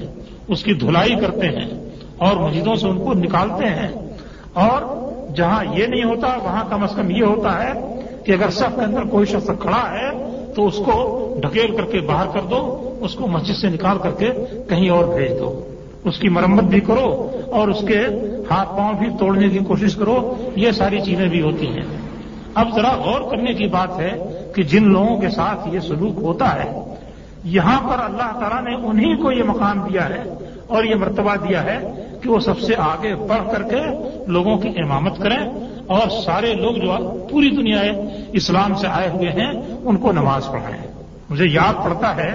اس 0.47 0.63
کی 0.63 0.73
دھلائی 0.73 1.15
کرتے 1.15 1.47
ہیں 1.47 1.89
اور 2.17 2.35
مسجدوں 2.35 2.75
سے 2.75 2.87
ان 2.87 2.97
کو 2.97 3.13
نکالتے 3.13 3.65
ہیں۔ 3.65 3.87
اور 4.53 4.81
جہاں 5.35 5.63
یہ 5.77 5.85
نہیں 5.85 6.03
ہوتا، 6.03 6.27
وہاں 6.43 6.63
کم 6.69 6.83
از 6.83 6.95
کم 6.95 7.11
یہ 7.11 7.23
ہوتا 7.23 7.63
ہے 7.63 7.71
کہ 8.23 8.31
اگر 8.31 8.49
سب 8.49 8.75
کے 8.75 8.81
اندر 8.81 9.01
کوئی 9.01 9.25
شخص 9.25 9.49
کھڑا 9.59 9.91
ہے 9.91 10.09
تو 10.55 10.67
اس 10.67 10.77
کو 10.77 11.25
ڈھکیل 11.41 11.75
کر 11.77 11.83
کے 11.83 11.99
باہر 11.99 12.27
کر 12.33 12.41
دو، 12.41 12.89
اس 13.01 13.15
کو 13.15 13.27
مسجد 13.27 13.55
سے 13.61 13.67
نکال 13.67 13.97
کر 13.97 14.11
کے 14.11 14.29
کہیں 14.69 14.89
اور 14.89 15.05
بھیج 15.05 15.31
دو۔ 15.39 15.65
اس 16.03 16.19
کی 16.19 16.29
مرمت 16.29 16.63
بھی 16.63 16.79
کرو 16.79 17.29
اور 17.47 17.67
اس 17.67 17.83
کے 17.87 17.99
ہاتھ 18.51 18.69
پاؤں 18.69 18.93
بھی 18.93 19.07
توڑنے 19.19 19.49
کی 19.49 19.59
کوشش 19.59 19.95
کرو، 19.95 20.35
یہ 20.55 20.71
ساری 20.71 20.99
چیزیں 20.99 21.27
بھی 21.27 21.41
ہوتی 21.41 21.67
ہیں۔ 21.67 21.85
اب 22.55 22.67
ذرا 22.75 22.95
غور 22.95 23.31
کرنے 23.31 23.53
کی 23.53 23.67
بات 23.67 23.99
ہے 23.99 24.11
کہ 24.55 24.63
جن 24.63 24.83
لوگوں 24.83 25.17
کے 25.17 25.29
ساتھ 25.29 25.67
یہ 25.75 25.79
سلوک 25.79 26.17
ہوتا 26.17 26.63
ہے، 26.63 26.95
یہاں 27.43 27.89
پر 27.89 28.03
اللہ 28.03 28.39
تعالیٰ 28.39 28.61
نے 28.63 28.87
انہیں 28.87 29.15
کو 29.15 29.31
یہ 29.31 29.43
مقام 29.43 29.87
دیا 29.89 30.09
ہے 30.09 30.23
اور 30.67 30.83
یہ 30.83 30.95
مرتبہ 30.95 31.35
دیا 31.47 31.63
ہے 31.63 31.77
کہ 32.21 32.29
وہ 32.29 32.39
سب 32.39 32.59
سے 32.59 32.73
آگے 32.77 33.15
بڑھ 33.15 33.51
کر 33.51 33.61
کے 33.61 33.81
لوگوں 34.27 34.57
کی 34.57 34.69
امامت 34.77 35.17
کریں 35.17 35.37
اور 35.87 36.09
سارے 36.09 36.53
لوگ 36.53 36.75
جو 36.75 37.27
پوری 37.31 37.49
دنیا 37.49 37.81
اسلام 38.31 38.73
سے 38.73 38.87
آئے 38.87 39.09
ہوئے 39.09 39.29
ہیں، 39.29 39.51
ان 39.83 39.97
کو 39.97 40.11
نماز 40.11 40.47
پڑھائیں۔ 40.47 40.83
مجھے 41.29 41.45
یاد 41.45 41.73
پڑتا 41.83 42.15
ہے 42.15 42.31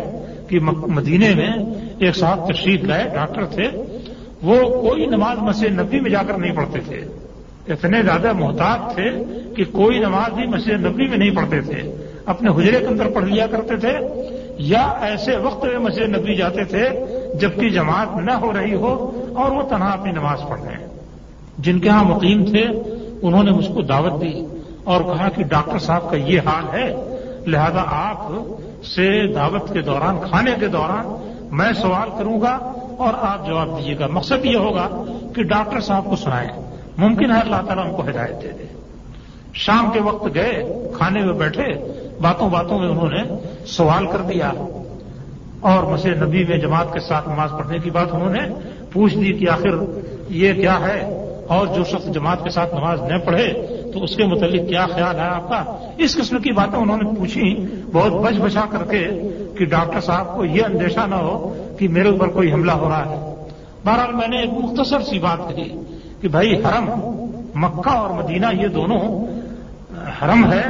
کہ 0.49 0.61
مدینے 0.87 1.35
میں 1.35 1.51
ایک 1.99 2.17
صاحب 2.17 2.53
تشریف 2.53 2.85
لائے، 2.85 3.05
ڈاکٹر 3.15 3.45
تھے۔ 3.47 3.69
وہ 4.45 4.89
کوئی 4.89 5.07
نماز 5.07 5.39
مسجد 5.39 5.81
نبی 5.81 6.01
میں 6.01 6.11
جا 6.11 6.23
کر 6.23 6.39
نہیں 6.39 6.57
پڑھتے 6.57 6.81
تھے۔ 6.81 7.05
اتنے 7.73 8.03
زیادہ 8.03 8.33
محتاط 8.33 8.95
تھے 8.95 9.11
کہ 9.57 9.65
کوئی 9.73 9.99
نماز 9.99 10.33
بھی 10.33 10.47
مسجد 10.47 10.87
نبی 10.87 11.09
میں 11.09 11.19
نہیں 11.19 11.31
پڑھتے 11.31 11.61
تھے۔ 11.61 12.07
اپنے 12.27 12.51
حجرے 12.51 12.79
کے 12.81 12.87
اندر 12.87 13.07
پڑھ 13.09 13.25
لیا 13.25 13.47
کرتے 13.47 13.77
تھے۔ 13.77 13.99
یا 14.59 14.95
ایسے 15.01 15.37
وقت 15.37 15.65
میں 15.65 15.79
مسجد 15.79 16.03
نبی 16.03 16.37
جاتے 16.37 16.65
تھے 16.65 16.89
جبکہ 17.41 17.69
جماعت 17.69 18.17
نہ 18.17 18.31
ہو 18.31 18.53
رہی 18.53 18.75
ہو 18.75 19.23
اور 19.37 19.53
وہ 19.53 19.63
تنہا 19.63 19.91
اپنی 19.93 20.13
نماز 20.13 20.39
پڑھ 20.49 20.61
رہے 20.61 20.73
ہیں۔ 20.73 20.87
جن 21.59 21.79
کے 21.79 21.89
ہاں 21.89 22.05
مقیم 22.05 22.45
تھے، 22.45 22.63
انہوں 23.23 23.43
نے 23.43 23.51
مجھ 23.51 23.69
کو 23.69 23.83
دعوت 23.83 24.21
دی 24.21 24.47
اور 24.85 25.01
کہا 25.03 25.29
کہ 25.29 25.43
ڈاکٹر 25.43 25.79
صاحب 25.79 26.11
کا 26.11 26.17
یہ 26.17 26.41
حال 26.41 26.79
ہے۔ 26.79 26.95
لہذا 27.47 27.85
آپ 27.87 28.33
سے 28.83 29.33
دعوت 29.33 29.73
کے 29.73 29.81
دوران، 29.81 30.17
کھانے 30.29 30.51
کے 30.61 30.67
دوران 30.67 31.31
میں 31.51 31.73
سوال 31.73 32.09
کروں 32.19 32.41
گا۔ 32.41 32.74
اور 32.99 33.15
آپ 33.21 33.47
جواب 33.47 33.79
دیجیے 33.79 33.99
گا۔ 33.99 34.07
مقصد 34.07 34.45
یہ 34.45 34.57
ہوگا 34.57 35.05
کہ 35.35 35.43
ڈاکٹر 35.43 35.81
صاحب 35.81 36.05
کو 36.05 36.17
سنائیں۔ 36.17 36.49
ممکن 36.99 37.31
ہے 37.31 37.41
اللہ 37.41 37.57
تعالیٰ 37.67 37.87
ان 37.87 37.93
کو 37.93 38.03
ہدایت 38.03 38.43
دے 38.43 38.49
دے۔ 38.59 38.65
شام 39.55 39.91
کے 39.93 40.01
وقت 40.01 40.35
گئے، 40.35 40.83
کھانے 40.97 41.21
میں 41.21 41.33
بیٹھے، 41.33 41.65
باتوں 42.21 42.51
باتوں 42.51 42.79
میں 42.79 42.89
انہوں 42.89 43.09
نے 43.11 43.23
سوال 43.67 44.07
کر 44.07 44.19
دیا۔ 44.19 44.53
اور 45.61 45.83
مسجد 45.83 46.23
نبی 46.23 46.45
میں 46.45 46.59
جماعت 46.59 46.93
کے 46.93 47.01
ساتھ 47.01 47.29
نماز 47.29 47.51
پڑھنے 47.51 47.79
کی 47.79 47.91
بات 47.91 48.07
انہوں 48.13 48.31
نے 48.31 48.41
پوچھ 48.93 49.15
دی 49.15 49.33
کہ 49.33 49.49
آخر 49.51 50.01
یہ 50.29 50.53
کیا 50.53 50.81
ہے؟ 50.81 51.21
اور 51.49 51.67
جو 51.67 51.85
شخص 51.85 52.07
جماعت 52.07 52.45
کے 52.45 52.51
ساتھ 52.51 52.75
نماز 52.75 53.03
نہ 53.03 53.19
پڑھے 53.19 53.67
تو 53.95 54.05
اس 54.05 54.17
کے 54.17 54.25
متعلق 54.25 54.69
کیا 54.69 54.87
خیال 54.87 55.17
ہے 55.17 55.25
آپ 55.25 55.49
کا؟ 55.49 55.65
اس 55.99 56.17
قسم 56.17 56.39
کی 56.39 56.53
باتیں 56.53 56.79
انہوں 56.79 56.97
نے 56.97 57.11
پوچھی، 57.19 57.67
بہت 57.93 58.13
بچ 58.13 58.35
بچا 58.35 58.61
کر 58.71 58.85
کے 58.91 59.07
کہ 59.59 59.65
ڈاکٹر 59.65 60.01
صاحب 60.01 60.37
کو 60.37 60.45
یہ 60.45 60.63
اندیشہ 60.65 61.01
نہ 61.07 61.15
ہو 61.15 61.64
کہ 61.79 61.89
میرے 61.89 62.09
اوپر 62.09 62.29
کوئی 62.29 62.53
حملہ 62.53 62.73
ہو 62.73 62.89
رہا 62.89 63.05
ہے؟ 63.11 63.35
بہرحال 63.85 64.13
میں 64.13 64.29
نے 64.29 64.39
ایک 64.39 64.51
مختصر 64.51 65.01
سی 65.01 65.19
بات 65.19 65.57
کہی 65.57 65.83
کہ 66.21 66.29
بھائی 66.29 66.55
حرم، 66.55 66.91
مکہ 67.55 67.91
اور 67.91 68.11
مدینہ 68.11 68.47
یہ 68.63 68.69
دونوں 68.69 69.27
حرم 70.23 70.53
ہے 70.53 70.65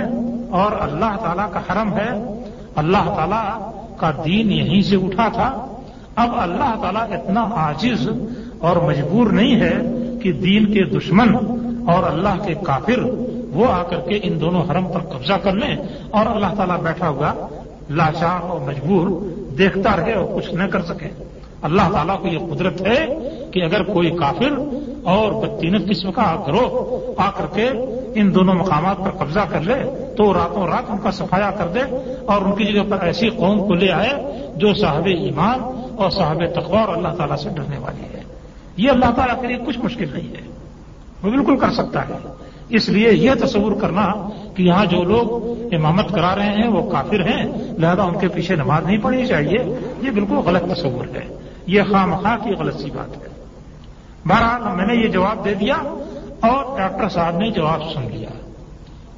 اور 0.51 0.73
اللہ 0.81 1.17
تعالیٰ 1.23 1.47
کا 1.53 1.61
حرم 1.61 1.95
ہے۔ 1.95 2.41
اللہ 2.77 3.15
تعالیٰ 3.17 3.73
کا 3.97 4.11
دین 4.25 4.53
یہیں 4.53 4.83
سے 4.83 4.97
اٹھا 4.97 5.29
تھا۔ 5.29 5.67
اب 6.17 6.29
اللہ 6.37 6.75
تعالیٰ 6.83 7.03
اتنا 7.03 7.43
عاجز 7.43 8.09
اور 8.59 8.77
مجبور 8.77 9.27
نہیں 9.27 9.61
ہے 9.61 9.75
کہ 10.23 10.33
دین 10.33 10.73
کے 10.73 10.85
دشمن 10.85 11.37
اور 11.89 12.13
اللہ 12.13 12.43
کے 12.47 12.55
کافر 12.55 13.01
وہ 13.53 13.67
آ 13.67 13.83
کر 13.83 13.97
کے 13.97 14.21
ان 14.23 14.41
دونوں 14.41 14.63
حرم 14.71 14.85
پر 14.93 15.01
قبضہ 15.01 15.33
کر 15.33 15.53
لیں 15.53 15.77
اور 16.11 16.27
اللہ 16.27 16.55
تعالیٰ 16.57 16.79
بیٹھا 16.81 17.09
ہوگا 17.09 17.35
لاچار 17.91 18.43
اور 18.43 18.61
مجبور 18.61 19.29
دیکھتا 19.59 19.97
رہے 19.97 20.13
اور 20.13 20.41
کچھ 20.41 20.55
نہ 20.55 20.65
کر 20.65 20.83
سکے۔ 20.83 21.09
اللہ 21.63 21.83
تعالیٰ 21.93 22.21
کو 22.21 22.29
یہ 22.29 22.39
قدرت 22.39 22.81
ہے 22.81 23.07
کہ 23.51 23.63
اگر 23.63 23.83
کوئی 23.83 24.11
کافر 24.11 24.59
اور 25.03 25.33
بدتینت 25.33 25.91
قسم 25.91 26.13
کا 26.13 26.45
گروہ 26.47 26.97
آ 27.17 27.31
کر 27.31 27.45
کے 27.55 27.69
ان 28.15 28.35
دونوں 28.35 28.55
مقامات 28.55 28.99
پر 28.99 29.11
قبضہ 29.11 29.41
کر 29.49 29.61
لے، 29.61 29.75
تو 30.17 30.35
راتوں 30.35 30.67
رات 30.67 30.85
ان 30.89 30.99
کا 30.99 31.11
صفایا 31.11 31.51
کر 31.51 31.67
دے 31.67 31.81
اور 32.27 32.43
ان 32.43 32.55
کی 32.55 32.65
جگہ 32.65 32.83
پر 32.91 33.01
ایسی 33.01 33.29
قوم 33.29 33.67
کو 33.67 33.75
لے 33.75 33.93
آئے 33.93 34.13
جو 34.57 34.75
صاحب 34.75 35.07
ایمان 35.07 35.61
اور 35.97 36.11
صاحب 36.11 36.37
تقوی 36.55 36.79
اور 36.79 36.97
اللہ 36.97 37.09
تعالیٰ 37.09 37.37
سے 37.37 37.49
ڈرنے 37.49 37.79
والی 37.79 38.17
ہے۔ 38.17 38.23
یہ 38.77 38.91
اللہ 38.91 39.13
تعالیٰ 39.17 39.41
کے 39.41 39.47
لیے 39.47 39.57
کچھ 39.67 39.79
مشکل 39.79 40.07
نہیں 40.13 40.29
ہے۔ 40.29 40.54
وہ 41.23 41.31
بالکل 41.31 41.57
کر 41.57 41.71
سکتا 41.71 42.09
ہے۔ 42.09 42.19
اس 42.69 42.89
لیے 42.89 43.13
یہ 43.13 43.31
تصور 43.45 43.73
کرنا 43.73 44.29
کہ 44.55 44.63
یہاں 44.63 44.85
جو 44.85 45.05
لوگ 45.05 45.45
امامت 45.75 46.09
کرا 46.09 46.37
رہے 46.37 46.47
ہیں، 46.47 46.69
وہ 46.69 46.91
کافر 46.91 47.21
ہیں، 47.21 47.53
لہذا 47.79 48.03
ان 48.03 48.19
کے 48.19 48.29
پیچھے 48.29 48.57
نماز 48.57 48.85
نہیں 48.85 48.99
پڑھنی 48.99 49.27
چاہیے۔ 49.27 49.59
یہ 50.03 50.11
بالکل 50.11 50.35
غلط 50.35 50.79
تصور 50.79 51.17
ہے۔ 51.17 51.39
یہ 51.67 51.83
خام 51.91 52.17
خواہ 52.17 52.37
کی 52.45 52.51
غلط 52.51 52.77
سی 52.77 52.91
بات 52.91 53.17
ہے۔ 53.17 53.29
بہرحال 54.29 54.77
میں 54.77 54.87
نے 54.87 54.95
یہ 54.95 55.09
جواب 55.09 55.45
دے 55.45 55.55
دیا 55.55 55.75
اور 56.41 56.79
ڈاکٹر 56.79 57.09
صاحب 57.09 57.37
نے 57.37 57.51
جواب 57.51 57.81
سن 57.95 58.03
لیا۔ 58.13 58.29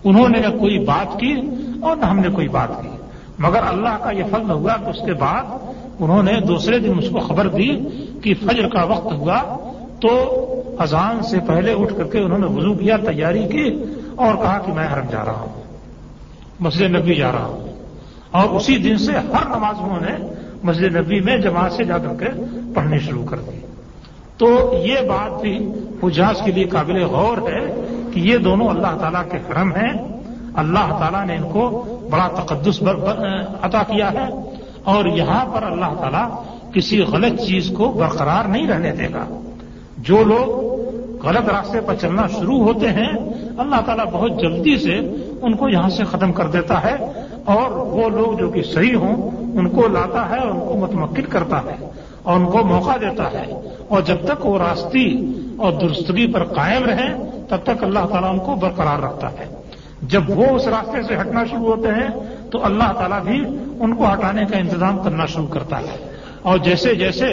انہوں 0.05 0.29
نے 0.29 0.39
نہ 0.41 0.59
کوئی 0.59 0.79
بات 0.79 1.21
کی 1.21 1.35
اور 1.83 1.97
نہ 1.97 2.07
ہم 2.07 2.19
نے 2.19 2.29
کوئی 2.29 2.49
بات 2.49 2.83
کی۔ 2.83 2.89
مگر 3.39 3.61
اللہ 3.69 3.97
کا 4.03 4.11
یہ 4.11 4.25
فضل 4.31 4.51
ہوا 4.51 4.77
کہ 4.77 4.91
اس 4.91 5.07
کے 5.07 5.13
بعد 5.13 5.43
انہوں 5.99 6.23
نے 6.23 6.41
دوسرے 6.41 6.79
دن 6.79 6.99
اس 6.99 7.11
کو 7.11 7.19
خبر 7.21 7.49
دی 7.49 7.77
کہ 8.23 8.35
فجر 8.35 8.69
کا 8.69 8.85
وقت 8.85 9.13
ہوا 9.13 9.43
تو 10.01 10.43
اذان 10.79 11.23
سے 11.23 11.39
پہلے 11.47 11.73
اٹھ 11.73 11.95
کر 11.97 12.05
کے 12.05 12.19
انہوں 12.19 12.39
نے 12.39 12.47
وضو 12.47 12.75
کیا، 12.75 12.97
تیاری 12.97 13.43
کی 13.43 13.85
اور 14.17 14.35
کہا 14.35 14.59
کہ 14.59 14.73
میں 14.73 14.89
حرم 14.95 15.07
جا 15.11 15.25
رہا 15.25 15.33
ہوں، 15.33 15.63
مسجد 16.61 16.83
نبی 16.83 17.15
جا 17.15 17.33
رہا 17.33 17.45
ہوں۔ 17.45 17.67
اور 18.31 18.49
اسی 18.49 18.77
دن 18.77 18.99
سے 18.99 19.13
ہر 19.13 19.47
نماز 19.47 19.77
انہوں 19.79 20.01
نے 20.01 20.27
مسجد 20.63 20.97
نبی 20.97 21.21
میں 21.21 21.37
جماعت 21.37 21.73
سے 21.73 21.85
جا 21.85 21.99
کر 21.99 22.25
کے 22.25 22.41
پڑھنی 22.75 22.99
شروع 22.99 23.25
کر 23.25 23.37
دی۔ 23.37 23.59
تو 24.37 24.75
یہ 24.87 25.09
بات 25.09 25.43
بھی 25.43 25.69
حجاز 26.03 26.43
کے 26.45 26.53
لیے 26.53 26.65
قابل 26.65 27.03
غور 27.03 27.39
ہے 27.39 27.81
کہ 28.15 28.21
یہ 28.21 28.37
دونوں 28.37 28.69
اللہ 28.69 28.99
تعالیٰ 29.01 29.23
کے 29.31 29.37
حرم 29.37 29.73
ہیں۔ 29.73 29.93
اللہ 30.55 30.97
تعالیٰ 30.99 31.27
نے 31.27 31.37
ان 31.37 31.43
کو 31.43 31.83
بڑا 32.11 32.29
تقدس 32.29 32.83
عطا 33.63 33.83
کیا 33.83 34.13
ہے۔ 34.13 34.29
اور 34.85 35.05
یہاں 35.05 35.45
پر 35.55 35.63
اللہ 35.63 36.01
تعالیٰ 36.01 36.45
کسی 36.75 37.01
غلط 37.01 37.41
چیز 37.41 37.73
کو 37.77 37.93
برقرار 37.93 38.45
نہیں 38.45 38.69
رہنے 38.69 38.93
دے 38.93 39.07
گا۔ 39.15 39.46
جو 40.07 40.23
لوگ 40.25 40.77
غلط 41.27 41.49
راستے 41.51 41.81
پر 41.81 41.95
چلنا 41.95 42.27
شروع 42.27 42.59
ہوتے 42.59 42.89
ہیں، 42.89 43.13
اللہ 43.59 43.81
تعالیٰ 43.87 44.05
بہت 44.13 44.41
جلدی 44.41 44.79
سے 44.79 44.99
ان 45.43 45.57
کو 45.57 45.69
یہاں 45.69 45.89
سے 45.89 46.05
ختم 46.05 46.33
کر 46.33 46.47
دیتا 46.47 46.83
ہے 46.83 46.97
اور 47.45 47.71
وہ 47.71 48.09
لوگ 48.09 48.39
جو 48.39 48.49
کہ 48.49 48.63
صحیح 48.63 48.97
ہوں، 48.97 49.31
ان 49.59 49.69
کو 49.69 49.89
لاتا 49.89 50.31
ہے 50.31 50.39
اور 50.39 50.49
ان 50.49 50.61
کو 50.61 50.75
متمکن 50.75 51.23
کرتا 51.23 51.59
ہے 51.59 51.91
اور 52.23 52.37
ان 52.37 52.47
کو 52.47 52.59
موقع 52.59 52.97
دیتا 53.01 53.33
ہے۔ 53.33 53.45
اور 53.89 54.01
جب 54.01 54.17
تک 54.25 54.47
وہ 54.47 54.59
راستی 54.59 55.33
اور 55.59 55.73
درستگی 55.73 56.33
پر 56.33 56.45
قائم 56.45 56.85
رہیں، 56.85 57.15
تب 57.49 57.57
تک 57.65 57.85
اللہ 57.85 58.07
تعالیٰ 58.11 58.31
ان 58.31 58.39
کو 58.39 58.55
برقرار 58.55 58.99
رکھتا 58.99 59.31
ہے۔ 59.31 59.55
جب 60.03 60.23
وہ 60.31 60.47
اس 60.47 60.69
راستے 60.69 61.03
سے 61.03 61.17
ہٹنا 61.21 61.45
شروع 61.45 61.67
ہوتے 61.67 61.89
ہیں، 61.89 62.09
تو 62.51 62.65
اللہ 62.65 62.93
تعالیٰ 62.93 63.21
بھی 63.21 63.45
ان 63.81 63.95
کو 63.95 64.05
ہٹانے 64.13 64.45
کا 64.45 64.59
انتظام 64.59 64.99
کرنا 64.99 65.27
شروع 65.27 65.47
کرتا 65.47 65.79
ہے۔ 65.81 66.16
اور 66.47 66.59
جیسے 66.59 66.95
جیسے 66.95 67.27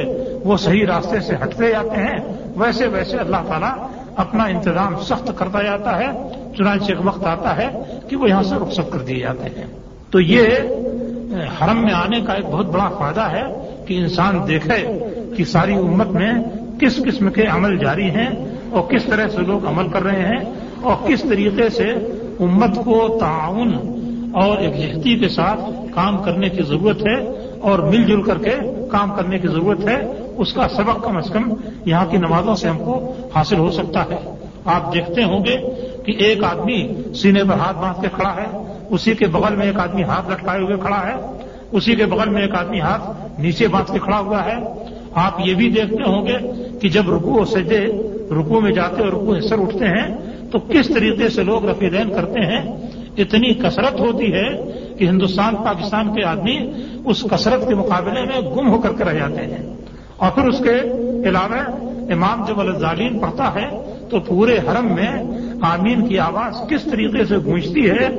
وہ 0.44 0.58
صحیح 0.58 0.86
راستے 0.86 1.20
سے 1.20 1.36
ہٹتے 1.44 1.70
جاتے 1.70 2.02
ہیں، 2.02 2.20
ویسے 2.56 2.88
ویسے 2.88 3.18
اللہ 3.18 3.38
تعالیٰ 3.48 3.88
اپنا 4.16 4.44
انتظام 4.44 5.00
سخت 5.00 5.32
کرتا 5.36 5.64
جاتا 5.64 5.98
ہے۔ 5.98 6.10
چنانچہ 6.58 6.86
ایک 6.86 6.98
وقت 7.04 7.26
آتا 7.26 7.58
ہے 7.58 7.70
کہ 8.10 8.16
وہ 8.16 8.30
یہاں 8.30 8.44
سے 8.44 8.56
رخصت 8.56 8.92
کر 8.92 9.00
دیے 9.00 9.20
جاتے 9.20 9.44
ہیں۔ 9.44 9.66
تو 10.10 10.20
یہ 10.20 10.46
حرم 11.62 11.82
میں 11.82 11.94
آنے 11.94 12.22
کا 12.22 12.34
ایک 12.34 12.46
بہت 12.46 12.66
بڑا 12.66 12.90
فائدہ 13.00 13.22
ہے 13.22 13.44
کہ 13.88 13.98
انسان 13.98 14.40
دیکھے 14.48 15.00
کہ 15.38 15.44
ساری 15.44 15.74
امت 15.74 16.08
میں 16.08 16.34
کس 16.82 16.98
قسم 16.98 17.32
کے 17.32 17.44
عمل 17.44 17.78
جاری 17.78 18.10
ہیں 18.10 18.30
اور 18.70 18.82
کس 18.82 19.04
طرح 19.04 19.28
سے 19.28 19.38
لوگ 19.38 19.68
عمل 19.68 19.88
کر 19.88 20.04
رہے 20.04 20.26
ہیں 20.26 20.54
اور 20.82 21.08
کس 21.08 21.22
طریقے 21.22 21.70
سے 21.70 21.90
امت 22.40 22.76
کو 22.76 23.18
تعاون 23.20 23.74
اور 24.34 24.62
یکجہتی 24.62 25.18
کے 25.18 25.30
ساتھ 25.30 25.60
کام 25.96 26.24
کرنے 26.24 26.50
کی 26.50 26.64
ضرورت 26.64 27.02
ہے۔ 27.02 27.43
اور 27.64 27.80
مل 27.80 28.04
جل 28.04 28.22
کر 28.22 28.38
کے 28.38 28.56
کام 28.92 29.16
کرنے 29.16 29.40
کی 29.40 29.48
ضرورت 29.48 29.88
ہے، 29.88 29.98
اس 30.38 30.54
کا 30.54 30.68
سبق 30.70 31.04
کم 31.04 31.18
از 31.18 31.30
کم 31.30 31.54
یہاں 31.86 32.06
کی 32.06 32.18
نمازوں 32.18 32.56
سے 32.56 32.70
ہم 32.70 32.78
کو 32.78 33.14
حاصل 33.36 33.58
ہو 33.58 33.72
سکتا 33.72 34.04
ہے۔ 34.04 34.18
آپ 34.66 34.94
دیکھتے 34.94 35.24
ہوں 35.24 35.46
گے 35.46 35.58
کہ 36.06 36.12
ایک 36.24 36.44
آدمی 36.44 36.88
سینے 37.16 37.44
پر 37.44 37.56
ہاتھ 37.56 37.78
باندھ 37.78 38.02
کے 38.02 38.08
کھڑا 38.14 38.34
ہے، 38.36 38.48
اسی 38.90 39.16
کے 39.16 39.26
بغل 39.26 39.56
میں 39.56 39.66
ایک 39.66 39.80
آدمی 39.80 40.04
ہاتھ 40.04 40.30
لٹکائے 40.32 40.62
ہوئے 40.62 40.78
کھڑا 40.78 41.02
ہے، 41.08 41.16
اسی 41.72 41.96
کے 41.96 42.06
بغل 42.06 42.30
میں 42.30 42.42
ایک 42.42 42.56
آدمی 42.56 42.80
ہاتھ 42.80 43.04
نیچے 43.42 43.68
باندھ 43.68 43.92
کے 43.92 44.00
کھڑا 44.00 44.20
ہوا 44.20 44.46
ہے۔ 44.46 44.58
آپ 45.16 45.40
یہ 45.46 45.54
بھی 45.54 45.70
دیکھتے 45.70 46.04
ہوں 46.04 46.28
گے 46.28 46.38
کہ 46.82 46.90
جب 46.90 47.10
رکو 47.14 47.46
سے 47.46 47.60
دے 47.60 47.86
رکو 48.32 48.62
میں 48.62 48.72
جاتے 48.72 49.04
اور 49.04 49.12
رکو 49.12 49.42
سر 49.42 49.60
اٹھتے 49.60 49.86
ہیں، 49.86 50.08
تو 50.52 50.60
کس 50.60 50.88
طریقے 50.88 51.30
سے 51.30 51.44
لوگ 51.44 51.66
رفیدین 51.66 52.10
کرتے 52.10 52.40
ہیں؟ 52.40 52.62
اتنی 53.18 53.54
کثرت 53.54 54.00
ہوتی 54.00 54.34
ہے 54.34 54.48
کہ 54.98 55.06
ہندوستان 55.06 55.56
پاکستان 55.56 56.14
کے 56.14 56.24
آدمی 56.24 56.72
اس 57.06 57.26
کثرت 57.32 57.68
کے 57.68 57.76
مقابلے 57.76 58.22
میں 58.22 58.42
گم 58.42 58.70
ہو 58.70 58.82
کر 58.82 58.94
کے 58.94 59.04
رہ 59.04 59.14
جاتے 59.14 59.42
ہیں۔ 59.42 59.74
اور 60.18 60.32
پھر 60.32 60.44
اس 60.44 60.60
کے 60.60 60.80
علاوہ 61.30 61.86
امام 62.12 62.46
جب 62.48 62.60
الظالین 62.60 63.20
پڑھتا 63.20 63.54
ہے 63.56 63.68
تو 64.10 64.20
پورے 64.20 64.58
حرم 64.58 64.86
میں 64.86 65.24
آمین 65.62 66.08
کی 66.08 66.20
آواز 66.20 66.70
کس 66.70 66.84
طریقے 66.92 67.26
سے 67.26 67.38
گونجتی 67.38 67.90
ہے، 67.90 68.10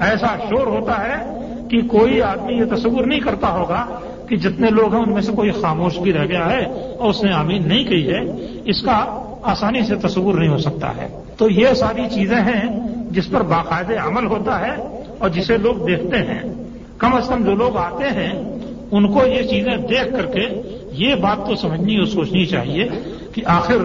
ایسا 0.00 0.26
شور 0.26 0.66
ہوتا 0.66 1.04
ہے 1.04 1.38
کہ 1.70 1.80
کوئی 1.88 2.22
آدمی 2.22 2.52
یہ 2.52 2.64
تصور 2.74 3.04
نہیں 3.04 3.20
کرتا 3.20 3.50
ہوگا 3.50 4.00
کہ 4.28 4.36
جتنے 4.36 4.70
لوگ 4.70 4.94
ہیں 4.94 5.02
ان 5.02 5.12
میں 5.12 5.22
سے 5.22 5.32
کوئی 5.32 5.50
خاموش 5.50 5.98
بھی 5.98 6.12
رہ 6.12 6.24
گیا 6.24 6.50
ہے 6.50 6.64
اور 6.98 7.10
اس 7.10 7.24
نے 7.24 7.32
آمین 7.32 7.68
نہیں 7.68 7.84
کہی 7.84 8.12
ہے۔ 8.12 8.20
اس 8.64 8.82
کا 8.82 9.22
آسانی 9.42 9.82
سے 9.82 9.94
تصور 9.94 10.34
نہیں 10.34 10.48
ہو 10.48 10.58
سکتا 10.58 10.96
ہے۔ 10.96 11.22
تو 11.36 11.50
یہ 11.50 11.66
ساری 11.68 12.02
چیزیں 12.14 12.40
ہیں 12.40 12.80
جس 13.10 13.30
پر 13.30 13.42
باقاعدہ 13.42 13.94
عمل 14.06 14.26
ہوتا 14.26 14.60
ہے۔ 14.60 15.03
اور 15.18 15.28
جسے 15.28 15.56
لوگ 15.56 15.86
دیکھتے 15.86 16.16
ہیں، 16.16 16.54
کم 16.98 17.14
از 17.14 17.28
کم 17.28 17.44
جو 17.44 17.54
لوگ 17.54 17.76
آتے 17.76 18.04
ہیں، 18.04 18.60
ان 18.90 19.12
کو 19.12 19.26
یہ 19.26 19.42
چیزیں 19.42 19.76
دیکھ 19.76 20.12
کر 20.12 20.26
کے 20.26 20.46
یہ 20.92 21.14
بات 21.14 21.46
تو 21.46 21.54
سمجھنی 21.54 21.96
اور 21.96 22.06
سوچنی 22.06 22.46
چاہیے 22.46 22.88
کہ 23.32 23.42
آخر 23.44 23.76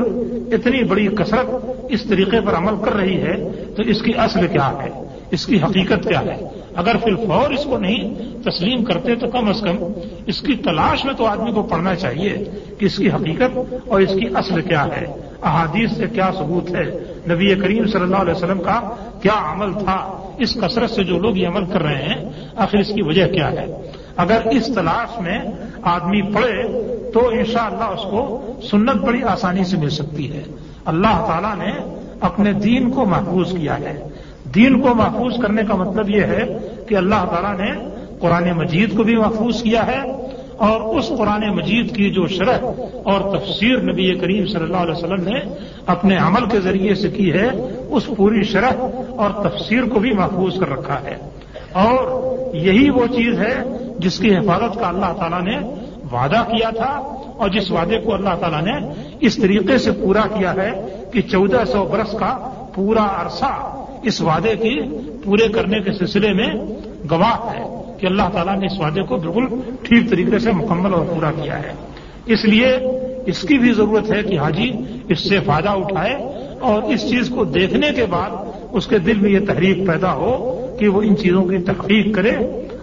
اتنی 0.51 0.83
بڑی 0.83 1.07
کثرت 1.07 1.71
اس 1.89 2.03
طریقے 2.03 2.41
پر 2.41 2.53
عمل 2.53 2.73
کر 2.85 2.93
رہی 2.93 3.21
ہے 3.21 3.49
تو 3.75 3.81
اس 3.81 4.01
کی 4.01 4.13
اصل 4.17 4.47
کیا 4.47 4.71
ہے؟ 4.83 4.89
اس 5.31 5.45
کی 5.45 5.61
حقیقت 5.61 6.07
کیا 6.07 6.21
ہے؟ 6.21 6.47
اگر 6.75 6.95
فی 7.03 7.11
الفور 7.11 7.51
اس 7.51 7.63
کو 7.63 7.77
نہیں 7.77 8.15
تسلیم 8.43 8.83
کرتے 8.83 9.15
تو 9.15 9.27
کم 9.27 9.49
از 9.49 9.61
کم 9.61 9.75
اس 10.25 10.41
کی 10.41 10.55
تلاش 10.55 11.05
میں 11.05 11.13
تو 11.13 11.25
آدمی 11.25 11.51
کو 11.51 11.63
پڑھنا 11.63 11.95
چاہیے 11.95 12.37
کہ 12.77 12.85
اس 12.85 12.97
کی 12.97 13.09
حقیقت 13.09 13.59
اور 13.87 14.01
اس 14.01 14.09
کی 14.09 14.25
اصل 14.35 14.61
کیا 14.61 14.85
ہے۔ 14.85 15.05
احادیث 15.41 15.91
سے 15.91 16.05
کیا 16.13 16.31
ثبوت 16.37 16.75
ہے؟ 16.75 16.99
نبی 17.29 17.55
کریم 17.55 17.87
صلی 17.87 18.01
اللہ 18.01 18.17
علیہ 18.17 18.33
وسلم 18.33 18.61
کا 18.61 18.95
کیا 19.21 19.51
عمل 19.51 19.73
تھا؟ 19.73 20.18
اس 20.39 20.53
کثرت 20.53 20.89
سے 20.89 21.03
جو 21.03 21.19
لوگ 21.19 21.37
یہ 21.37 21.47
عمل 21.47 21.65
کر 21.65 21.83
رہے 21.83 22.01
ہیں، 22.01 22.29
آخر 22.55 22.77
اس 22.77 22.87
کی 22.87 23.01
وجہ 23.01 23.27
کیا 23.27 23.51
ہے؟ 23.51 23.91
اگر 24.17 24.37
اس 24.51 24.65
تلاش 24.75 25.19
میں 25.19 25.39
آدمی 25.81 26.21
پڑے 26.21 26.83
تو 27.11 27.27
انشاءاللہ 27.27 27.83
اللہ 27.83 27.93
اس 27.93 28.03
کو 28.03 28.45
سنت 28.71 28.95
بڑی 28.95 29.23
آسانی 29.23 29.63
سے 29.63 29.77
مل 29.77 29.89
سکتی 29.89 30.31
ہے۔ 30.31 30.43
اللہ 30.85 31.25
تعالیٰ 31.27 31.55
نے 31.55 31.71
اپنے 32.21 32.53
دین 32.53 32.91
کو 32.91 33.05
محفوظ 33.05 33.51
کیا 33.51 33.79
ہے۔ 33.79 34.07
دین 34.55 34.81
کو 34.81 34.93
محفوظ 34.93 35.39
کرنے 35.41 35.61
کا 35.67 35.75
مطلب 35.75 36.09
یہ 36.09 36.21
ہے 36.21 36.45
کہ 36.87 36.95
اللہ 36.95 37.25
تعالیٰ 37.29 37.57
نے 37.57 37.89
قرآن 38.19 38.51
مجید 38.51 38.97
کو 38.97 39.03
بھی 39.03 39.15
محفوظ 39.15 39.63
کیا 39.63 39.87
ہے۔ 39.87 40.28
اور 40.59 40.97
اس 40.97 41.07
قرآن 41.17 41.55
مجید 41.55 41.95
کی 41.95 42.09
جو 42.09 42.27
شرح 42.27 42.57
اور 43.03 43.37
تفسیر 43.37 43.77
نبی 43.77 44.13
کریم 44.13 44.45
صلی 44.45 44.63
اللہ 44.63 44.77
علیہ 44.77 44.93
وسلم 44.93 45.23
نے 45.23 45.39
اپنے 45.85 46.17
عمل 46.17 46.45
کے 46.51 46.59
ذریعے 46.59 46.95
سے 46.95 47.09
کی 47.09 47.33
ہے، 47.33 47.49
اس 47.89 48.09
پوری 48.17 48.43
شرح 48.43 48.71
اور 49.09 49.49
تفسیر 49.49 49.83
کو 49.83 49.99
بھی 49.99 50.11
محفوظ 50.11 50.59
کر 50.59 50.69
رکھا 50.69 51.01
ہے۔ 51.03 51.17
اور 51.71 52.21
یہی 52.55 52.89
وہ 52.89 53.07
چیز 53.07 53.39
ہے 53.39 53.63
جس 53.99 54.19
کی 54.19 54.35
حفاظت 54.35 54.79
کا 54.79 54.87
اللہ 54.87 55.13
تعالیٰ 55.19 55.41
نے 55.41 55.57
وعدہ 56.11 56.43
کیا 56.51 56.69
تھا 56.69 56.91
اور 57.37 57.49
جس 57.49 57.71
وعدے 57.71 57.99
کو 57.99 58.13
اللہ 58.13 58.35
تعالیٰ 58.39 58.61
نے 58.61 58.93
اس 59.19 59.35
طریقے 59.35 59.77
سے 59.77 59.91
پورا 59.91 60.21
کیا 60.21 60.53
ہے 60.53 61.03
کہ 61.13 61.21
چودہ 61.21 61.63
سو 61.71 61.83
برس 61.83 62.11
کا 62.11 62.49
پورا 62.75 63.05
عرصہ 63.05 63.85
اس 64.03 64.21
وعدے 64.21 64.55
کی 64.55 64.79
پورے 65.23 65.47
کرنے 65.47 65.79
کے 65.79 65.91
سلسلے 65.91 66.33
میں 66.33 66.53
گواہ 67.11 67.53
ہے۔ 67.53 67.78
کہ 67.99 68.05
اللہ 68.05 68.29
تعالیٰ 68.33 68.59
نے 68.59 68.65
اس 68.65 68.79
وعدے 68.79 69.01
کو 69.01 69.17
بالکل 69.17 69.59
ٹھیک 69.83 70.09
طریقے 70.09 70.39
سے 70.39 70.51
مکمل 70.51 70.93
اور 70.93 71.05
پورا 71.05 71.31
کیا 71.31 71.59
ہے۔ 71.59 71.73
اس 72.25 72.45
لیے 72.45 72.77
اس 73.25 73.41
کی 73.41 73.57
بھی 73.57 73.73
ضرورت 73.73 74.11
ہے 74.11 74.23
کہ 74.23 74.39
حاجی 74.39 74.71
اس 75.09 75.29
سے 75.29 75.39
فائدہ 75.39 75.69
اٹھائے 75.69 76.13
اور 76.59 76.83
اس 76.83 77.09
چیز 77.09 77.29
کو 77.29 77.43
دیکھنے 77.43 77.87
کے 77.95 78.05
بعد 78.05 78.29
اس 78.71 78.87
کے 78.87 78.99
دل 78.99 79.19
میں 79.19 79.31
یہ 79.31 79.39
تحریک 79.47 79.87
پیدا 79.87 80.13
ہو 80.13 80.65
کہ 80.79 80.87
وہ 80.87 81.01
ان 81.01 81.17
چیزوں 81.17 81.43
کی 81.43 81.57
تحقیق 81.57 82.15
کرے 82.15 82.31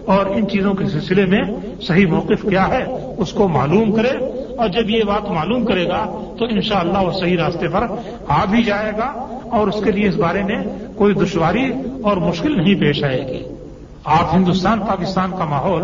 اور 0.05 0.25
ان 0.25 0.49
چیزوں 0.49 0.73
کے 0.73 0.85
سلسلے 0.85 1.25
میں 1.25 1.41
صحیح 1.81 2.07
موقف 2.07 2.41
کیا 2.49 2.67
ہے 2.67 2.85
اس 3.17 3.33
کو 3.33 3.47
معلوم 3.47 3.91
کرے 3.91 4.17
اور 4.57 4.67
جب 4.67 4.89
یہ 4.89 5.03
بات 5.03 5.29
معلوم 5.31 5.65
کرے 5.65 5.87
گا 5.87 6.05
تو 6.39 6.45
انشاءاللہ 6.45 6.97
وہ 6.97 7.11
صحیح 7.11 7.37
راستے 7.37 7.67
پر 7.67 7.85
آ 8.27 8.45
بھی 8.45 8.63
جائے 8.63 8.91
گا 8.97 9.37
اور 9.51 9.67
اس 9.67 9.83
کے 9.83 9.91
لیے 9.91 10.09
اس 10.09 10.15
بارے 10.15 10.43
میں 10.43 10.63
کوئی 10.95 11.13
دشواری 11.13 11.71
اور 12.01 12.17
مشکل 12.17 12.57
نہیں 12.57 12.75
پیش 12.75 13.03
آئے 13.03 13.27
گی۔ 13.27 13.56
آپ 14.03 14.35
ہندوستان، 14.35 14.79
پاکستان 14.79 15.31
کا 15.37 15.45
ماحول 15.45 15.83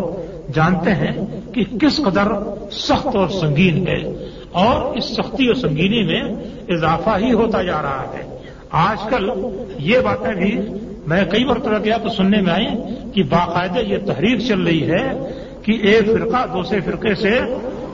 جانتے 0.53 0.95
ہیں 0.95 1.25
کہ 1.53 1.63
کس 1.63 1.97
قدر 1.97 2.27
سخت 2.71 3.15
اور 3.15 3.27
سنگین 3.27 3.87
ہے 3.87 4.27
اور 4.51 4.95
اس 4.95 5.05
سختی 5.05 5.47
اور 5.47 5.55
سنگینی 5.55 6.03
میں 6.03 6.21
اضافہ 6.69 7.09
ہی 7.19 7.33
ہوتا 7.33 7.63
جا 7.63 7.81
رہا 7.81 8.05
ہے۔ 8.13 8.37
آج 8.71 8.97
کل 9.09 9.29
یہ 9.77 9.99
باتیں 9.99 10.33
بھی 10.33 10.61
میں 11.07 11.25
کئی 11.25 11.43
مرتبہ 11.43 11.77
گیا 11.83 11.97
تو 11.97 12.09
سننے 12.09 12.41
میں 12.41 12.53
آئی 12.53 12.67
کہ 13.13 13.23
باقاعدہ 13.23 13.79
یہ 13.79 13.97
تحریک 14.05 14.39
چل 14.47 14.61
رہی 14.61 14.91
ہے 14.91 15.11
کہ 15.63 15.71
ایک 15.71 16.05
فرقہ، 16.05 16.45
دوسرے 16.53 16.79
فرقے 16.79 17.15
سے 17.15 17.39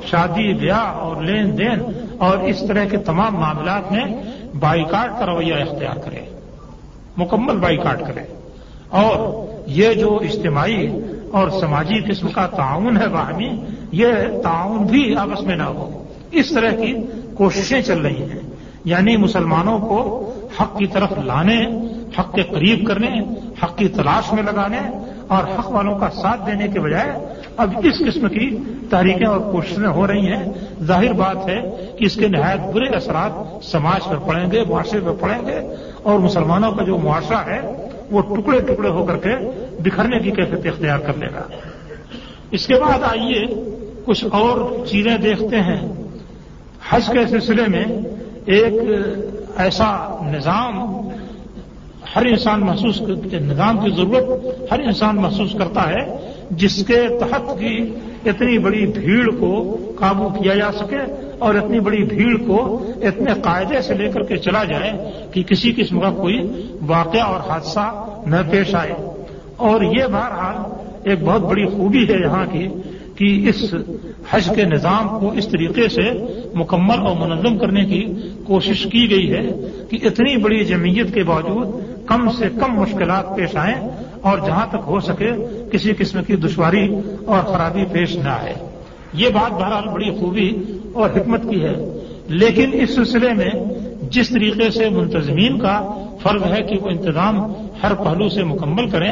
شادی، 0.08 0.54
بیاہ 0.54 0.94
اور 0.94 1.24
لین 1.24 1.58
دین 1.58 2.08
اور 2.18 2.38
اس 2.38 2.64
طرح 2.68 2.86
کے 2.86 2.98
تمام 2.98 3.34
معاملات 3.34 3.92
میں 3.92 4.06
بائیکاٹ 4.60 5.20
کا 5.20 5.26
رویہ 5.26 5.54
اختیار 5.54 5.98
کرے 6.00 6.20
مکمل 7.18 7.58
بائیکاٹ 7.58 8.00
کرے 8.00 8.22
اور 8.90 9.46
یہ 9.70 9.94
جو 9.94 10.20
اجتماعی 10.22 10.88
اور 11.32 11.50
سماجی 11.50 12.12
قسم 12.12 12.28
کا 12.28 12.46
تعاون 12.46 12.98
ہے 12.98 13.08
باہمی، 13.08 13.50
یہ 13.92 14.08
تعاون 14.44 14.84
بھی 14.84 15.16
آپس 15.16 15.42
میں 15.42 15.56
نہ 15.56 15.64
ہو۔ 15.64 16.04
اس 16.32 16.50
طرح 16.50 16.70
کی 16.70 16.94
کوششیں 17.34 17.82
چل 17.82 18.02
رہی 18.02 18.22
ہیں۔ 18.22 18.40
یعنی 18.86 19.18
مسلمانوں 19.18 19.80
کو 19.80 20.32
حق 20.60 20.78
کی 20.78 20.88
طرف 20.88 21.12
لانے، 21.26 21.66
حق 22.20 22.36
کے 22.36 22.44
قریب 22.44 22.88
کرنے، 22.88 23.20
حق 23.64 23.78
کی 23.78 23.88
تلاش 23.88 24.34
میں 24.34 24.44
لگانے 24.44 24.80
اور 25.28 25.60
حق 25.60 25.72
والوں 25.72 26.00
کا 26.00 26.10
ساتھ 26.10 26.46
دینے 26.46 26.68
کے 26.68 26.80
بجائے 26.80 27.12
اب 27.58 27.70
اس 27.84 28.00
قسم 28.00 28.28
کی 28.28 28.58
تحریکیں 28.90 29.28
اور 29.28 29.40
کوششیں 29.40 29.88
ہو 29.88 30.08
رہی 30.08 30.32
ہیں۔ 30.32 30.46
ظاہر 30.84 31.14
بات 31.14 31.50
ہے 31.50 31.62
کہ 32.00 32.06
اس 32.06 32.16
کے 32.16 32.28
نہایت 32.28 32.76
برے 32.76 32.96
اثرات 32.96 33.66
سماج 33.66 34.06
پر 34.06 34.16
پڑیں 34.16 34.52
گے، 34.52 34.64
معاشرے 34.70 35.00
پر 35.00 35.12
پڑیں 35.12 35.46
گے 35.46 35.76
اور 36.04 36.20
مسلمانوں 36.20 36.72
کا 36.72 36.84
جو 36.84 36.98
معاشرہ 36.98 37.38
ہے 37.38 37.89
وہ 38.12 38.22
ٹکڑے 38.22 38.60
ٹکڑے 38.60 38.90
ہو 38.90 39.06
کر 39.06 39.18
کے 39.18 39.36
بکھرنے 39.80 40.20
کی 40.20 40.32
کیفیت 40.32 40.66
اختیار 40.66 41.00
کر 41.00 41.14
لے 41.14 41.28
گا 41.36 41.48
اس 42.52 42.68
کے 42.68 42.74
بعد 42.74 43.00
آئیے 43.04 43.46
کچھ 44.06 44.26
اور 44.32 44.86
چیزیں 44.86 45.18
دیکھتے 45.18 45.60
ہیں۔ 45.60 45.94
حج 46.90 47.02
کے 47.08 47.28
سلسلے 47.28 47.64
میں 47.68 47.86
ایک 48.46 48.74
ایسا 49.56 50.18
نظام، 50.22 50.80
ہر 52.16 52.26
انسان 52.26 52.62
محسوس 52.62 53.02
نظام 53.34 53.78
کی 53.78 53.92
ضرورت 53.92 54.28
ہر 54.72 54.80
انسان 54.80 55.16
محسوس 55.16 55.54
کرتا 55.54 55.90
ہے، 55.90 56.34
جس 56.52 56.86
کے 56.86 57.08
تحت 57.20 57.60
کی 57.60 57.94
اتنی 58.26 58.58
بڑی 58.58 58.86
بھیڑ 58.86 59.30
کو 59.40 59.78
قابو 60.00 60.30
کیا 60.30 60.56
جا 60.56 60.72
سکے 60.72 60.98
اور 61.40 61.56
اتنی 61.56 61.80
بڑی 61.80 62.04
بھیڑ 62.04 62.38
کو 62.48 62.86
اتنے 63.02 63.34
قاعدے 63.42 63.82
سے 63.82 63.94
لے 63.94 64.10
کر 64.12 64.24
کے 64.24 64.38
چلا 64.38 64.64
جائے 64.64 64.92
کہ 65.32 65.44
کسی 65.44 65.74
قسم 65.78 66.00
کا 66.00 66.10
کوئی 66.10 66.40
واقعہ 66.88 67.22
اور 67.22 67.50
حادثہ 67.50 68.10
نہ 68.26 68.36
پیش 68.52 68.76
آئے۔ 68.76 68.94
اور 69.58 69.82
یہ 69.82 70.04
بہرحال 70.04 70.56
ایک 71.04 71.24
بہت 71.24 71.42
بڑی 71.42 71.66
خوبی 71.66 72.04
ہے 72.10 72.18
یہاں 72.26 72.46
کی 72.52 72.68
کہ 73.16 73.50
اس 73.50 73.76
حج 74.32 74.50
کے 74.56 74.64
نظام 74.64 75.20
کو 75.20 75.32
اس 75.32 75.48
طریقے 75.48 75.90
سے 75.90 76.12
مکمل 76.56 77.00
اور 77.00 77.28
منظم 77.28 77.58
کرنے 77.58 77.86
کی 77.86 78.06
کوشش 78.44 78.84
کی 78.84 79.10
گئی 79.10 79.32
ہے 79.32 79.70
کہ 79.90 80.08
اتنی 80.08 80.38
بڑی 80.38 80.66
جمعیت 80.66 81.14
کے 81.14 81.24
باوجود 81.24 81.68
کم 82.06 82.30
سے 82.30 82.46
کم 82.60 82.80
مشکلات 82.80 83.36
پیش 83.36 83.56
آئیں 83.56 83.90
اور 84.22 84.38
جہاں 84.38 84.66
تک 84.70 84.78
ہو 84.88 85.00
سکے 85.00 85.32
کسی 85.72 85.94
قسم 85.98 86.24
کی 86.24 86.36
دشواری 86.36 86.96
اور 87.26 87.44
خرابی 87.44 87.86
پیش 87.92 88.16
نہ 88.16 88.30
آئے۔ 88.30 88.54
یہ 89.14 89.30
بات 89.30 89.52
بہرحال 89.52 89.88
بڑی 89.94 90.12
خوبی 90.20 90.64
اور 90.94 91.10
حکمت 91.10 91.44
کی 91.50 91.64
ہے۔ 91.64 92.00
لیکن 92.28 92.70
اس 92.74 92.96
سلسلے 92.96 93.34
میں 93.34 93.50
جس 94.12 94.30
طریقے 94.30 94.72
سے 94.72 94.90
منتظمین 94.90 95.60
کا 95.60 96.04
فرض 96.22 96.44
ہے 96.44 96.64
کہ 96.64 96.78
وہ 96.82 96.90
انتظام 96.90 97.54
ہر 97.84 97.94
پہلو 97.94 98.30
سے 98.30 98.44
مکمل 98.44 98.90
کریں، 98.90 99.12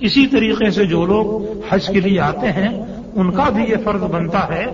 اسی 0.00 0.26
طریقے 0.26 0.70
سے 0.70 0.84
جو 0.84 1.06
لوگ 1.06 1.58
حج 1.68 1.86
کے 1.86 2.00
لیے 2.00 2.20
آتے 2.20 2.52
ہیں، 2.52 2.84
ان 3.14 3.30
کا 3.30 3.48
بھی 3.48 3.64
یہ 3.68 3.76
فرض 3.84 4.02
بنتا 4.02 4.40
ہے 4.54 4.66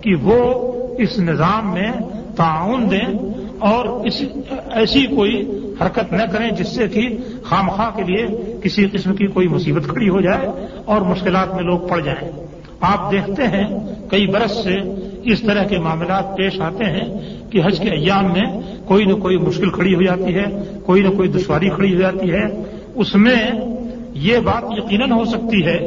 کہ 0.00 0.14
وہ 0.14 0.72
اس 0.98 1.18
نظام 1.18 1.72
میں 1.74 1.92
تعاون 2.36 2.90
دیں 2.90 3.18
اور 3.58 4.06
اس 4.06 4.22
ایسی 4.72 5.06
کوئی 5.06 5.50
حرکت 5.80 6.12
نہ 6.12 6.22
کریں 6.22 6.50
جس 6.50 6.68
سے 6.68 6.88
کہ 6.88 7.08
خامخواہ 7.48 7.96
کے 7.96 8.02
لیے 8.02 8.26
کسی 8.62 8.86
قسم 8.92 9.14
کی 9.14 9.26
کوئی 9.26 9.48
مصیبت 9.48 9.88
کھڑی 9.88 10.08
ہو 10.08 10.20
جائے 10.20 10.48
اور 10.84 11.00
مشکلات 11.00 11.54
میں 11.54 11.62
لوگ 11.62 11.78
پڑ 11.78 12.00
جائیں۔ 12.00 12.30
آپ 12.80 13.12
دیکھتے 13.12 13.42
ہیں 13.42 13.64
کئی 14.10 14.26
برس 14.26 14.50
سے 14.64 14.76
اس 15.24 15.40
طرح 15.40 15.64
کے 15.64 15.78
معاملات 15.78 16.36
پیش 16.36 16.60
آتے 16.60 16.84
ہیں 16.84 17.18
کہ 17.50 17.60
حج 17.64 17.78
کے 17.78 17.88
ایام 17.88 18.24
میں 18.24 18.60
کوئی 18.84 19.04
نہ 19.04 19.12
کوئی 19.12 19.36
مشکل 19.36 19.70
کھڑی 19.70 19.94
ہو 19.94 20.02
جاتی 20.02 20.34
ہے، 20.34 20.44
کوئی 20.86 21.02
نہ 21.02 21.08
کوئی 21.08 21.28
دشواری 21.28 21.68
کھڑی 21.68 21.94
ہو 21.94 22.00
جاتی 22.00 22.32
ہے۔ 22.32 22.44
اس 22.94 23.14
میں 23.14 23.36
یہ 24.14 24.38
بات 24.38 24.64
یقیناً 24.70 25.10
ہو 25.10 25.24
سکتی 25.24 25.66
ہے 25.66 25.78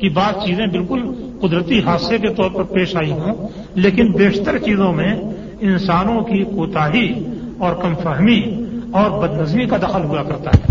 کہ 0.00 0.08
بعض 0.08 0.46
چیزیں 0.46 0.66
بالکل 0.66 1.00
قدرتی 1.40 1.80
حادثے 1.80 2.18
کے 2.18 2.34
طور 2.34 2.50
پر 2.50 2.62
پیش 2.62 2.96
آئی 2.96 3.10
ہوں، 3.10 3.48
لیکن 3.74 4.12
بیشتر 4.12 4.58
چیزوں 4.58 4.92
میں 4.92 5.14
انسانوں 5.60 6.20
کی 6.20 6.44
کوتاہی 6.44 7.24
اور 7.58 7.74
کم 7.74 7.94
فہمی 8.02 8.64
اور 8.92 9.10
بدنظمی 9.10 9.66
کا 9.66 9.76
دخل 9.76 10.04
ہوا 10.04 10.22
کرتا 10.22 10.50
ہے۔ 10.50 10.67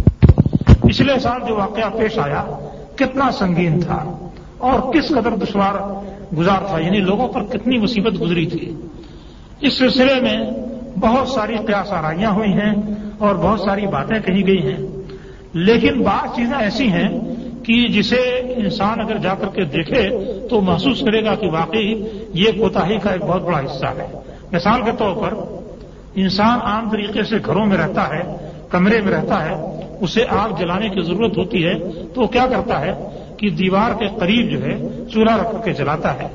پچھلے 0.87 1.19
سال 1.19 1.41
جو 1.47 1.55
واقعہ 1.55 1.97
پیش 1.97 2.19
آیا، 2.19 2.43
کتنا 2.95 3.31
سنگین 3.31 3.79
تھا 3.79 4.27
اور 4.57 4.93
کس 4.93 5.07
قدر 5.07 5.35
دشوار 5.35 6.03
گزار 6.35 6.59
تھا 6.67 6.79
یعنی 6.79 6.99
لوگوں 6.99 7.27
پر 7.27 7.43
کتنی 7.43 7.77
مصیبت 7.77 8.21
گزری 8.21 8.45
تھی۔ 8.45 8.75
اس 9.61 9.73
سلسلے 9.73 10.21
میں 10.21 10.51
بہت 10.99 11.27
ساری 11.27 11.55
قیاس 11.55 11.91
آرائیاں 11.91 12.31
ہوئی 12.31 12.53
ہیں 12.53 12.73
اور 13.17 13.35
بہت 13.35 13.59
ساری 13.59 13.87
باتیں 13.87 14.19
کہی 14.19 14.47
گئی 14.47 14.71
ہیں۔ 14.71 14.77
لیکن 15.53 16.03
بعض 16.03 16.35
چیزیں 16.35 16.57
ایسی 16.57 16.91
ہیں 16.91 17.19
کہ 17.63 17.87
جسے 17.87 18.53
انسان 18.57 18.99
اگر 18.99 19.17
جا 19.17 19.33
کر 19.33 19.47
کے 19.47 19.63
دیکھے 19.63 20.09
تو 20.49 20.61
محسوس 20.61 21.01
کرے 21.01 21.25
گا 21.25 21.35
کہ 21.35 21.47
واقعی 21.47 22.03
یہ 22.33 22.51
کوتاہی 22.51 22.97
کا 22.97 23.09
ایک 23.09 23.21
بہت 23.21 23.41
بڑا 23.41 23.59
حصہ 23.59 23.85
ہے۔ 23.85 24.17
مثال 24.51 24.81
کے 24.81 24.91
طور 24.97 25.15
پر، 25.15 25.33
انسان 26.15 26.59
عام 26.61 26.89
طریقے 26.89 27.23
سے 27.23 27.35
گھروں 27.45 27.65
میں 27.65 27.77
رہتا 27.77 28.09
ہے، 28.09 28.51
کمرے 28.69 29.01
میں 29.01 29.11
رہتا 29.11 29.45
ہے 29.45 29.77
اسے 29.99 30.25
آگ 30.29 30.49
جلانے 30.59 30.89
کی 30.89 31.01
ضرورت 31.01 31.37
ہوتی 31.37 31.65
ہے، 31.65 31.73
تو 32.13 32.21
وہ 32.21 32.27
کیا 32.27 32.45
کرتا 32.47 32.81
ہے 32.81 32.93
کہ 33.37 33.49
دیوار 33.49 33.99
کے 33.99 34.05
قریب 34.19 34.51
جو 34.51 34.65
ہے، 34.65 34.81
چولہا 35.13 35.37
رکھ 35.37 35.65
کے 35.65 35.73
جلاتا 35.73 36.13
ہے۔ 36.13 36.27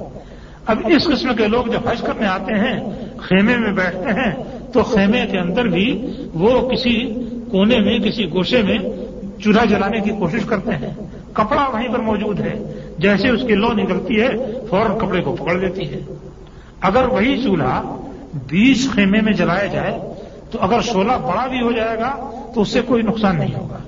اب 0.67 0.77
اس 0.87 1.05
قسم 1.05 1.35
کے 1.37 1.47
لوگ 1.47 1.65
جب 1.65 1.89
حج 1.89 2.01
کرنے 2.01 2.27
آتے 2.27 2.55
ہیں، 2.55 2.91
خیمے 3.17 3.57
میں 3.57 3.73
بیٹھتے 3.73 4.13
ہیں، 4.13 4.33
تو 4.73 4.83
خیمے 4.83 5.27
کے 5.31 5.39
اندر 5.39 5.65
بھی 5.65 6.07
وہ 6.35 6.69
کسی 6.69 7.15
کونے 7.51 7.79
میں، 7.79 7.99
کسی 7.99 8.31
گوشے 8.33 8.63
میں 8.63 8.79
چولہا 9.43 9.65
جلانے 9.65 10.01
کی 10.01 10.11
کوشش 10.11 10.45
کرتے 10.47 10.71
ہیں۔ 10.71 10.95
کپڑا 11.33 11.69
وہیں 11.73 11.89
پر 11.89 11.99
موجود 11.99 12.41
ہے۔ 12.41 12.55
جیسے 12.99 13.29
اس 13.29 13.41
کی 13.47 13.55
لو 13.55 13.73
نکلتی 13.73 14.21
ہے، 14.21 14.29
فوراً 14.71 14.99
کپڑے 14.99 15.23
کو 15.23 15.37
پکڑ 15.37 15.55
لیتی 15.55 15.89
ہے۔ 15.89 16.01
اگر 16.81 17.05
وہی 17.05 17.43
چولہا 17.43 17.97
بیس 18.49 18.91
خیمے 18.93 19.21
میں 19.21 19.33
جلایا 19.33 19.67
جائے 19.67 20.12
تو 20.53 20.59
اگر 20.61 20.81
شولہ 20.81 21.13
بڑا 21.13 21.47
بھی 21.47 21.63
ہو 21.63 21.73
جائے 21.73 21.99
گا 21.99 22.31
تو 22.55 22.61
اس 22.61 22.69
سے 22.69 22.81
کوئی 22.81 23.03
نقصان 23.03 23.39
نہیں 23.39 23.55
ہوگا۔ 23.55 23.79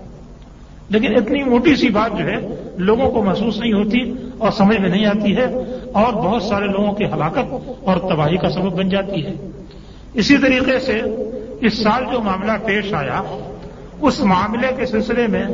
لیکن 0.88 1.16
اتنی 1.16 1.42
موٹی 1.42 1.76
سی 1.76 1.88
بات 1.88 2.18
جو 2.18 2.24
ہے 2.26 2.36
لوگوں 2.78 3.10
کو 3.10 3.22
محسوس 3.22 3.58
نہیں 3.58 3.72
ہوتی 3.72 4.12
اور 4.38 4.50
سمجھ 4.50 4.80
میں 4.80 4.88
نہیں 4.88 5.06
آتی 5.06 5.36
ہے 5.36 5.44
اور 5.92 6.12
بہت 6.12 6.42
سارے 6.42 6.66
لوگوں 6.66 6.92
کی 6.92 7.04
ہلاکت 7.04 7.54
اور 7.84 7.96
تباہی 7.96 8.36
کا 8.36 8.50
سبب 8.50 8.78
بن 8.78 8.88
جاتی 8.88 9.26
ہے۔ 9.26 9.34
اسی 10.14 10.38
طریقے 10.38 10.78
سے 10.78 11.00
اس 11.60 11.82
سال 11.82 12.04
جو 12.12 12.20
معاملہ 12.20 12.52
پیش 12.64 12.94
آیا، 12.94 13.22
اس 14.00 14.20
معاملے 14.20 14.68
کے 14.76 14.86
سلسلے 14.86 15.26
میں 15.26 15.44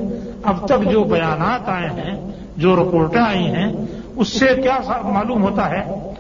اب 0.43 0.69
تک 0.69 0.91
جو 0.91 1.05
بیانات 1.05 1.69
آئے 1.69 1.87
ہیں، 1.87 2.31
جو 2.57 2.77
رپورٹیں 2.77 3.21
آئی 3.21 3.47
ہیں، 3.47 3.73
اس 4.17 4.29
سے 4.29 4.47
کیا 4.63 4.79
معلوم 5.03 5.43
ہوتا 5.43 5.71
ہے؟ 5.71 6.13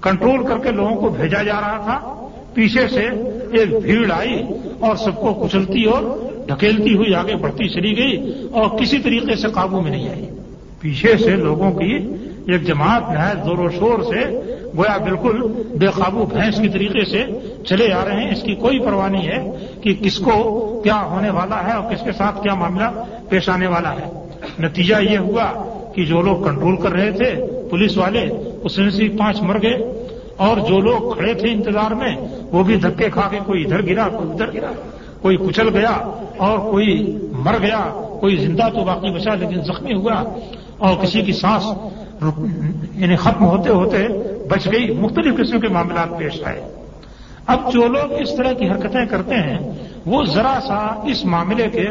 کنٹرول 0.00 0.46
کر 0.46 0.58
کے 0.58 0.70
لوگوں 0.70 0.96
کو 0.96 1.08
بھیجا 1.08 1.42
جا 1.42 1.60
رہا 1.60 1.76
تھا۔ 1.84 2.28
پیچھے 2.54 2.88
سے 2.88 3.06
ایک 3.52 3.78
بھیڑ 3.82 4.12
آئی 4.12 4.42
اور 4.80 4.96
سب 4.96 5.16
کو 5.16 5.34
کچلتی 5.34 5.84
اور 5.84 6.02
ڈھکیلتی 6.48 6.96
ہوئی، 6.96 7.14
آگے 7.14 7.36
بڑھتی 7.36 7.68
چلی 7.68 7.96
گئی 7.96 8.32
اور 8.52 8.78
کسی 8.78 8.98
طریقے 8.98 9.36
سے 9.36 9.48
قابو 9.48 9.80
میں 9.80 9.90
نہیں 9.90 10.08
آئی۔ 10.08 10.26
پیچھے 10.80 11.16
سے 11.16 11.30
لوگوں 11.30 11.72
کی 11.72 11.92
ایک 12.46 12.62
جماعت 12.62 13.02
نہایت 13.12 13.44
زور 13.44 13.58
و 13.58 13.70
شور 13.70 14.02
سے، 14.02 14.20
گویا 14.76 14.96
بالکل 14.96 15.42
بے 15.78 15.86
قابو 15.86 16.26
بھینس 16.26 16.60
کی 16.60 16.68
طریقے 16.68 17.04
سے 17.04 17.24
چلے 17.66 17.92
آ 17.92 18.04
رہے 18.04 18.24
ہیں۔ 18.24 18.32
اس 18.32 18.42
کی 18.42 18.54
کوئی 18.54 18.78
پرواہ 18.78 19.08
نہیں 19.08 19.28
ہے 19.28 19.50
کہ 19.80 19.94
کس 19.94 20.18
کو 20.18 20.80
کیا 20.84 21.02
ہونے 21.02 21.30
والا 21.30 21.66
ہے 21.66 21.72
اور 21.72 21.94
کس 21.94 22.00
کے 22.00 22.12
ساتھ 22.12 22.42
کیا 22.42 22.54
معاملہ 22.54 23.04
پیش 23.28 23.48
آنے 23.48 23.66
والا 23.66 23.92
ہے۔ 23.92 24.06
نتیجہ 24.58 24.96
یہ 25.10 25.18
ہوا 25.18 25.46
کہ 25.94 26.04
جو 26.04 26.22
لوگ 26.22 26.36
کنٹرول 26.36 26.76
کر 26.76 26.92
رہے 26.92 27.10
تھے، 27.10 27.34
پولیس 27.70 27.96
والے 27.96 28.30
اس 28.62 28.78
میں 28.78 28.90
سے 28.90 29.08
پانچ 29.18 29.42
مر 29.42 29.62
گئے 29.62 30.06
اور 30.36 30.56
جو 30.56 30.80
لوگ 30.80 31.12
کھڑے 31.12 31.34
تھے 31.34 31.48
انتظار 31.52 31.90
میں 31.90 32.16
وہ 32.52 32.62
بھی 32.62 32.76
دھکے 32.76 33.10
کھا 33.10 33.28
کے 33.30 33.38
کوئی 33.46 33.64
ادھر 33.64 33.82
گرا، 33.86 34.08
کوئی 34.08 34.30
ادھر 34.30 34.52
گرا 34.54 34.70
کوئی 35.22 35.36
کچل 35.36 35.68
گیا 35.68 35.94
اور 36.36 36.58
کوئی 36.58 37.18
مر 37.32 37.54
گیا، 37.62 37.80
کوئی 38.20 38.36
زندہ 38.36 38.68
تو 38.74 38.84
باقی 38.84 39.10
بچا 39.10 39.34
لیکن 39.34 39.60
زخمی 39.60 39.94
ہوا 39.94 40.22
اور 40.78 40.96
کسی 40.96 41.22
کی 41.22 41.32
سانس 41.32 41.66
یعنی 42.94 43.16
ختم 43.16 43.44
ہوتے 43.44 43.70
ہوتے 43.70 44.06
بچ 44.48 44.68
گئی، 44.72 44.92
مختلف 44.92 45.36
قسم 45.36 45.60
کے 45.60 45.68
معاملات 45.68 46.18
پیش 46.18 46.42
آئے۔ 46.44 46.60
اب 47.46 47.72
جو 47.72 47.86
لوگ 47.88 48.12
اس 48.12 48.36
طرح 48.36 48.52
کی 48.52 48.68
حرکتیں 48.68 49.06
کرتے 49.06 49.34
ہیں، 49.34 49.58
وہ 50.06 50.24
ذرا 50.24 50.58
سا 50.66 50.78
اس 51.04 51.24
معاملے 51.24 51.68
کے 51.68 51.86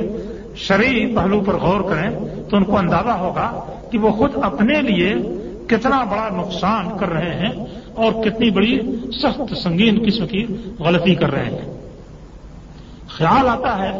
شرعی 0.56 1.16
پہلو 1.16 1.40
پر 1.40 1.56
غور 1.56 1.82
کریں 1.82 2.10
تو 2.50 2.58
ان 2.58 2.64
کو 2.64 2.78
اندازہ 2.78 3.16
ہوگا 3.20 3.50
کہ 3.92 3.98
وہ 3.98 4.12
خود 4.12 4.32
اپنے 4.42 4.82
لیے 4.82 5.14
کتنا 5.68 6.04
بڑا 6.04 6.30
نقصان 6.38 6.98
کر 6.98 7.10
رہے 7.10 7.34
ہیں۔ 7.36 7.66
اور 7.98 8.24
کتنی 8.24 8.50
بڑی 8.50 8.80
سخت 9.12 9.56
سنگین 9.58 10.00
قسم 10.06 10.28
کی 10.28 10.46
غلطی 10.80 11.16
کر 11.16 11.32
رہے 11.32 11.46
ہیں۔ 11.46 11.74
خیال 13.08 13.48
آتا 13.50 13.78
ہے 13.84 13.92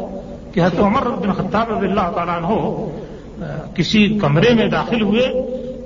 کہ 0.52 0.60
حضرت 0.60 0.80
عمر 0.80 1.08
بن 1.08 1.32
خطاب 1.32 1.70
رضی 1.70 1.86
اللہ 1.86 2.10
تعالیٰ 2.14 2.36
عنہ 2.36 2.52
کسی 3.74 4.18
کمرے 4.18 4.54
میں 4.54 4.66
داخل 4.66 5.02
ہوئے 5.02 5.26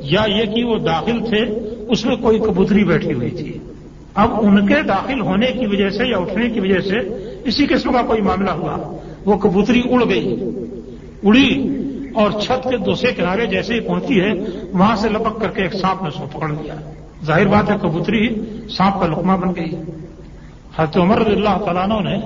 یا 0.00 0.22
یہ 0.28 0.44
کہ 0.44 0.64
وہ 0.64 0.78
داخل 0.78 1.18
تھے، 1.28 1.42
اس 1.88 2.04
میں 2.04 2.16
کوئی 2.16 2.38
کبوتری 2.38 2.84
بیٹھی 2.84 3.12
ہوئی 3.12 3.30
تھی۔ 3.30 3.58
اب 4.14 4.30
ان 4.40 4.66
کے 4.66 4.82
داخل 4.82 5.20
ہونے 5.20 5.46
کی 5.46 5.66
وجہ 5.66 5.88
سے 5.90 6.06
یا 6.06 6.18
اٹھنے 6.18 6.48
کی 6.50 6.60
وجہ 6.60 6.80
سے 6.80 6.98
اسی 7.44 7.66
قسم 7.66 7.92
کا 7.92 8.02
کوئی 8.02 8.20
معاملہ 8.20 8.50
ہوا۔ 8.50 8.76
وہ 9.24 9.36
کبوتری 9.36 9.82
اڑ 9.90 10.04
گئی، 10.08 10.36
اڑی 11.22 11.48
اور 12.14 12.30
چھت 12.40 12.68
کے 12.70 12.76
دوسرے 12.76 13.12
کنارے 13.12 13.46
جیسے 13.46 13.74
ہی 13.74 13.80
پہنچی 13.80 14.20
ہے، 14.20 14.32
وہاں 14.72 14.96
سے 14.96 15.08
لپک 15.08 15.40
کر 15.40 15.48
کے 15.48 15.62
ایک 15.62 15.74
سانپ 15.74 16.02
نے 16.02 16.10
سو 16.10 16.26
پکڑ 16.32 16.48
لیا۔ 16.48 16.74
ظاہر 17.24 17.46
بات 17.46 17.70
ہے 17.70 17.76
کبوتری 17.82 18.28
سانپ 18.70 19.00
کا 19.00 19.06
لقمہ 19.06 19.32
بن 19.32 19.48
گئی۔ 19.56 19.74
حضرت 20.76 20.96
عمر 20.96 21.20
رضی 21.20 21.36
اللہ 21.36 21.64
تعالیٰ 21.64 22.02
نے 22.02 22.20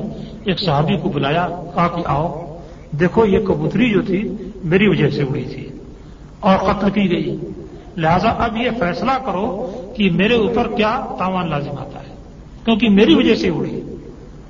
ایک 0.44 0.60
صحابی 0.60 0.96
کو 0.96 1.08
بلایا، 1.08 1.48
کہا 1.74 1.88
کہ 1.88 2.02
آؤ، 2.06 2.56
دیکھو 3.00 3.26
یہ 3.26 3.38
کبوتری 3.38 3.90
جو 3.90 4.02
تھی 4.02 4.32
میری 4.64 4.88
وجہ 4.88 5.10
سے 5.10 5.22
اڑی 5.22 5.44
تھی 5.44 5.68
اور 6.40 6.58
قتل 6.58 6.90
کی 6.90 7.10
گئی۔ 7.10 7.36
لہذا 7.96 8.28
اب 8.28 8.56
یہ 8.56 8.70
فیصلہ 8.78 9.10
کرو 9.24 9.72
کہ 9.96 10.10
میرے 10.10 10.34
اوپر 10.34 10.68
کیا 10.76 11.00
تاوان 11.18 11.50
لازم 11.50 11.78
آتا 11.78 12.00
ہے، 12.00 12.14
کیونکہ 12.64 12.88
میری 12.88 13.14
وجہ 13.14 13.34
سے 13.34 13.48
اڑی۔ 13.48 13.80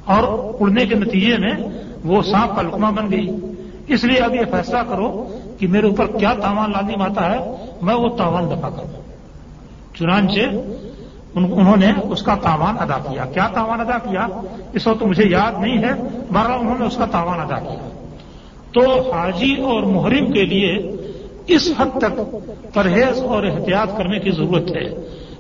اور 0.05 0.55
اڑنے 0.61 0.87
کے 0.87 0.95
نتیجے 0.95 1.37
میں 1.37 1.53
وہ 2.05 2.23
سانپ 2.23 2.57
کا 2.57 2.63
لقمہ 2.63 2.87
بن 2.87 3.11
گئی۔ 3.11 3.29
اس 3.87 4.05
لیے 4.05 4.19
اب 4.19 4.35
یہ 4.35 4.41
فیصلہ 4.51 4.79
کرو 4.89 5.39
کہ 5.59 5.67
میرے 5.67 5.87
اوپر 5.87 6.07
کیا 6.07 6.35
تاوان 6.43 6.71
لازم 6.71 7.03
آتا 7.03 7.31
ہے، 7.31 7.55
میں 7.83 7.95
وہ 7.95 8.17
تاوان 8.17 8.45
دفاع 8.45 8.71
کروں۔ 8.71 9.06
چنانچہ 9.99 10.41
انہوں 11.35 11.77
نے 11.77 11.93
اس 12.03 12.23
کا 12.23 12.35
تاوان 12.35 12.77
ادا 12.79 12.99
کیا۔ 12.99 13.25
کیا 13.25 13.49
تاوان 13.49 13.81
ادا 13.81 13.99
کیا؟ 13.99 14.27
اس 14.73 14.87
وقت 14.87 15.03
مجھے 15.03 15.25
یاد 15.29 15.53
نہیں 15.61 15.79
ہے، 15.79 15.93
بہرحال 16.33 16.61
انہوں 16.61 16.79
نے 16.79 16.87
اس 16.87 16.97
کا 16.97 17.05
تاوان 17.05 17.41
ادا 17.41 17.59
کیا۔ 17.59 17.89
تو 18.73 19.13
حاجی 19.13 19.55
اور 19.63 19.83
محرم 19.83 20.33
کے 20.33 20.45
لیے 20.45 20.93
اس 21.47 21.73
حد 21.79 21.99
تک 21.99 22.37
پرہیز 22.75 23.23
اور 23.23 23.45
احتیاط 23.45 23.99
کرنے 23.99 24.19
کی 24.19 24.31
ضرورت 24.31 24.77
ہے 24.77 24.91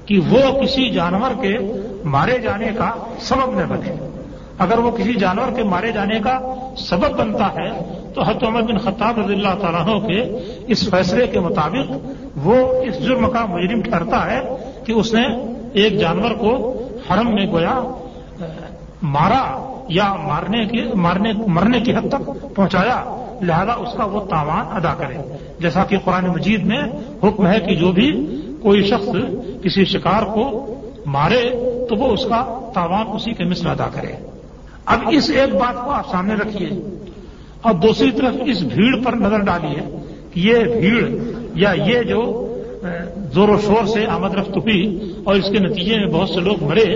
کہ 0.06 0.20
وہ 0.30 0.62
کسی 0.62 0.90
جانور 0.90 1.30
کے 1.42 1.56
مارے 2.04 2.38
جانے 2.38 2.68
کا 2.78 2.90
سبب 3.20 3.60
نہ 3.60 3.66
بنے۔ 3.66 4.15
اگر 4.58 4.78
وہ 4.78 4.90
کسی 4.90 5.14
جانور 5.14 5.52
کے 5.56 5.62
مارے 5.62 5.92
جانے 5.92 6.18
کا 6.18 6.38
سبب 6.76 7.18
بنتا 7.18 7.46
ہے، 7.54 7.68
تو 8.14 8.22
حت 8.22 8.44
عمر 8.44 8.62
بن 8.62 8.78
خطاب 8.78 9.18
رضی 9.18 9.34
اللہ 9.34 9.54
تعالیٰ 9.60 10.06
کے 10.06 10.20
اس 10.66 10.90
فیصلے 10.90 11.26
کے 11.26 11.40
مطابق 11.40 11.92
وہ 12.46 12.54
اس 12.82 13.04
جرم 13.04 13.30
کا 13.30 13.44
مجرم 13.46 13.82
ٹھہرتا 13.82 14.32
ہے 14.32 14.40
کہ 14.86 14.92
اس 14.92 15.14
نے 15.14 15.26
ایک 15.72 15.98
جانور 15.98 16.30
کو 16.30 16.52
حرم 17.10 17.34
میں 17.34 17.46
گویا 17.46 17.80
مارا 19.02 19.44
یا 19.88 20.14
مارنے 20.14 20.64
کی 20.66 20.82
مارنے، 20.94 21.32
مرنے 21.46 21.80
کی 21.80 21.94
حد 21.94 22.08
تک 22.08 22.30
پہنچایا، 22.54 23.04
لہذا 23.42 23.72
اس 23.72 23.92
کا 23.96 24.04
وہ 24.04 24.20
تاوان 24.20 24.66
ادا 24.76 24.94
کرے۔ 24.94 25.18
جیسا 25.60 25.84
کہ 25.84 25.98
قرآن 26.04 26.26
مجید 26.26 26.64
میں 26.64 26.82
حکم 27.24 27.46
ہے 27.46 27.60
کہ 27.60 27.74
جو 27.74 27.92
بھی 27.92 28.08
کوئی 28.62 28.82
شخص 28.82 29.08
کسی 29.62 29.84
شکار 29.84 30.22
کو 30.22 30.74
مارے، 31.06 31.42
تو 31.88 31.96
وہ 31.96 32.06
اس 32.06 32.24
کا 32.24 32.70
تاوان 32.74 33.06
اسی 33.14 33.32
کے 33.32 33.44
مثل 33.44 33.66
ادا 33.66 33.88
کرے۔ 33.92 34.12
اب 34.86 34.98
اس 35.10 35.30
ایک 35.30 35.54
بات 35.54 35.84
کو 35.84 35.90
آپ 35.90 36.10
سامنے 36.10 36.34
رکھیے۔ 36.34 36.68
اور 37.62 37.74
دوسری 37.74 38.10
طرف 38.10 38.34
اس 38.46 38.60
بھیڑ 38.62 39.04
پر 39.04 39.12
نظر 39.12 39.38
ڈالیے 39.38 39.96
کہ 40.32 40.40
یہ 40.40 40.58
بھیڑ 40.58 41.08
یا 41.54 41.72
یہ 41.86 42.02
جو 42.02 42.42
زور 43.32 43.48
و 43.48 43.56
شور 43.66 43.86
سے 43.86 44.06
آمد 44.06 44.34
رفت 44.34 44.56
ہوئی 44.56 45.12
اور 45.24 45.34
اس 45.34 45.44
کے 45.52 45.58
نتیجے 45.58 45.96
میں 45.96 46.06
بہت 46.06 46.28
سے 46.28 46.40
لوگ 46.40 46.62
مرے، 46.62 46.94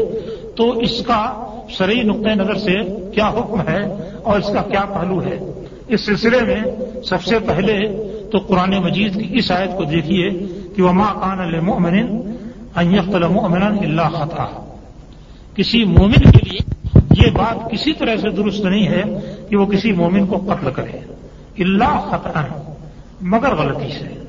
تو 0.57 0.79
اس 0.79 1.03
کا 1.03 1.47
شرعی 1.71 2.03
نقطۂ 2.03 2.29
نظر 2.29 2.55
سے 2.55 2.75
کیا 3.15 3.29
حکم 3.29 3.61
ہے 3.69 3.83
اور 4.23 4.39
اس 4.39 4.47
کا 4.47 4.63
کیا 4.63 4.81
پہلو 4.81 5.23
ہے؟ 5.23 5.39
اس 5.89 6.07
سلسلے 6.07 6.39
میں 6.43 6.63
سب 7.05 7.23
سے 7.23 7.39
پہلے 7.39 7.79
تو 8.33 8.39
قرآن 8.39 8.71
مجید 8.71 9.15
کی 9.15 9.39
اس 9.39 9.51
آیت 9.51 9.77
کو 9.77 9.85
دیکھیے 9.85 10.31
کہ 10.77 10.83
وہ 10.83 10.93
ماں 10.93 11.15
کان 11.15 11.41
المن 11.41 12.33
المن 12.75 13.63
اللہ 13.63 14.09
خطا 14.13 14.75
کسی 15.57 15.85
مومن 15.85 16.31
کے 16.31 16.51
لیے 16.51 16.70
یہ 17.27 17.31
بات 17.31 17.71
کسی 17.71 17.93
طرح 17.93 18.17
سے 18.17 18.31
درست 18.31 18.65
نہیں 18.65 18.89
ہے 18.89 19.03
کہ 19.49 19.57
وہ 19.57 19.67
کسی 19.67 19.93
مومن 19.93 20.27
کو 20.27 20.37
قتل 20.37 20.71
کرے۔ 20.71 20.99
اللہ 21.59 22.11
خطا 22.11 22.43
مگر 23.21 23.55
غلطی 23.55 23.89
سے۔ 23.89 24.25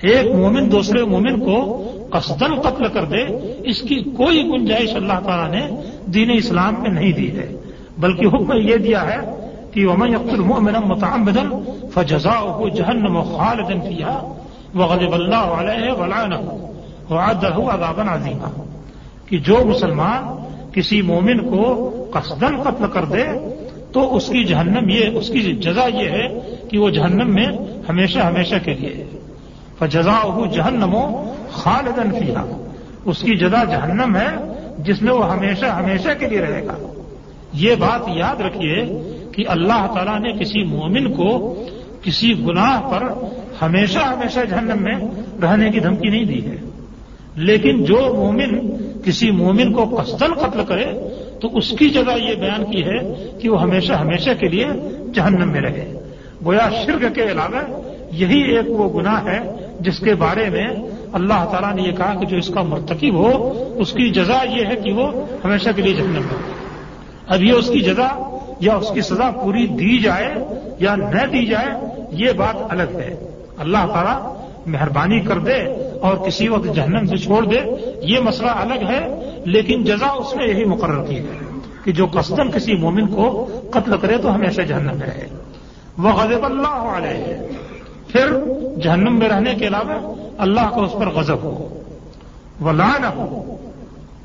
ایک 0.00 0.34
مومن 0.34 0.72
دوسرے 0.72 1.04
مومن 1.04 1.40
کو 1.40 1.86
قصدن 2.10 2.60
قتل 2.60 2.88
کر 2.88 3.04
دے، 3.04 3.24
اس 3.64 3.82
کی 3.82 3.94
کوئی 3.94 4.48
گنجائش 4.48 4.94
اللہ 4.94 5.12
تعالیٰ 5.12 5.60
نے 5.60 5.80
دین 6.06 6.30
اسلام 6.30 6.74
میں 6.82 6.90
نہیں 6.90 7.12
دی 7.12 7.38
ہے۔ 7.38 7.56
بلکہ 7.98 8.26
حکم 8.26 8.52
یہ 8.52 8.76
دیا 8.76 9.02
ہے 9.02 9.48
کہ 9.72 9.86
ومن 9.86 10.08
يقتل 10.08 10.40
مؤمنا 10.40 10.80
متعمدا 10.80 11.62
فجزاؤه 11.94 12.68
جهنم 12.68 13.22
خالدا 13.22 13.88
فيها 13.88 14.34
وغضب 14.74 15.14
الله 15.14 15.58
عليه 15.58 16.00
ولعنه 16.00 16.66
وعد 17.10 17.44
له 17.44 17.74
عذابا 17.74 18.14
عظيما۔ 18.14 18.64
کہ 19.26 19.38
جو 19.38 19.58
مسلمان 19.66 20.49
کسی 20.72 21.02
مومن 21.02 21.38
کو 21.38 21.90
قصدن 22.10 22.62
قتل 22.62 22.84
کر 22.92 23.04
دے 23.04 23.24
تو 23.92 24.16
اس 24.16 24.28
کی 24.28 24.44
جہنم 24.44 24.88
یہ، 24.88 25.06
اس 25.14 25.28
کی 25.28 25.40
جزا 25.40 25.86
یہ 25.86 26.08
ہے 26.10 26.56
کہ 26.70 26.78
وہ 26.78 26.90
جہنم 26.90 27.34
میں 27.34 27.46
ہمیشہ 27.88 28.18
ہمیشہ 28.18 28.54
کے 28.64 28.74
لیے 28.74 29.04
فجزا 29.78 30.46
جہنم 30.54 30.94
و 30.94 31.32
خالدن 31.50 32.10
فیہا 32.10 32.66
اس 33.04 33.22
کی 33.22 33.36
جزا 33.36 33.64
جہنم 33.64 34.16
ہے 34.16 34.60
جس 34.78 35.02
میں 35.02 35.12
وہ 35.12 35.32
ہمیشہ 35.32 35.66
ہمیشہ 35.66 36.08
کے 36.18 36.26
لیے 36.26 36.40
رہے 36.40 36.66
گا۔ 36.66 36.92
یہ 37.52 37.74
بات 37.74 38.00
یاد 38.14 38.40
رکھیے 38.40 38.84
کہ 39.32 39.44
اللہ 39.48 39.92
تعالیٰ 39.94 40.20
نے 40.20 40.32
کسی 40.32 40.64
مومن 40.64 41.12
کو 41.12 41.64
کسی 42.02 42.46
گناہ 42.46 42.80
پر 42.80 43.02
ہمیشہ 43.62 43.98
ہمیشہ 43.98 44.40
جہنم 44.50 44.82
میں 44.82 44.94
رہنے 45.42 45.70
کی 45.70 45.80
دھمکی 45.80 46.08
نہیں 46.08 46.24
دی 46.24 46.46
ہے۔ 46.46 46.56
لیکن 47.34 47.84
جو 47.84 47.96
مومن 48.14 48.58
کسی 49.04 49.30
مومن 49.30 49.72
کو 49.72 49.84
قصدن 49.84 50.34
قتل 50.34 50.64
کرے، 50.68 50.86
تو 51.40 51.56
اس 51.56 51.70
کی 51.70 51.90
جگہ 51.90 52.18
یہ 52.18 52.34
بیان 52.34 52.64
کی 52.64 52.84
ہے 52.84 53.28
کہ 53.40 53.48
وہ 53.48 53.62
ہمیشہ 53.62 53.92
ہمیشہ 53.92 54.30
کے 54.40 54.48
لیے 54.48 54.66
جہنم 55.14 55.52
میں 55.52 55.60
رہے۔ 55.60 55.92
گویا 56.44 56.68
شرک 56.70 57.14
کے 57.14 57.22
علاوہ 57.22 57.80
یہی 58.12 58.40
ایک 58.40 58.70
وہ 58.70 59.00
گناہ 59.00 59.24
ہے 59.24 59.38
جس 59.80 59.98
کے 59.98 60.14
بارے 60.14 60.50
میں 60.50 60.68
اللہ 61.12 61.44
تعالیٰ 61.50 61.74
نے 61.74 61.82
یہ 61.82 61.92
کہا 61.92 62.14
کہ 62.20 62.26
جو 62.26 62.36
اس 62.36 62.48
کا 62.48 62.62
مرتکب 62.62 63.14
ہو، 63.14 63.52
اس 63.76 63.92
کی 63.92 64.10
جزا 64.10 64.38
یہ 64.44 64.66
ہے 64.66 64.76
کہ 64.76 64.92
وہ 64.92 65.12
ہمیشہ 65.44 65.70
کے 65.76 65.82
لیے 65.82 65.94
جہنم 65.94 66.12
میں 66.12 66.52
اب 67.28 67.42
یہ 67.42 67.52
اس 67.52 67.70
کی 67.70 67.80
جزا 67.80 68.38
یا 68.60 68.76
اس 68.76 68.90
کی 68.90 69.00
سزا 69.00 69.30
پوری 69.30 69.66
دی 69.66 69.98
جائے 69.98 70.34
یا 70.78 70.96
نہ 70.96 71.26
دی 71.32 71.46
جائے، 71.46 71.68
یہ 72.10 72.32
بات 72.32 72.56
الگ 72.68 72.98
ہے۔ 72.98 73.28
اللہ 73.58 73.86
تعالیٰ 73.92 74.36
مہربانی 74.66 75.20
کر 75.20 75.38
دے 75.38 75.79
اور 76.00 76.16
کسی 76.16 76.48
وقت 76.48 76.74
جہنم 76.74 77.06
سے 77.06 77.16
چھوڑ 77.16 77.44
دے، 77.44 77.58
یہ 78.02 78.20
مسئلہ 78.20 78.50
الگ 78.50 78.86
ہے، 78.88 79.02
لیکن 79.44 79.84
جزا 79.84 80.06
اس 80.06 80.36
نے 80.36 80.46
یہی 80.46 80.64
مقرر 80.64 81.02
کی 81.04 81.16
ہے 81.16 81.38
کہ 81.84 81.92
جو 81.92 82.06
قصدن 82.12 82.50
کسی 82.50 82.74
مومن 82.74 83.06
کو 83.06 83.48
قتل 83.70 83.96
کرے 83.96 84.16
تو 84.16 84.34
ہمیشہ 84.34 84.62
جہنم 84.62 84.98
میں 84.98 85.06
رہے۔ 85.06 85.26
وہ 85.98 86.10
غزب 86.10 86.44
اللہ 86.44 86.78
علیہ۔ 86.96 87.36
پھر 88.08 88.26
جہنم 88.82 89.18
میں 89.18 89.28
رہنے 89.28 89.54
کے 89.54 89.66
علاوہ 89.66 90.14
اللہ 90.38 90.60
کا 90.60 90.80
اس 90.80 90.92
پر 90.92 91.08
غضب 91.08 91.42
ہو 91.42 91.82
وہ 92.60 92.72
لان 92.72 93.04
ہو، 93.04 93.56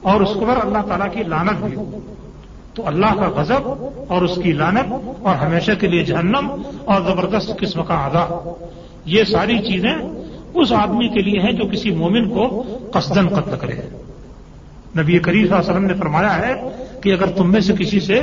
اور 0.01 0.21
اس 0.21 0.33
پر 0.33 0.65
اللہ 0.65 0.87
تعالیٰ 0.87 1.07
کی 1.13 1.23
لانت 1.23 1.63
بھی 1.63 1.75
ہو۔ 1.75 1.99
تو 2.73 2.87
اللہ 2.87 3.13
کا 3.15 3.29
غضب 3.29 3.67
اور 4.07 4.21
اس 4.21 4.39
کی 4.43 4.51
لانت 4.51 4.93
اور 5.21 5.35
ہمیشہ 5.35 5.71
کے 5.79 5.87
لیے 5.87 6.03
جہنم 6.03 6.61
اور 6.85 7.01
زبردست 7.01 7.59
قسم 7.59 7.83
کا 7.83 7.93
آدھا 7.93 8.53
یہ 9.05 9.23
ساری 9.23 9.57
چیزیں 9.57 9.95
اس 10.55 10.71
آدمی 10.71 11.07
کے 11.07 11.21
لیے 11.21 11.39
ہیں 11.39 11.51
جو 11.51 11.65
کسی 11.65 11.91
مومن 11.91 12.29
کو 12.29 12.63
قصدن 12.91 13.27
قتل 13.29 13.57
کرے۔ 13.61 13.73
نبی 14.97 15.19
کریم 15.19 15.41
صلی 15.41 15.41
اللہ 15.41 15.61
علیہ 15.61 15.71
وسلم 15.71 15.85
نے 15.85 15.93
فرمایا 15.93 16.47
ہے 16.47 16.53
کہ 17.03 17.13
اگر 17.13 17.25
تم 17.25 17.51
میں 17.51 17.61
سے 17.61 17.73
کسی 17.79 17.99
سے 17.99 18.21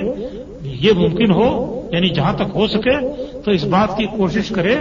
یہ 0.62 0.92
ممکن 0.92 1.32
ہو 1.32 1.80
یعنی 1.92 2.08
جہاں 2.08 2.32
تک 2.32 2.42
ہو 2.54 2.66
سکے، 2.66 3.00
تو 3.44 3.50
اس 3.50 3.64
بات 3.64 3.98
کی 3.98 4.06
کوشش 4.06 4.48
کرے 4.48 4.76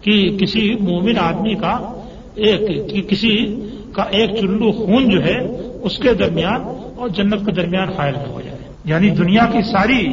کہ 0.00 0.36
کسی 0.40 0.74
مومن 0.80 1.18
آدمی 1.18 1.54
کا 1.54 2.00
ایک 2.34 3.08
کسی 3.08 3.60
کا 3.92 4.02
ایک 4.02 4.30
چلو 4.40 4.72
خون 4.72 5.10
جو 5.10 5.24
ہے، 5.24 5.38
اس 5.82 5.98
کے 5.98 6.14
درمیان 6.14 6.62
اور 6.96 7.08
جنت 7.08 7.46
کے 7.46 7.52
درمیان 7.52 7.88
حائل 7.88 8.14
نہ 8.14 8.32
ہو 8.32 8.40
جائے۔ 8.40 8.58
یعنی 8.84 9.10
دنیا 9.10 9.46
کی 9.52 9.62
ساری 9.62 10.08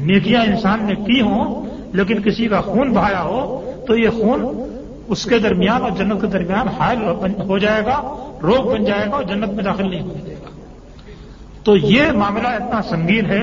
نیکیاں 0.00 0.42
انسان 0.42 0.86
نے 0.86 0.94
کی 0.94 1.20
ہوں، 1.20 1.66
لیکن 1.92 2.22
کسی 2.22 2.48
کا 2.48 2.60
خون 2.60 2.92
بہایا 2.92 3.22
ہو، 3.22 3.70
تو 3.86 3.96
یہ 3.96 4.08
خون 4.08 4.40
اس 5.08 5.24
کے 5.24 5.38
درمیان 5.38 5.82
اور 5.82 5.90
جنت 5.90 6.20
کے 6.20 6.26
درمیان 6.26 6.68
حائل 6.68 6.98
ہو 7.40 7.58
جائے 7.58 7.84
گا 7.84 8.16
روگ 8.42 8.70
بن 8.70 8.84
جائے 8.84 9.06
گا 9.06 9.14
اور 9.14 9.22
جنت 9.22 9.48
میں 9.48 9.64
داخل 9.64 9.90
نہیں 9.90 10.00
ہونے 10.00 10.22
دے 10.26 10.34
گا۔ 10.34 10.48
تو 11.62 11.76
یہ 11.76 12.02
معاملہ 12.12 12.48
اتنا 12.48 12.82
سنگین 12.82 13.26
ہے 13.26 13.42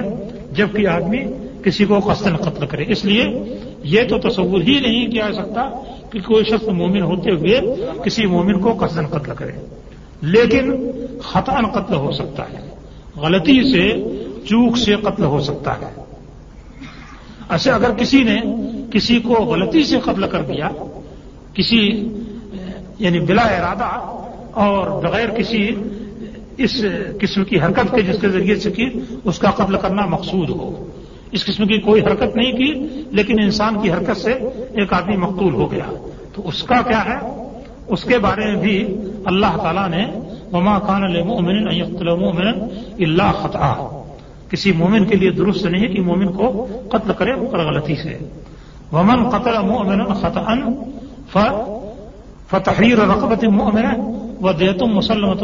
جبکہ 0.52 0.88
آدمی 0.88 1.24
کسی 1.64 1.86
کو 1.86 2.00
قصدن 2.00 2.38
قتل 2.38 2.68
کرے۔ 2.68 2.86
اس 2.88 3.06
لیے 3.06 3.56
یہ 3.84 4.02
تو 4.10 4.30
تصور 4.30 4.62
ہی 4.62 4.80
نہیں 4.80 5.12
کیا 5.12 5.30
جا 5.30 5.44
سکتا 5.44 5.70
کہ 6.10 6.20
کوئی 6.20 6.44
شخص 6.44 6.68
مومن 6.68 7.02
ہوتے 7.02 7.32
ہوئے 7.32 7.60
کسی 8.04 8.26
مومن 8.26 8.60
کو 8.60 8.78
قصدن 8.80 9.08
قتل 9.08 9.32
کرے۔ 9.36 9.52
لیکن 10.22 10.92
خطا 11.24 11.62
قتل 11.74 11.94
ہو 11.94 12.12
سکتا 12.12 12.44
ہے۔ 12.44 12.70
غلطی 13.16 13.74
سے، 13.74 13.92
چوک 14.46 14.78
سے 14.78 14.96
قتل 14.96 15.24
ہو 15.24 15.40
سکتا 15.40 15.74
ہے۔ 15.74 16.04
ایسے 17.50 17.72
اگر 17.72 17.92
کسی 17.92 18.24
نے 18.24 18.38
کسی 18.92 19.20
کو 19.20 19.34
غلطی 19.34 19.84
سے 19.84 20.00
قتل 20.00 20.28
کر 20.28 20.42
دیا 20.42 20.70
کسی 21.56 22.10
یعنی 23.00 23.20
بلا 23.20 23.42
ارادہ 23.42 24.16
اور 24.52 25.04
بغیر 25.04 25.30
کسی 25.30 25.72
اس 26.58 26.86
قسم 27.22 27.44
کی 27.44 27.60
حرکت 27.60 27.96
کے 27.96 28.02
جس 28.02 28.16
کے 28.22 28.30
ذریعے 28.30 28.56
سے 28.56 28.72
کی، 28.72 28.90
اس 29.24 29.40
کا 29.40 29.52
قتل 29.52 29.78
کرنا 29.78 30.06
مقصود 30.06 30.50
ہو۔ 30.50 30.90
اس 31.32 31.46
قسم 31.46 31.68
کی 31.68 31.78
کوئی 31.78 32.02
حرکت 32.02 32.36
نہیں 32.36 32.52
کی، 32.52 32.74
لیکن 33.12 33.40
انسان 33.40 33.82
کی 33.82 33.92
حرکت 33.92 34.18
سے 34.18 34.32
ایک 34.74 34.94
آدمی 34.94 35.18
مقتول 35.18 35.54
ہو 35.54 35.72
گیا۔ 35.72 36.08
تو 36.34 36.48
اس 36.48 36.64
کا 36.64 36.82
کیا 36.82 37.06
ہے؟ 37.06 37.46
اس 37.88 38.04
کے 38.04 38.18
بارے 38.18 38.46
میں 38.46 38.56
بھی 38.56 38.98
اللہ 39.26 39.58
تعالیٰ 39.58 39.90
نے 39.90 40.06
وما 40.52 40.80
خان 40.80 41.04
المن 41.04 41.68
المومن 41.68 42.48
اللہ 43.00 43.32
خطا 43.32 44.04
کسی 44.50 44.72
مومن 44.72 45.06
کے 45.06 45.16
لیے 45.16 45.32
درست 45.32 45.66
نہیں 45.66 45.88
کہ 45.88 46.02
مومن 46.02 46.34
کو 46.34 46.68
قتل 46.90 47.12
کرے 47.18 47.34
پر 47.52 47.60
غلطی 47.60 47.96
سے۔ 47.96 48.30
ومن 48.92 49.30
قتل 49.30 49.62
مومن 49.64 50.14
خطا 50.14 50.54
فتحیر 51.32 52.98
رقبت 52.98 53.44
مومن 53.44 53.86
و 54.42 54.52
دیتم 54.52 54.96
مسلمت 54.96 55.44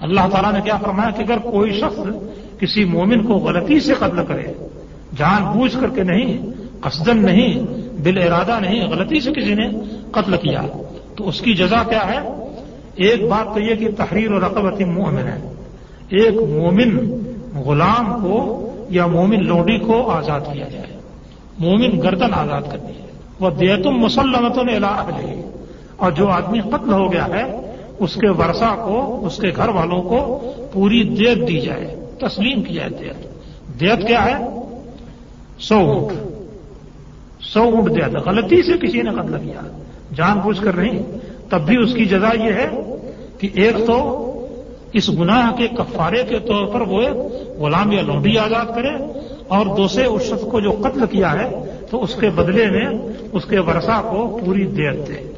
اللہ 0.00 0.28
تعالیٰ 0.32 0.52
نے 0.52 0.60
کیا 0.64 0.76
فرمایا 0.76 1.10
کہ 1.10 1.22
اگر 1.22 1.38
کوئی 1.38 1.72
شخص 1.72 1.98
کسی 2.58 2.84
مومن 2.84 3.22
کو 3.26 3.34
غلطی 3.34 3.80
سے 3.80 3.94
قتل 3.94 4.24
کرے، 4.28 4.52
جان 5.16 5.44
بوجھ 5.44 5.76
کر 5.80 5.88
کے 5.88 6.02
نہیں 6.02 6.50
قصدن 6.80 7.24
نہیں 7.24 7.64
دل 8.04 8.18
ارادہ 8.22 8.58
نہیں، 8.60 8.88
غلطی 8.88 9.20
سے 9.20 9.32
کسی 9.32 9.54
نے 9.54 9.68
قتل 10.10 10.36
کیا، 10.36 10.62
تو 11.16 11.28
اس 11.28 11.40
کی 11.40 11.54
جزا 11.54 11.82
کیا 11.82 12.04
ہے؟ 12.06 12.18
ایک 12.94 13.28
بات 13.28 13.54
تو 13.54 13.60
یہ 13.60 13.74
کہ 13.74 13.88
تحریر 13.96 14.32
و 14.32 14.40
رقبت 14.40 14.80
مومن 14.80 15.28
ہے 15.28 15.38
ایک 16.08 16.34
مومن 16.34 16.90
غلام 17.64 18.12
کو 18.22 18.36
یا 18.90 19.06
مومن 19.06 19.44
لوڈی 19.44 19.78
کو 19.78 20.10
آزاد 20.10 20.40
کیا 20.52 20.68
جائے، 20.68 20.96
مومن 21.58 22.00
گردن 22.02 22.34
آزاد 22.34 22.62
کرنی 22.72 22.92
ہے۔ 22.92 23.11
وہ 23.42 23.50
دیتم 23.50 23.90
مسلمتوں 23.90 24.64
نے 24.64 24.78
اور 25.96 26.10
جو 26.12 26.28
آدمی 26.28 26.60
قتل 26.60 26.92
ہو 26.92 27.12
گیا 27.12 27.26
ہے، 27.26 27.72
اس 27.98 28.14
کے 28.14 28.28
ورثہ 28.28 28.74
کو، 28.84 29.26
اس 29.26 29.36
کے 29.36 29.50
گھر 29.56 29.68
والوں 29.68 30.02
کو 30.02 30.52
پوری 30.72 31.02
دیت 31.04 31.48
دی 31.48 31.60
جائے، 31.60 32.04
تسلیم 32.20 32.62
کی 32.62 32.74
جائے 32.74 32.88
دیت 32.88 33.26
دیت 33.80 34.06
کیا 34.08 34.24
ہے؟ 34.24 34.36
سو 35.58 35.74
اونٹ۔ 35.74 36.12
سو 37.44 37.62
اونٹ 37.62 37.90
دیت 37.96 38.14
غلطی 38.26 38.62
سے 38.62 38.72
کسی 38.82 39.02
نے 39.02 39.10
قتل 39.10 39.36
کیا۔ 39.44 39.60
جان 40.14 40.38
بوجھ 40.38 40.62
کر 40.62 40.72
نہیں۔ 40.72 41.02
تب 41.50 41.60
بھی 41.60 41.76
اس 41.76 41.94
کی 41.94 42.04
جزا 42.04 42.30
یہ 42.34 42.52
ہے 42.52 42.68
کہ 43.38 43.48
ایک 43.54 43.76
تو 43.86 43.98
اس 44.92 45.08
گناہ 45.10 45.52
کے 45.56 45.68
کفارے 45.68 46.22
کے 46.22 46.38
طور 46.38 46.66
پر 46.66 46.80
وہ 46.80 47.02
غلام 47.58 47.92
یا 47.92 48.02
لونڈی 48.02 48.38
آزاد 48.38 48.74
کرے، 48.74 48.92
اور 49.48 49.66
دوسرے 49.76 50.04
اس 50.04 50.22
شخص 50.22 50.44
کو 50.50 50.60
جو 50.60 50.70
قتل 50.80 51.06
کیا 51.10 51.32
ہے 51.32 51.48
تو 51.92 52.02
اس 52.02 52.14
کے 52.14 52.30
بدلے 52.30 52.70
میں 52.70 52.98
اس 53.32 53.44
کے 53.44 53.58
ورثہ 53.58 54.02
کو 54.10 54.40
پوری 54.44 54.66
دیت 54.66 55.08
دے۔ 55.08 55.32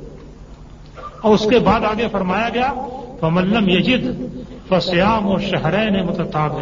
اور 1.22 1.34
اس 1.34 1.46
کے 1.50 1.58
بعد 1.58 1.80
آگے 1.80 2.06
فرمایا 2.12 2.48
گیا 2.54 2.72
فملم 3.20 3.68
یجد 3.68 4.22
فسیام 4.68 5.26
و 5.26 5.38
شہرین 5.38 6.06
متطاب 6.06 6.52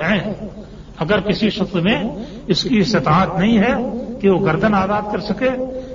اگر 0.99 1.21
کسی 1.21 1.51
شخص 1.51 1.75
میں 1.75 2.03
اس 2.47 2.63
کی 2.63 2.79
استطاعت 2.79 3.39
نہیں 3.39 3.59
ہے 3.59 3.75
کہ 4.21 4.31
وہ 4.31 4.47
گردن 4.47 4.75
آزاد 4.75 5.03
کر 5.13 5.21
سکے، 5.21 5.49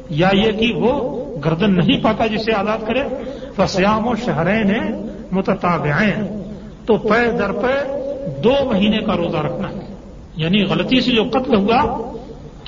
یا 0.10 0.30
یہ 0.34 0.52
کہ 0.52 0.74
وہ 0.76 1.26
گردن 1.46 1.76
نہیں 1.76 2.04
پاتا 2.04 2.28
جسے 2.28 2.54
آزاد 2.54 2.78
کرے 2.88 3.02
فسیام 3.56 4.08
و 4.08 4.16
شہرین 4.16 4.74
متطاب 5.32 5.88
تو 6.86 6.98
پے 6.98 7.32
در 7.32 7.52
پے 7.52 7.76
دو 8.44 8.54
مہینے 8.72 8.98
کا 8.98 9.18
روزہ 9.18 9.38
رکھنا 9.38 9.70
ہے۔ 9.70 9.96
یعنی 10.36 10.64
غلطی 10.64 11.02
سے 11.02 11.12
جو 11.12 11.24
قتل 11.24 11.56
ہوا 11.56 12.14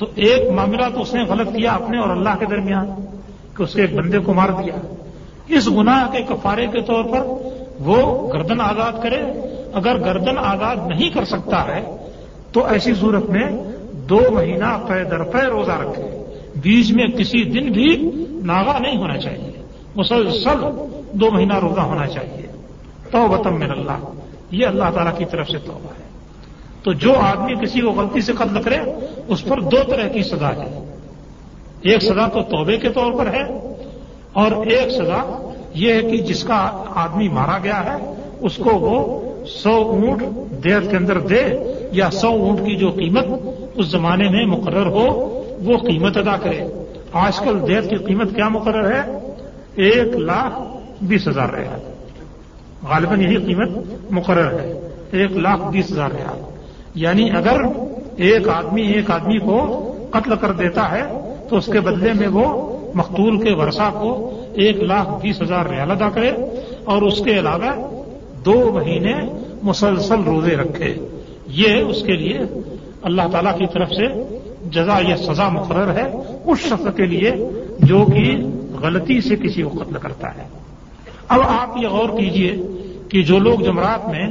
تو 0.00 0.06
ایک 0.14 0.50
معاملہ 0.50 0.82
تو 0.94 1.02
اس 1.02 1.14
نے 1.14 1.24
غلط 1.24 1.48
کیا 1.48 1.72
اپنے 1.72 1.98
اور 1.98 2.08
اللہ 2.08 2.28
کے 2.38 2.46
درمیان 2.46 2.86
کہ 3.56 3.62
اس 3.62 3.72
کے 3.72 3.80
ایک 3.80 3.94
بندے 3.94 4.18
کو 4.18 4.34
مار 4.34 4.48
دیا۔ 4.48 4.94
اس 5.48 5.68
گناہ 5.68 6.10
کے 6.12 6.22
کفارے 6.22 6.66
کے 6.66 6.80
طور 6.80 7.04
پر 7.04 7.20
وہ 7.78 8.32
گردن 8.32 8.60
آزاد 8.60 8.92
کرے۔ 9.02 9.16
اگر 9.72 10.00
گردن 10.00 10.38
آزاد 10.38 10.76
نہیں 10.86 11.10
کر 11.10 11.24
سکتا 11.24 11.64
ہے 11.64 11.96
تو 12.52 12.66
ایسی 12.66 12.94
صورت 12.94 13.24
میں 13.24 13.50
دو 13.92 14.20
مہینہ 14.32 14.84
پے 14.88 15.04
در 15.04 15.22
پے 15.22 15.38
روزہ 15.38 15.70
رکھے۔ 15.70 16.24
بیچ 16.56 16.92
میں 16.92 17.06
کسی 17.06 17.44
دن 17.44 17.72
بھی 17.72 18.10
ناغا 18.30 18.78
نہیں 18.78 18.96
ہونا 18.96 19.18
چاہیے۔ 19.18 19.52
مسلسل 19.96 20.66
دو 21.12 21.30
مہینہ 21.30 21.58
روزہ 21.58 21.80
ہونا 21.80 22.06
چاہیے۔ 22.06 22.46
تو 23.10 23.28
من 23.28 23.70
اللہ۔ 23.70 24.12
یہ 24.50 24.66
اللہ 24.66 24.84
تعالیٰ 24.94 25.18
کی 25.18 25.24
طرف 25.24 25.48
سے 25.48 25.58
توبہ 25.58 25.88
ہے۔ 25.98 26.19
تو 26.82 26.92
جو 26.92 27.14
آدمی 27.14 27.54
کسی 27.54 27.80
کو 27.80 27.90
غلطی 27.90 28.20
سے 28.20 28.32
قتل 28.32 28.62
کرے، 28.62 28.78
اس 29.28 29.44
پر 29.44 29.60
دو 29.60 29.76
طرح 29.86 30.08
کی 30.08 30.22
سزا 30.22 30.48
ہے۔ 30.48 30.84
ایک 31.82 32.02
سزا 32.02 32.28
تو 32.28 32.42
توبے 32.42 32.76
کے 32.76 32.88
طور 32.88 33.12
پر 33.12 33.26
ہے، 33.26 33.74
اور 34.32 34.66
ایک 34.66 34.90
سزا 34.90 35.50
یہ 35.74 35.92
ہے 35.92 36.02
کہ 36.02 36.18
جس 36.18 36.44
کا 36.44 36.84
آدمی 36.94 37.28
مارا 37.28 37.58
گیا 37.62 37.84
ہے، 37.84 38.14
اس 38.40 38.56
کو 38.56 38.70
وہ 38.70 39.20
سو 39.46 39.70
اونٹ 39.70 40.22
دیت 40.64 40.90
کے 40.90 40.96
اندر 40.96 41.20
دے، 41.20 41.44
یا 41.92 42.10
سو 42.10 42.28
اونٹ 42.28 42.58
کی 42.58 42.76
جو 42.76 42.90
قیمت 42.90 43.26
اس 43.74 43.86
زمانے 43.86 44.28
میں 44.30 44.46
مقرر 44.46 44.86
ہو، 44.86 45.28
وہ 45.64 45.76
قیمت 45.76 46.16
ادا 46.16 46.36
کرے۔ 46.36 46.60
آج 47.12 47.38
کل 47.38 47.58
دیت 47.68 47.90
کی 47.90 47.96
قیمت 47.96 48.34
کیا 48.34 48.48
مقرر 48.48 48.92
ہے؟ 48.92 49.18
ایک 49.74 50.16
لاکھ 50.16 50.76
بیس 51.04 51.28
ہزار 51.28 51.48
ریال۔ 51.48 51.92
غالباً 52.88 53.20
یہی 53.20 53.36
قیمت 53.36 53.68
مقرر 54.10 54.60
ہے۔ 54.60 54.88
ایک 55.10 55.32
لاکھ 55.32 55.62
بیس 55.62 55.92
ہزار 55.92 56.10
ریال۔ 56.10 56.49
یعنی 56.94 57.30
اگر 57.30 57.60
ایک 58.16 58.48
آدمی 58.48 58.82
ایک 58.82 59.10
آدمی 59.10 59.38
کو 59.38 59.86
قتل 60.10 60.36
کر 60.36 60.52
دیتا 60.52 60.90
ہے، 60.90 61.02
تو 61.50 61.56
اس 61.56 61.66
کے 61.66 61.80
بدلے 61.80 62.12
میں 62.12 62.28
وہ 62.28 62.76
مقتول 62.94 63.38
کے 63.38 63.54
ورثہ 63.54 63.90
کو 63.92 64.40
ایک 64.54 64.76
لاکھ 64.76 65.22
بیس 65.22 65.42
ہزار 65.42 65.66
ریال 65.66 65.90
ادا 65.90 66.08
کرے 66.08 66.30
اور 66.84 67.02
اس 67.02 67.20
کے 67.24 67.38
علاوہ 67.38 68.00
دو 68.44 68.72
مہینے 68.74 69.14
مسلسل 69.62 70.22
روزے 70.22 70.56
رکھے۔ 70.56 70.94
یہ 71.46 71.82
اس 71.82 72.02
کے 72.02 72.12
لیے 72.12 72.38
اللہ 73.02 73.22
تعالی 73.32 73.48
کی 73.58 73.66
طرف 73.72 73.88
سے 73.88 74.36
جزا 74.70 74.98
یا 75.08 75.16
سزا 75.16 75.48
مقرر 75.48 75.92
ہے 75.92 76.10
اس 76.44 76.58
شخص 76.58 76.96
کے 76.96 77.06
لیے 77.06 77.32
جو 77.78 78.04
کہ 78.04 78.36
غلطی 78.80 79.20
سے 79.20 79.36
کسی 79.36 79.62
کو 79.62 79.68
قتل 79.68 79.98
کرتا 79.98 80.28
ہے۔ 80.28 80.48
اب 81.28 81.40
آپ 81.40 81.76
یہ 81.82 81.88
غور 81.88 82.08
کیجیے 82.18 82.56
کہ 83.08 83.22
جو 83.22 83.38
لوگ 83.38 83.60
جمرات 83.60 84.08
میں 84.08 84.26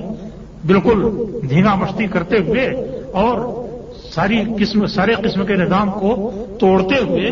بالکل 0.67 1.11
دھینا 1.49 1.75
مستی 1.75 2.07
کرتے 2.07 2.37
ہوئے 2.37 2.65
اور 3.13 3.65
ساری 4.11 4.43
قسم، 4.59 4.85
سارے 4.85 5.13
قسم 5.13 5.45
کے 5.45 5.55
نظام 5.55 5.91
کو 5.91 6.31
توڑتے 6.59 6.95
ہوئے، 6.95 7.29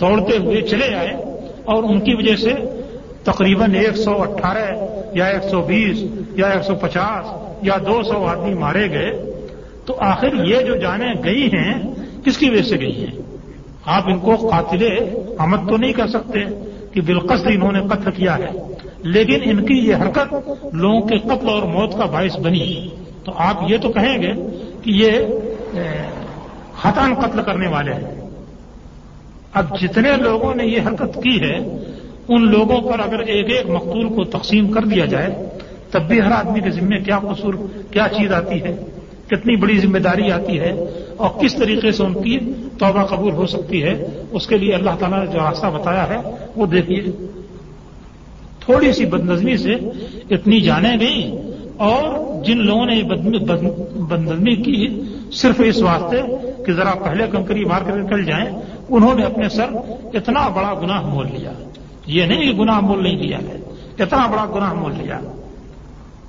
دوڑتے 0.00 0.36
ہوئے 0.36 0.62
چلے 0.62 0.94
آئے 0.94 1.10
اور 1.64 1.82
ان 1.82 2.00
کی 2.00 2.14
وجہ 2.14 2.36
سے 2.36 2.52
تقریباً 3.24 3.74
ایک 3.74 3.96
سو 3.96 4.22
اٹھارہ 4.22 4.74
یا 5.12 5.24
ایک 5.24 5.42
سو 5.50 5.62
بیس 5.62 6.04
یا 6.36 6.46
ایک 6.46 6.62
سو 6.62 6.74
پچاس 6.74 7.26
یا 7.62 7.76
دو 7.86 8.02
سو 8.02 8.26
آدمی 8.26 8.54
مارے 8.54 8.90
گئے۔ 8.90 9.32
تو 9.84 9.96
آخر 10.00 10.28
یہ 10.44 10.60
جو 10.60 10.76
جانیں 10.76 11.14
گئی 11.24 11.46
ہیں، 11.46 11.94
کس 12.24 12.38
کی 12.38 12.50
وجہ 12.50 12.62
سے 12.62 12.76
گئی 12.76 13.04
ہیں؟ 13.04 13.22
آپ 13.86 14.02
ان 14.06 14.18
کو 14.18 14.36
قاتل 14.36 14.88
آمد 15.38 15.70
تو 15.70 15.76
نہیں 15.76 15.92
کر 15.92 16.06
سکتے 16.06 16.38
کہ 16.92 17.00
بالکش 17.00 17.46
انہوں 17.46 17.72
نے 17.72 17.80
قتل 17.90 18.10
کیا 18.10 18.38
ہے۔ 18.38 18.50
لیکن 19.02 19.38
ان 19.44 19.66
کی 19.66 19.74
یہ 19.74 19.94
حرکت 19.94 20.34
لوگوں 20.72 21.00
کے 21.00 21.18
قتل 21.18 21.48
اور 21.48 21.62
موت 21.62 21.98
کا 21.98 22.04
باعث 22.04 22.38
بنی۔ 22.38 22.88
تو 23.24 23.32
آپ 23.36 23.62
یہ 23.68 23.76
تو 23.78 23.88
کہیں 23.92 24.22
گے 24.22 24.32
کہ 24.82 24.90
یہ 24.90 25.10
خطان 26.74 27.14
قتل 27.14 27.42
کرنے 27.42 27.68
والے 27.68 27.92
ہیں۔ 27.92 28.20
اب 29.52 29.80
جتنے 29.80 30.08
لوگوں 30.16 30.54
نے 30.54 30.66
یہ 30.66 30.80
حرکت 30.86 31.14
کی 31.14 31.40
ہے، 31.40 31.56
ان 32.28 32.50
لوگوں 32.50 32.80
پر 32.80 33.00
اگر 33.00 33.18
ایک 33.18 33.50
ایک 33.50 33.70
مقتول 33.70 34.08
کو 34.08 34.24
تقسیم 34.24 34.72
کر 34.72 34.80
دیا 34.80 35.06
جائے، 35.06 35.48
تب 35.90 36.02
بھی 36.02 36.20
ہر 36.20 36.32
آدمی 36.32 36.60
کے 36.60 36.70
ذمے 36.70 36.98
کیا 36.98 37.18
قصور، 37.18 37.54
کیا 37.90 38.06
چیز 38.16 38.32
آتی 38.32 38.62
ہے؟ 38.62 38.76
کتنی 39.26 39.56
بڑی 39.56 39.78
ذمہ 39.78 39.98
داری 39.98 40.32
آتی 40.32 40.60
ہے؟ 40.60 40.72
اور 41.16 41.30
کس 41.40 41.54
طریقے 41.54 41.92
سے 41.92 42.02
ان 42.02 42.14
کی 42.14 42.38
توبہ 42.78 43.06
قبول 43.06 43.32
ہو 43.32 43.46
سکتی 43.46 43.82
ہے؟ 43.82 44.06
اس 44.30 44.46
کے 44.46 44.58
لیے 44.58 44.74
اللہ 44.74 44.90
تعالیٰ 44.98 45.24
نے 45.24 45.26
جو 45.26 45.38
راستہ 45.38 45.66
بتایا 45.66 46.08
ہے، 46.08 46.16
وہ 46.56 46.66
دیکھیے۔ 46.66 47.02
تھوڑی 48.66 48.92
سی 48.92 49.04
بدنظمی 49.06 49.56
سے 49.56 49.74
اتنی 50.34 50.60
جانیں 50.60 50.96
گئیں 51.00 51.36
اور 51.88 52.04
جن 52.44 52.58
لوگوں 52.66 52.86
نے 52.86 53.02
بدنظمی 53.02 54.54
کی 54.56 54.76
صرف 55.40 55.60
اس 55.64 55.80
واسطے 55.82 56.20
کہ 56.64 56.72
ذرا 56.72 56.94
پہلے 57.04 57.26
کنکری 57.32 57.64
مار 57.64 57.82
کر 57.86 57.96
نکل 57.96 58.24
جائیں، 58.24 58.48
انہوں 58.88 59.14
نے 59.14 59.22
اپنے 59.24 59.48
سر 59.48 59.68
اتنا 60.16 60.48
بڑا 60.56 60.72
گناہ 60.82 61.06
مول 61.06 61.26
لیا۔ 61.32 61.52
یہ 62.06 62.24
نہیں 62.24 62.42
کہ 62.42 62.52
گناہ 62.58 62.80
مول 62.80 63.02
نہیں 63.02 63.16
لیا 63.22 63.38
ہے 63.38 63.58
اتنا 63.98 64.26
بڑا 64.32 64.44
گناہ 64.54 64.72
مول 64.74 64.92
لیا 64.98 65.18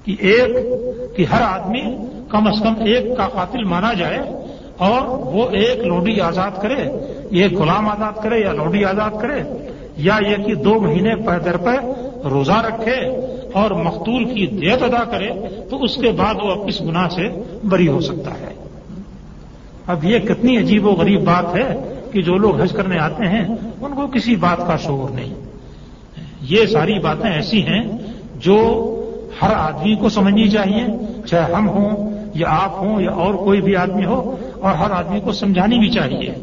کہ 0.05 0.15
ایک، 0.29 0.51
کہ 1.15 1.25
ہر 1.31 1.41
آدمی 1.41 1.83
کم 2.29 2.47
از 2.47 2.61
کم 2.63 2.73
ایک 2.85 3.15
کا 3.17 3.27
قاتل 3.33 3.63
مانا 3.63 3.93
جائے 3.93 4.19
اور 4.87 5.01
وہ 5.33 5.49
ایک 5.59 5.85
لوڈی 5.85 6.19
آزاد 6.21 6.61
کرے 6.61 6.81
ایک 7.31 7.53
غلام 7.59 7.87
آزاد 7.89 8.21
کرے 8.23 8.39
یا 8.39 8.51
لوڈی 8.53 8.83
آزاد 8.85 9.21
کرے، 9.21 9.41
یا 10.07 10.15
یہ 10.27 10.43
کہ 10.45 10.53
دو 10.63 10.79
مہینے 10.81 11.15
پہ 11.25 11.37
در 11.45 11.57
پہ 11.57 11.75
روزہ 12.29 12.57
رکھے 12.67 12.99
اور 13.53 13.71
مختول 13.71 14.25
کی 14.25 14.47
دیت 14.47 14.83
ادا 14.83 15.03
کرے 15.03 15.29
تو 15.69 15.83
اس 15.83 15.95
کے 15.95 16.11
بعد 16.11 16.35
وہ 16.43 16.65
اس 16.65 16.81
گناہ 16.81 17.07
سے 17.07 17.23
بری 17.63 17.87
ہو 17.87 17.99
سکتا 17.99 18.31
ہے۔ 18.31 18.53
اب 19.87 20.03
یہ 20.03 20.19
کتنی 20.19 20.57
عجیب 20.57 20.87
و 20.87 20.91
غریب 20.91 21.21
بات 21.21 21.55
ہے 21.55 21.95
کہ 22.11 22.21
جو 22.21 22.37
لوگ 22.37 22.61
حج 22.61 22.71
کرنے 22.71 22.99
آتے 22.99 23.27
ہیں، 23.27 23.45
ان 23.81 23.95
کو 23.95 24.07
کسی 24.07 24.35
بات 24.35 24.67
کا 24.67 24.75
شعور 24.77 25.09
نہیں۔ 25.09 25.33
یہ 26.41 26.65
ساری 26.65 26.99
باتیں 26.99 27.29
ایسی 27.29 27.61
ہیں 27.61 27.83
جو 28.35 28.57
ہر 29.41 29.53
آدمی 29.55 29.95
کو 29.95 30.09
سمجھنی 30.09 30.49
چاہیے، 30.49 30.85
چاہے 31.27 31.53
ہم 31.53 31.69
ہوں 31.69 32.13
یا 32.33 32.47
آپ 32.49 32.77
ہوں 32.77 33.01
یا 33.01 33.11
اور 33.11 33.33
کوئی 33.33 33.61
بھی 33.61 33.75
آدمی 33.75 34.05
ہو، 34.05 34.35
اور 34.61 34.75
ہر 34.75 34.91
آدمی 34.91 35.19
کو 35.19 35.31
سمجھانی 35.31 35.79
بھی 35.79 35.89
چاہیے 35.89 36.33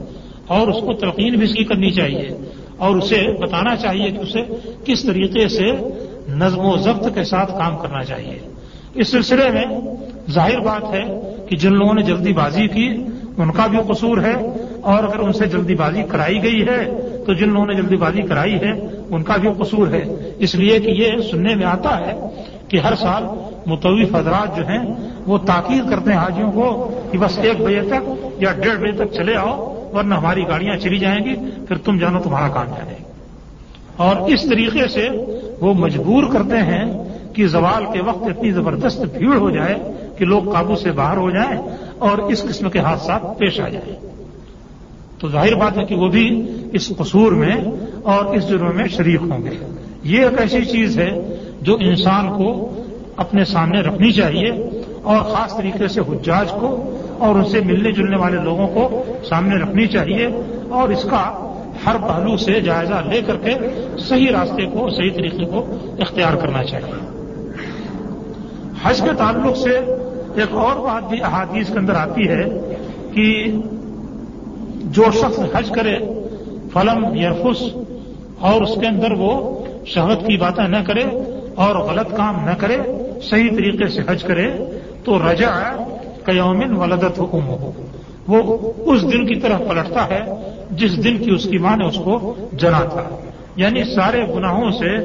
اور 0.47 0.69
اس 0.69 0.81
کو 0.81 0.93
تلقین 0.93 1.35
بھی 1.35 1.45
اس 1.45 1.55
کی 1.55 1.65
کرنی 1.65 1.91
چاہیے۔ 1.91 2.29
اور 2.77 2.97
اسے 2.97 3.27
بتانا 3.41 3.77
چاہیے 3.77 4.11
کہ 4.11 4.19
اسے 4.19 4.43
کس 4.85 5.03
طریقے 5.03 5.49
سے 5.49 5.71
نظم 6.29 6.61
و 6.61 6.77
ضبط 6.77 7.15
کے 7.15 7.25
ساتھ 7.25 7.53
کام 7.53 7.77
کرنا 7.77 8.05
چاہیے۔ 8.05 8.39
اس 8.95 9.09
سلسلے 9.09 9.51
میں 9.51 9.65
ظاہر 10.31 10.61
بات 10.61 10.95
ہے 10.95 11.21
کہ 11.49 11.57
جن 11.57 11.73
لوگوں 11.73 11.95
نے 11.95 12.03
جلدی 12.03 12.33
بازی 12.33 12.69
کی، 12.69 13.05
ان 13.37 13.51
کا 13.51 13.67
بھی 13.67 13.79
قصور 13.89 14.19
ہے، 14.19 14.35
اور 14.81 15.05
اگر 15.05 15.19
ان 15.19 15.33
سے 15.33 15.47
جلدی 15.47 15.75
بازی 15.75 16.03
کرائی 16.09 16.43
گئی 16.43 16.67
ہے، 16.67 16.91
تو 17.27 17.33
جن 17.33 17.49
لوگوں 17.49 17.67
نے 17.67 17.75
جلدی 17.75 17.97
بازی 17.97 18.23
کرائی 18.23 18.55
ہے، 18.55 18.71
ان 19.11 19.23
کا 19.23 19.37
بھی 19.37 19.49
قصور 19.59 19.89
ہے۔ 19.89 20.33
اس 20.39 20.55
لیے 20.55 20.79
کہ 20.81 20.91
یہ 20.91 21.31
سننے 21.31 21.55
میں 21.55 21.65
آتا 21.65 21.99
ہے 21.99 22.13
کہ 22.69 22.77
ہر 22.77 22.95
سال 22.95 23.23
متوف 23.67 24.15
حضرات 24.15 24.57
جو 24.57 24.67
ہیں، 24.67 24.95
وہ 25.27 25.39
تاکید 25.39 25.91
کرتے 25.91 26.11
ہیں 26.11 26.19
حاجیوں 26.19 26.53
کو 26.53 26.91
کہ 27.13 27.19
بس 27.19 27.39
ایک 27.39 27.61
بجے 27.61 27.81
تک 27.81 28.11
یا 28.43 28.53
ڈیڑھ 28.53 28.79
بجے 28.79 29.05
تک 29.05 29.13
چلے 29.13 29.37
آؤ 29.37 29.74
ورنہ 29.95 30.15
ہماری 30.15 30.49
گاڑیاں 30.49 30.77
چلی 30.77 30.99
جائیں 30.99 31.25
گی، 31.25 31.35
پھر 31.69 31.77
تم 31.77 31.99
جانو 31.99 32.21
تمہارا 32.23 32.49
کام 32.49 32.67
جانے 32.67 32.95
اور 33.97 34.17
اس 34.17 34.43
طریقے 34.43 34.89
سے 34.89 35.09
وہ 35.61 35.75
مجبور 35.75 36.25
کرتے 36.33 36.57
ہیں 36.57 37.15
کہ 37.35 37.47
زوال 37.47 37.85
کے 37.93 38.03
وقت 38.03 38.23
اتنی 38.23 38.51
زبردست 38.51 39.01
بھیڑ 39.01 39.37
ہو 39.37 39.51
جائے 39.51 39.75
کہ 40.19 40.25
لوگ 40.25 40.53
قابو 40.53 40.77
سے 40.77 40.93
باہر 40.93 41.17
ہو 41.17 41.31
جائیں 41.31 41.61
اور 41.99 42.19
اس 42.19 42.43
قسم 42.43 42.71
کے 42.71 42.79
حادثات 42.79 43.39
پیش 43.39 43.61
آ 43.61 43.69
جائیں۔ 43.69 43.97
تو 45.19 45.29
ظاہر 45.29 45.55
بات 45.55 45.79
ہے 45.79 45.85
کہ 45.85 45.95
وہ 45.95 46.09
بھی 46.09 46.53
اس 46.73 46.89
قصور 46.89 47.33
میں 47.33 47.55
اور 48.03 48.25
اس 48.25 48.49
جرم 48.49 48.77
میں 48.77 48.89
شریک 48.89 49.21
ہوں 49.21 49.45
گے۔ 49.45 49.67
یہ 50.03 50.21
ایک 50.21 50.41
ایسی 50.41 50.65
چیز 50.65 50.99
ہے 50.99 51.37
جو 51.63 51.77
انسان 51.81 52.29
کو 52.29 52.75
اپنے 53.17 53.45
سامنے 53.45 53.81
رکھنی 53.81 54.13
چاہیے 54.13 54.51
اور 55.03 55.17
خاص 55.17 55.57
طریقے 55.57 55.89
سے 55.89 56.01
حجاج 56.01 56.51
کو 56.51 56.99
اور 57.19 57.35
ان 57.35 57.45
سے 57.45 57.61
ملنے 57.61 57.93
جلنے 57.93 58.17
والے 58.17 58.37
لوگوں 58.37 58.67
کو 58.67 59.05
سامنے 59.29 59.57
رکھنی 59.57 59.87
چاہیے 59.87 60.29
اور 60.69 60.89
اس 60.89 61.03
کا 61.03 61.51
ہر 61.87 61.97
پہلو 62.09 62.37
سے 62.37 62.61
جائزہ 62.61 63.03
لے 63.11 63.21
کر 63.27 63.37
کے 63.37 63.55
صحیح 63.99 64.31
راستے 64.33 64.67
کو، 64.67 64.91
صحیح 64.91 65.11
طریقے 65.11 65.45
کو 65.45 65.67
اختیار 65.99 66.35
کرنا 66.37 66.65
چاہیے۔ 66.65 66.95
حج 68.83 69.01
کے 69.01 69.11
تعلق 69.19 69.57
سے 69.57 69.71
ایک 70.37 70.55
اور 70.55 70.77
بات 70.77 71.09
بھی 71.09 71.23
احادیث 71.23 71.73
کے 71.73 71.79
اندر 71.79 71.95
آتی 71.95 72.29
ہے 72.29 72.45
کہ 73.13 73.53
جو 74.85 75.05
شخص 75.13 75.41
حج 75.55 75.71
کرے، 75.71 75.99
فلم 76.73 77.15
یرفس 77.15 77.63
اور 78.39 78.63
اس 78.63 78.75
کے 78.81 78.87
اندر 78.87 79.13
وہ 79.13 79.65
شہد 79.87 80.27
کی 80.27 80.37
باتیں 80.37 80.69
نہ 80.69 80.77
کرے 80.87 81.05
اور 81.55 81.77
غلط 81.77 82.17
کام 82.17 82.45
نہ 82.45 82.55
کرے، 82.59 82.77
صحیح 83.23 83.51
طریقے 83.51 83.89
سے 83.89 84.03
حج 84.09 84.23
کرے، 84.23 84.51
تو 85.05 85.19
رجا 85.19 85.51
قیومن 86.25 86.77
ولدت 86.77 87.21
حکم 87.21 87.47
ہو 87.47 87.73
وہ 88.29 88.73
اس 88.77 89.03
دن 89.03 89.27
کی 89.27 89.41
طرف 89.41 89.59
پلٹتا 89.69 90.09
ہے، 90.09 90.21
جس 90.71 91.05
دن 91.05 91.19
کی 91.19 91.31
اس 91.31 91.45
کی 91.45 91.59
ماں 91.59 91.77
نے 91.77 91.85
اس 91.85 91.97
کو 92.05 92.35
جنا 92.53 92.81
تھا۔ 92.81 93.17
یعنی 93.57 93.85
سارے 93.85 94.23
گناہوں 94.35 94.71
سے 94.71 94.97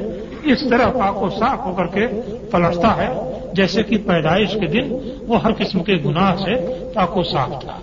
اس 0.44 0.70
طرح 0.70 0.90
پاک 0.90 1.22
و 1.22 1.28
صاف 1.28 1.58
ہو 1.66 1.72
کر 1.72 1.86
کے 1.86 2.06
پلٹتا 2.50 2.96
ہے، 2.96 3.08
جیسے 3.52 3.82
کہ 3.82 3.98
پیدائش 3.98 4.52
کے 4.52 4.66
دن 4.66 4.98
وہ 5.26 5.42
ہر 5.42 5.52
قسم 5.52 5.82
کے 5.82 5.94
گناہ 6.04 6.36
سے 6.36 6.54
پاک 6.94 7.16
و 7.16 7.22
صاف 7.22 7.60
تھا۔ 7.60 7.78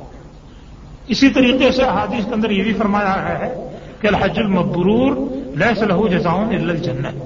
اسی 1.07 1.29
طریقے 1.29 1.71
سے 1.71 1.83
حادث 1.83 2.25
کے 2.25 2.33
اندر 2.33 2.49
یہ 2.49 2.63
بھی 2.63 2.73
فرمایا 2.73 3.39
ہے 3.39 3.69
کہ 4.01 4.07
الحج 4.07 4.39
المبرور 4.39 5.15
لیس 5.57 5.81
لہو 5.81 6.07
جزاؤن 6.07 6.55
الجنت 6.55 7.23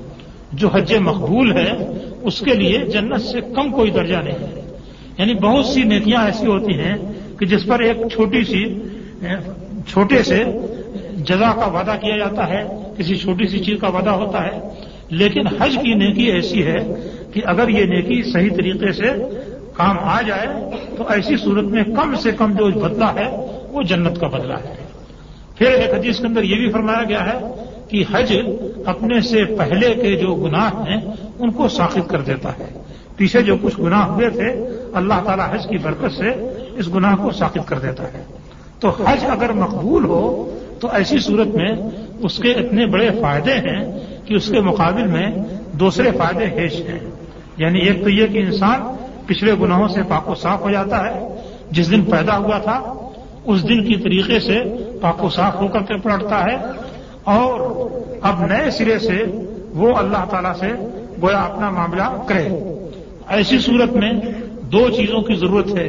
جو 0.53 0.67
حج 0.67 0.93
مقبول 0.93 1.57
ہے، 1.57 1.71
اس 2.21 2.39
کے 2.39 2.53
لیے 2.53 2.79
جنت 2.79 3.21
سے 3.21 3.41
کم 3.41 3.71
کوئی 3.71 3.91
درجہ 3.91 4.17
نہیں 4.17 4.37
ہے۔ 4.37 4.70
یعنی 5.21 5.33
بہت 5.33 5.65
سی 5.65 5.83
نیکیاں 5.83 6.25
ایسی 6.25 6.45
ہوتی 6.45 6.73
ہیں 6.73 6.97
کہ 7.39 7.45
جس 7.45 7.65
پر 7.65 7.79
ایک 7.79 7.97
چھوٹی 8.11 8.43
سی 8.43 8.81
چھوٹے 9.87 10.23
سے 10.23 10.43
جزا 11.17 11.51
کا 11.51 11.65
وعدہ 11.65 11.91
کیا 12.01 12.17
جاتا 12.17 12.47
ہے، 12.47 12.63
کسی 12.97 13.15
چھوٹی 13.15 13.47
سی 13.47 13.59
چیز 13.59 13.79
کا 13.81 13.87
وعدہ 13.87 14.09
ہوتا 14.09 14.45
ہے۔ 14.45 14.69
لیکن 15.09 15.47
حج 15.47 15.77
کی 15.83 15.93
نیکی 15.93 16.23
ایسی 16.23 16.65
ہے 16.65 16.77
کہ 17.33 17.41
اگر 17.45 17.69
یہ 17.69 17.85
نیکی 17.85 18.31
صحیح 18.31 18.49
طریقے 18.49 18.91
سے 18.91 19.07
کام 19.73 19.99
آ 19.99 20.21
جائے، 20.21 20.47
تو 20.97 21.07
ایسی 21.07 21.37
صورت 21.37 21.63
میں 21.63 21.83
کم 21.83 22.15
سے 22.15 22.31
کم 22.31 22.51
جو 22.51 22.79
بدلہ 22.79 23.05
ہے، 23.05 23.35
وہ 23.69 23.81
جنت 23.81 24.19
کا 24.19 24.27
بدلہ 24.27 24.53
ہے۔ 24.53 24.75
پھر 25.57 25.67
ایک 25.67 25.89
حدیث 25.89 26.19
کے 26.19 26.27
اندر 26.27 26.43
یہ 26.43 26.55
بھی 26.55 26.71
فرمایا 26.71 27.03
گیا 27.03 27.25
ہے 27.25 27.39
کہ 27.89 28.03
حج 28.11 28.37
اپنے 28.85 29.21
سے 29.21 29.45
پہلے 29.45 29.93
کے 29.93 30.15
جو 30.15 30.35
گناہ 30.35 30.69
ہیں، 30.73 30.97
ان 31.39 31.51
کو 31.51 31.67
ساخت 31.67 32.09
کر 32.09 32.21
دیتا 32.21 32.49
ہے۔ 32.49 32.81
پیچھے 33.15 33.41
جو 33.41 33.55
کچھ 33.61 33.81
گناہ 33.81 34.05
ہوئے 34.07 34.29
تھے 34.29 34.65
اللہ 34.93 35.13
تعالی 35.25 35.41
حج 35.51 35.67
کی 35.67 35.77
برکت 35.77 36.13
سے 36.17 36.29
اس 36.77 36.87
گناہ 36.93 37.15
کو 37.15 37.31
ساخت 37.31 37.57
کر 37.65 37.79
دیتا 37.79 38.03
ہے۔ 38.03 38.23
تو 38.79 38.89
حج 38.89 39.25
اگر 39.29 39.51
مقبول 39.51 40.05
ہو، 40.05 40.57
تو 40.79 40.87
ایسی 40.91 41.19
صورت 41.19 41.47
میں 41.47 41.75
اس 42.19 42.37
کے 42.37 42.51
اتنے 42.51 42.85
بڑے 42.85 43.09
فائدے 43.21 43.53
ہیں 43.53 43.99
کہ 44.25 44.33
اس 44.33 44.49
کے 44.49 44.61
مقابل 44.61 45.07
میں 45.07 45.27
دوسرے 45.71 46.11
فائدے 46.11 46.45
ہیش 46.45 46.81
ہیں۔ 46.81 46.99
یعنی 47.57 47.79
ایک 47.79 48.03
تو 48.03 48.09
یہ 48.09 48.27
کہ 48.27 48.37
انسان 48.37 48.81
پچھلے 49.25 49.53
گناہوں 49.61 49.87
سے 49.87 50.01
پاک 50.09 50.29
و 50.29 50.35
صاف 50.35 50.61
ہو 50.61 50.71
جاتا 50.71 51.05
ہے، 51.05 51.27
جس 51.71 51.91
دن 51.91 52.01
پیدا 52.01 52.37
ہوا 52.37 52.57
تھا، 52.57 53.09
اس 53.45 53.63
دن 53.63 53.85
کی 53.85 53.95
طریقے 53.95 54.39
سے 54.39 54.59
پاک 55.01 55.23
و 55.23 55.29
صاف 55.29 55.55
ہو 55.55 55.67
کر 55.67 55.79
کے 55.79 55.97
پلٹتا 55.97 56.43
ہے۔ 56.43 56.57
اور 57.23 57.59
اب 58.21 58.45
نئے 58.45 58.71
سرے 58.71 58.99
سے 58.99 59.23
وہ 59.69 59.95
اللہ 59.95 60.25
تعالی 60.29 60.49
سے 60.59 60.67
گویا 61.21 61.41
اپنا 61.41 61.69
معاملہ 61.69 62.23
کرے۔ 62.25 62.49
ایسی 63.27 63.59
صورت 63.59 63.93
میں 63.93 64.13
دو 64.71 64.89
چیزوں 64.89 65.21
کی 65.21 65.33
ضرورت 65.33 65.77
ہے۔ 65.77 65.87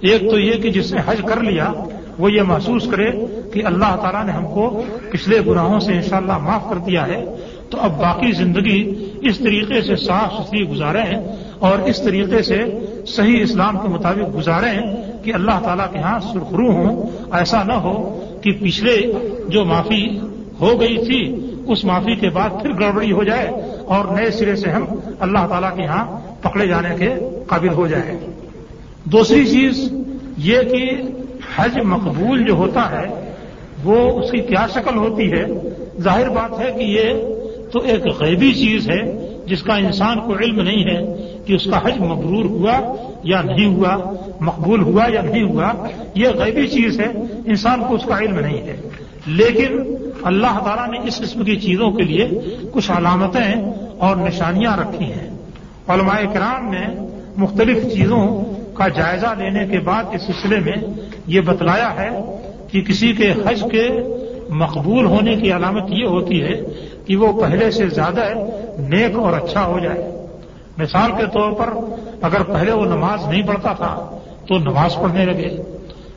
ایک 0.00 0.30
تو 0.30 0.38
یہ 0.38 0.52
کہ 0.52 0.70
جس 0.70 0.92
نے 0.92 1.00
حج 1.06 1.16
کر 1.26 1.40
لیا، 1.40 1.72
وہ 2.18 2.32
یہ 2.32 2.42
محسوس 2.42 2.86
کرے 2.90 3.10
کہ 3.52 3.64
اللہ 3.64 3.96
تعالیٰ 4.02 4.24
نے 4.24 4.32
ہم 4.32 4.46
کو 4.46 4.82
پچھلے 5.10 5.40
گناہوں 5.46 5.80
سے 5.80 5.92
انشاءاللہ 5.92 6.38
معاف 6.38 6.70
کر 6.70 6.76
دیا 6.76 7.06
ہے۔ 7.06 7.24
تو 7.70 7.78
اب 7.80 7.98
باقی 7.98 8.32
زندگی 8.32 8.94
اس 9.22 9.38
طریقے 9.38 9.82
سے 9.82 9.96
صاف 9.96 10.32
ستھری 10.32 10.62
گزارے 10.62 11.02
اور 11.58 11.78
اس 11.78 12.02
طریقے 12.02 12.42
سے 12.42 12.64
صحیح 13.06 13.42
اسلام 13.42 13.78
کے 13.78 13.88
مطابق 13.88 14.36
گزارے 14.36 14.66
ہیں 14.66 15.12
کہ 15.22 15.34
اللہ 15.34 15.60
تعالیٰ 15.64 15.92
کے 15.92 15.98
ہاں 15.98 16.20
سرخرو 16.20 16.70
ہوں۔ 16.70 17.06
ایسا 17.32 17.62
نہ 17.62 17.72
ہو 17.72 18.20
کہ 18.42 18.52
پچھلے 18.60 19.12
جو 19.48 19.64
معافی 19.64 20.18
ہو 20.60 20.80
گئی 20.80 20.96
تھی، 21.04 21.46
اس 21.66 21.84
معافی 21.84 22.14
کے 22.14 22.30
بعد 22.30 22.48
پھر 22.62 22.70
گڑبڑی 22.70 23.12
ہو 23.12 23.24
جائے 23.24 23.48
اور 23.86 24.04
نئے 24.04 24.30
سرے 24.30 24.56
سے 24.56 24.70
ہم 24.70 24.84
اللہ 25.20 25.46
تعالیٰ 25.48 25.76
کے 25.76 25.84
ہاں 25.84 26.25
پکڑے 26.48 26.66
جانے 26.66 26.88
کے 26.98 27.14
قابل 27.46 27.68
ہو 27.68 27.86
جائیں 27.86 28.18
دوسری 29.04 29.46
چیز 29.46 29.92
یہ 30.38 30.60
کہ 30.60 30.90
حج 31.56 31.78
مقبول 31.84 32.44
جو 32.44 32.52
ہوتا 32.52 32.90
ہے، 32.90 33.34
وہ 33.84 34.20
اس 34.20 34.30
کی 34.30 34.38
کیا 34.38 34.66
شکل 34.74 34.96
ہوتی 34.96 35.32
ہے؟ 35.32 35.44
ظاہر 36.00 36.28
بات 36.28 36.60
ہے 36.60 36.72
کہ 36.72 36.82
یہ 36.82 37.12
تو 37.72 37.78
ایک 37.78 38.06
غیبی 38.06 38.52
چیز 38.52 38.90
ہے، 38.90 39.28
جس 39.46 39.62
کا 39.62 39.76
انسان 39.76 40.20
کو 40.20 40.36
علم 40.36 40.60
نہیں 40.60 40.84
ہے 40.84 41.16
کہ 41.46 41.52
اس 41.52 41.64
کا 41.64 41.78
حج 41.78 41.98
مقرور 41.98 42.44
ہوا 42.44 42.94
یا 43.22 43.42
نہیں 43.42 43.66
ہوا، 43.66 44.12
مقبول 44.40 44.82
ہوا 44.82 45.04
یا 45.12 45.20
نہیں 45.20 45.42
ہوا۔ 45.42 45.72
یہ 46.14 46.28
غیبی 46.28 46.66
چیز 46.66 47.00
ہے، 47.00 47.08
انسان 47.46 47.82
کو 47.88 47.94
اس 47.94 48.02
کا 48.04 48.18
علم 48.18 48.38
نہیں 48.38 48.58
ہے۔ 48.58 48.76
لیکن 49.26 49.96
اللہ 50.22 50.58
تعالیٰ 50.64 50.88
نے 50.88 51.08
اس 51.08 51.18
قسم 51.18 51.44
کی 51.44 51.56
چیزوں 51.56 51.90
کے 51.90 52.02
لیے 52.02 52.28
کچھ 52.72 52.90
علامتیں 52.90 53.72
اور 53.98 54.16
نشانیاں 54.16 54.76
رکھی 54.76 55.04
ہیں۔ 55.04 55.35
علماء 55.88 56.20
کرام 56.34 56.70
نے 56.70 56.86
مختلف 57.36 57.92
چیزوں 57.92 58.44
کا 58.74 58.88
جائزہ 58.88 59.26
لینے 59.38 59.66
کے 59.66 59.78
بعد 59.78 60.04
اس 60.12 60.22
سلسلے 60.22 60.60
میں 60.60 60.72
یہ 61.26 61.40
بتلایا 61.40 61.94
ہے 61.96 62.10
کہ 62.72 62.80
کسی 62.80 63.12
کے 63.12 63.32
حج 63.32 63.64
کے 63.70 63.88
مقبول 64.48 65.06
ہونے 65.06 65.36
کی 65.36 65.52
علامت 65.52 65.84
یہ 65.88 66.06
ہوتی 66.06 66.42
ہے 66.42 66.62
کہ 67.06 67.16
وہ 67.16 67.40
پہلے 67.40 67.70
سے 67.70 67.88
زیادہ 67.88 68.24
نیک 68.78 69.16
اور 69.16 69.32
اچھا 69.32 69.66
ہو 69.66 69.78
جائے۔ 69.78 70.26
مثال 70.78 71.12
کے 71.12 71.24
طور 71.32 71.52
پر 71.52 71.74
اگر 72.22 72.42
پہلے 72.42 72.72
وہ 72.72 72.84
نماز 72.84 73.28
نہیں 73.28 73.42
پڑھتا 73.42 73.72
تھا 73.72 74.18
تو 74.48 74.58
نماز 74.58 74.96
پڑھنے 74.96 75.24
لگے۔ 75.24 75.62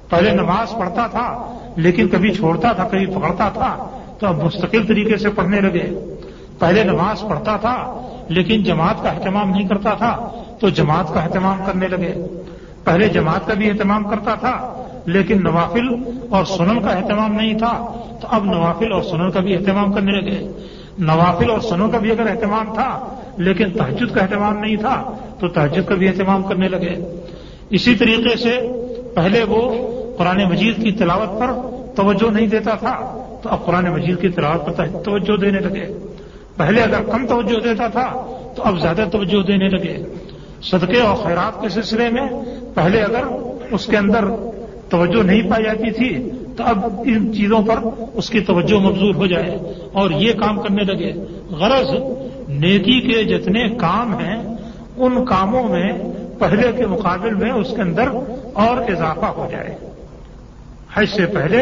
پہلے 0.10 0.32
نماز 0.32 0.72
پڑھتا 0.72 1.08
تھا 1.08 1.58
لیکن 1.76 2.08
کبھی 2.08 2.34
چھوڑتا 2.34 2.72
تھا، 2.72 2.84
کبھی 2.84 3.06
پکڑتا 3.06 3.50
تھا 3.50 3.90
تو 4.20 4.28
اب 4.28 4.44
مستقل 4.44 4.86
طریقے 4.88 5.18
سے 5.18 5.30
پڑھنے 5.30 5.62
لگے۔ 5.62 6.16
پہلے 6.60 6.84
نماز 6.84 7.22
پڑھتا 7.22 7.58
تھا 7.58 8.06
لیکن 8.30 8.64
جماعت 8.64 9.04
کا 9.04 9.10
اہتمام 9.10 9.50
نہیں 9.50 9.68
کرتا 9.68 9.94
تھا 9.94 10.30
تو 10.60 10.70
جماعت 10.70 11.14
کا 11.14 11.20
اہتمام 11.20 11.58
کرنے 11.66 11.88
لگے۔ 11.88 12.14
پہلے 12.84 13.10
جماعت 13.10 13.48
کا 13.48 13.54
بھی 13.54 13.70
اہتمام 13.70 14.04
کرتا 14.04 14.36
تھا، 14.36 14.84
لیکن 15.06 15.44
نوافل 15.44 15.88
اور 16.30 16.46
سنن 16.46 16.82
کا 16.82 16.90
اہتمام 16.90 17.34
نہیں 17.34 17.58
تھا، 17.58 18.04
تو 18.22 18.28
اب 18.32 18.46
نوافل 18.46 18.92
اور 18.92 19.02
سنن 19.02 19.32
کا 19.32 19.40
بھی 19.40 19.56
اہتمام 19.56 19.94
کرنے 19.94 20.12
لگے۔ 20.12 20.52
نوافل 21.00 21.50
اور 21.50 21.60
سنن 21.60 21.92
کا 21.92 21.98
بھی 21.98 22.12
اگر 22.12 22.30
اہتمام 22.30 22.74
تھا، 22.74 23.16
لیکن 23.38 23.72
تحجد 23.72 24.16
کا 24.16 24.22
اہتمام 24.22 24.58
نہیں 24.60 24.76
تھا، 24.76 25.18
تو 25.40 25.48
تحجد 25.48 25.90
کا 25.90 25.96
بھی 25.96 26.08
اہتمام 26.08 26.44
کرنے 26.44 26.68
لگے۔ 26.68 26.96
اسی 27.70 27.96
طریقے 27.96 28.36
سے 28.36 28.60
پہلے 29.16 29.44
وہ 29.44 29.62
قرآن 30.18 30.44
مجید 30.50 30.84
کی 30.84 30.92
تلاوت 30.92 31.40
پر 31.40 31.48
توجہ 31.96 32.32
نہیں 32.32 32.48
دیتا 32.48 32.76
تھا، 32.76 33.24
تو 33.44 33.50
اب 33.50 33.66
قرآن 33.66 33.86
مجید 33.86 34.22
کی 34.22 34.30
تلاوت 34.30 34.78
پر 34.78 34.88
توجہ 34.88 35.38
دینے 35.38 35.60
لگے۔ 35.60 36.09
پہلے 36.60 36.82
اگر 36.82 37.02
کم 37.12 37.28
توجہ 37.28 37.60
دیتا 37.60 37.88
تھا 37.88 38.08
تو 38.56 38.64
اب 38.64 38.80
زیادہ 38.80 39.04
توجہ 39.12 39.44
دینے 39.48 39.70
لگے۔ 39.70 39.98
صدقے 40.64 41.02
اور 41.02 41.16
خیرات 41.16 41.62
کے 41.62 41.70
سلسلے 41.70 42.10
میں 42.10 42.28
پہلے 42.74 43.02
اگر 43.02 43.24
اس 43.72 43.86
کے 43.86 43.98
اندر 43.98 44.26
توجہ 44.90 45.24
نہیں 45.24 45.50
پائی 45.50 45.64
جاتی 45.64 45.92
تھی 45.92 46.30
تو 46.58 46.64
اب 46.64 46.86
ان 47.06 47.34
چیزوں 47.34 47.62
پر 47.62 47.76
اس 48.14 48.30
کی 48.30 48.40
توجہ 48.40 48.80
مبزور 48.80 49.16
ہو 49.16 49.26
جائے 49.26 49.58
اور 49.94 50.12
یہ 50.12 50.34
کام 50.34 50.60
کرنے 50.60 50.84
لگے۔ 50.84 51.14
غرض 51.50 51.90
نیکی 52.50 53.00
کے 53.02 53.24
جتنے 53.24 53.70
کام 53.70 54.20
ہیں، 54.20 54.44
ان 54.98 55.26
کاموں 55.26 55.64
میں 55.64 55.92
پہلے 56.40 56.72
کے 56.78 56.86
مقابل 56.86 57.34
میں 57.34 57.52
اس 57.52 57.68
کے 57.76 57.82
اندر 57.82 58.08
اور 58.54 58.92
اضافہ 58.92 59.26
ہو 59.26 59.48
جائے۔ 59.52 59.78
حج 60.94 61.06
سے 61.06 61.26
پہلے 61.26 61.62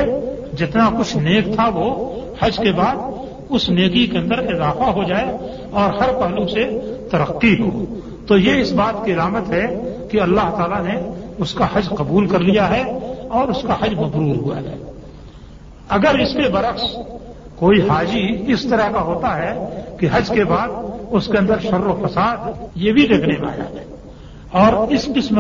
جتنا 0.58 0.90
کچھ 1.00 1.18
نیک 1.18 1.56
تھا 1.56 1.70
وہ 1.74 2.16
حج 2.40 2.58
کے 2.58 2.72
بعد 2.72 2.96
اس 3.50 3.70
نیکی 3.70 4.08
کے 4.08 4.18
اندر 4.18 4.38
اضافہ 4.38 4.84
ہو 4.84 5.04
جائے 5.04 5.26
اور 5.72 5.94
ہر 5.94 6.22
پہلو 6.22 6.48
سے 6.48 6.80
ترقی 7.12 7.62
ہو۔ 7.62 8.00
تو 8.28 8.38
یہ 8.38 8.62
اس 8.62 8.72
بات 8.72 9.06
کی 9.06 9.14
علامت 9.14 9.50
ہے 9.50 9.68
کہ 10.12 10.22
اللہ 10.22 10.56
تعالیٰ 10.58 10.84
نے 10.84 11.12
اس 11.38 11.54
کا 11.54 11.68
حج 11.74 11.90
قبول 11.90 12.28
کر 12.28 12.40
لیا 12.40 12.70
ہے 12.70 12.82
اور 13.30 13.48
اس 13.48 13.62
کا 13.62 13.76
حج 13.82 13.94
مبرور 13.94 14.36
ہوا 14.36 14.58
ہے۔ 14.58 14.92
اگر 15.90 16.20
اس 16.20 16.34
کے 16.34 16.50
برعکس 16.50 16.84
کوئی 17.56 17.82
حاجی 17.82 18.54
اس 18.54 18.64
طرح 18.70 18.90
کا 18.90 19.02
ہوتا 19.02 19.38
ہے 19.38 19.82
کہ 20.00 20.08
حج 20.14 20.30
کے 20.30 20.44
بعد 20.44 20.68
اس 21.12 21.28
کے 21.28 21.38
اندر 21.38 21.60
شر 21.60 21.80
و 21.80 22.08
فساد 22.08 22.38
یہ 22.76 22.92
بھی 22.92 23.08
دیکھنے 23.08 23.36
میں 23.40 23.50
آیا 23.50 23.70
ہے 23.70 23.96
اور 24.52 24.88
اس 24.88 25.10
قسم 25.16 25.36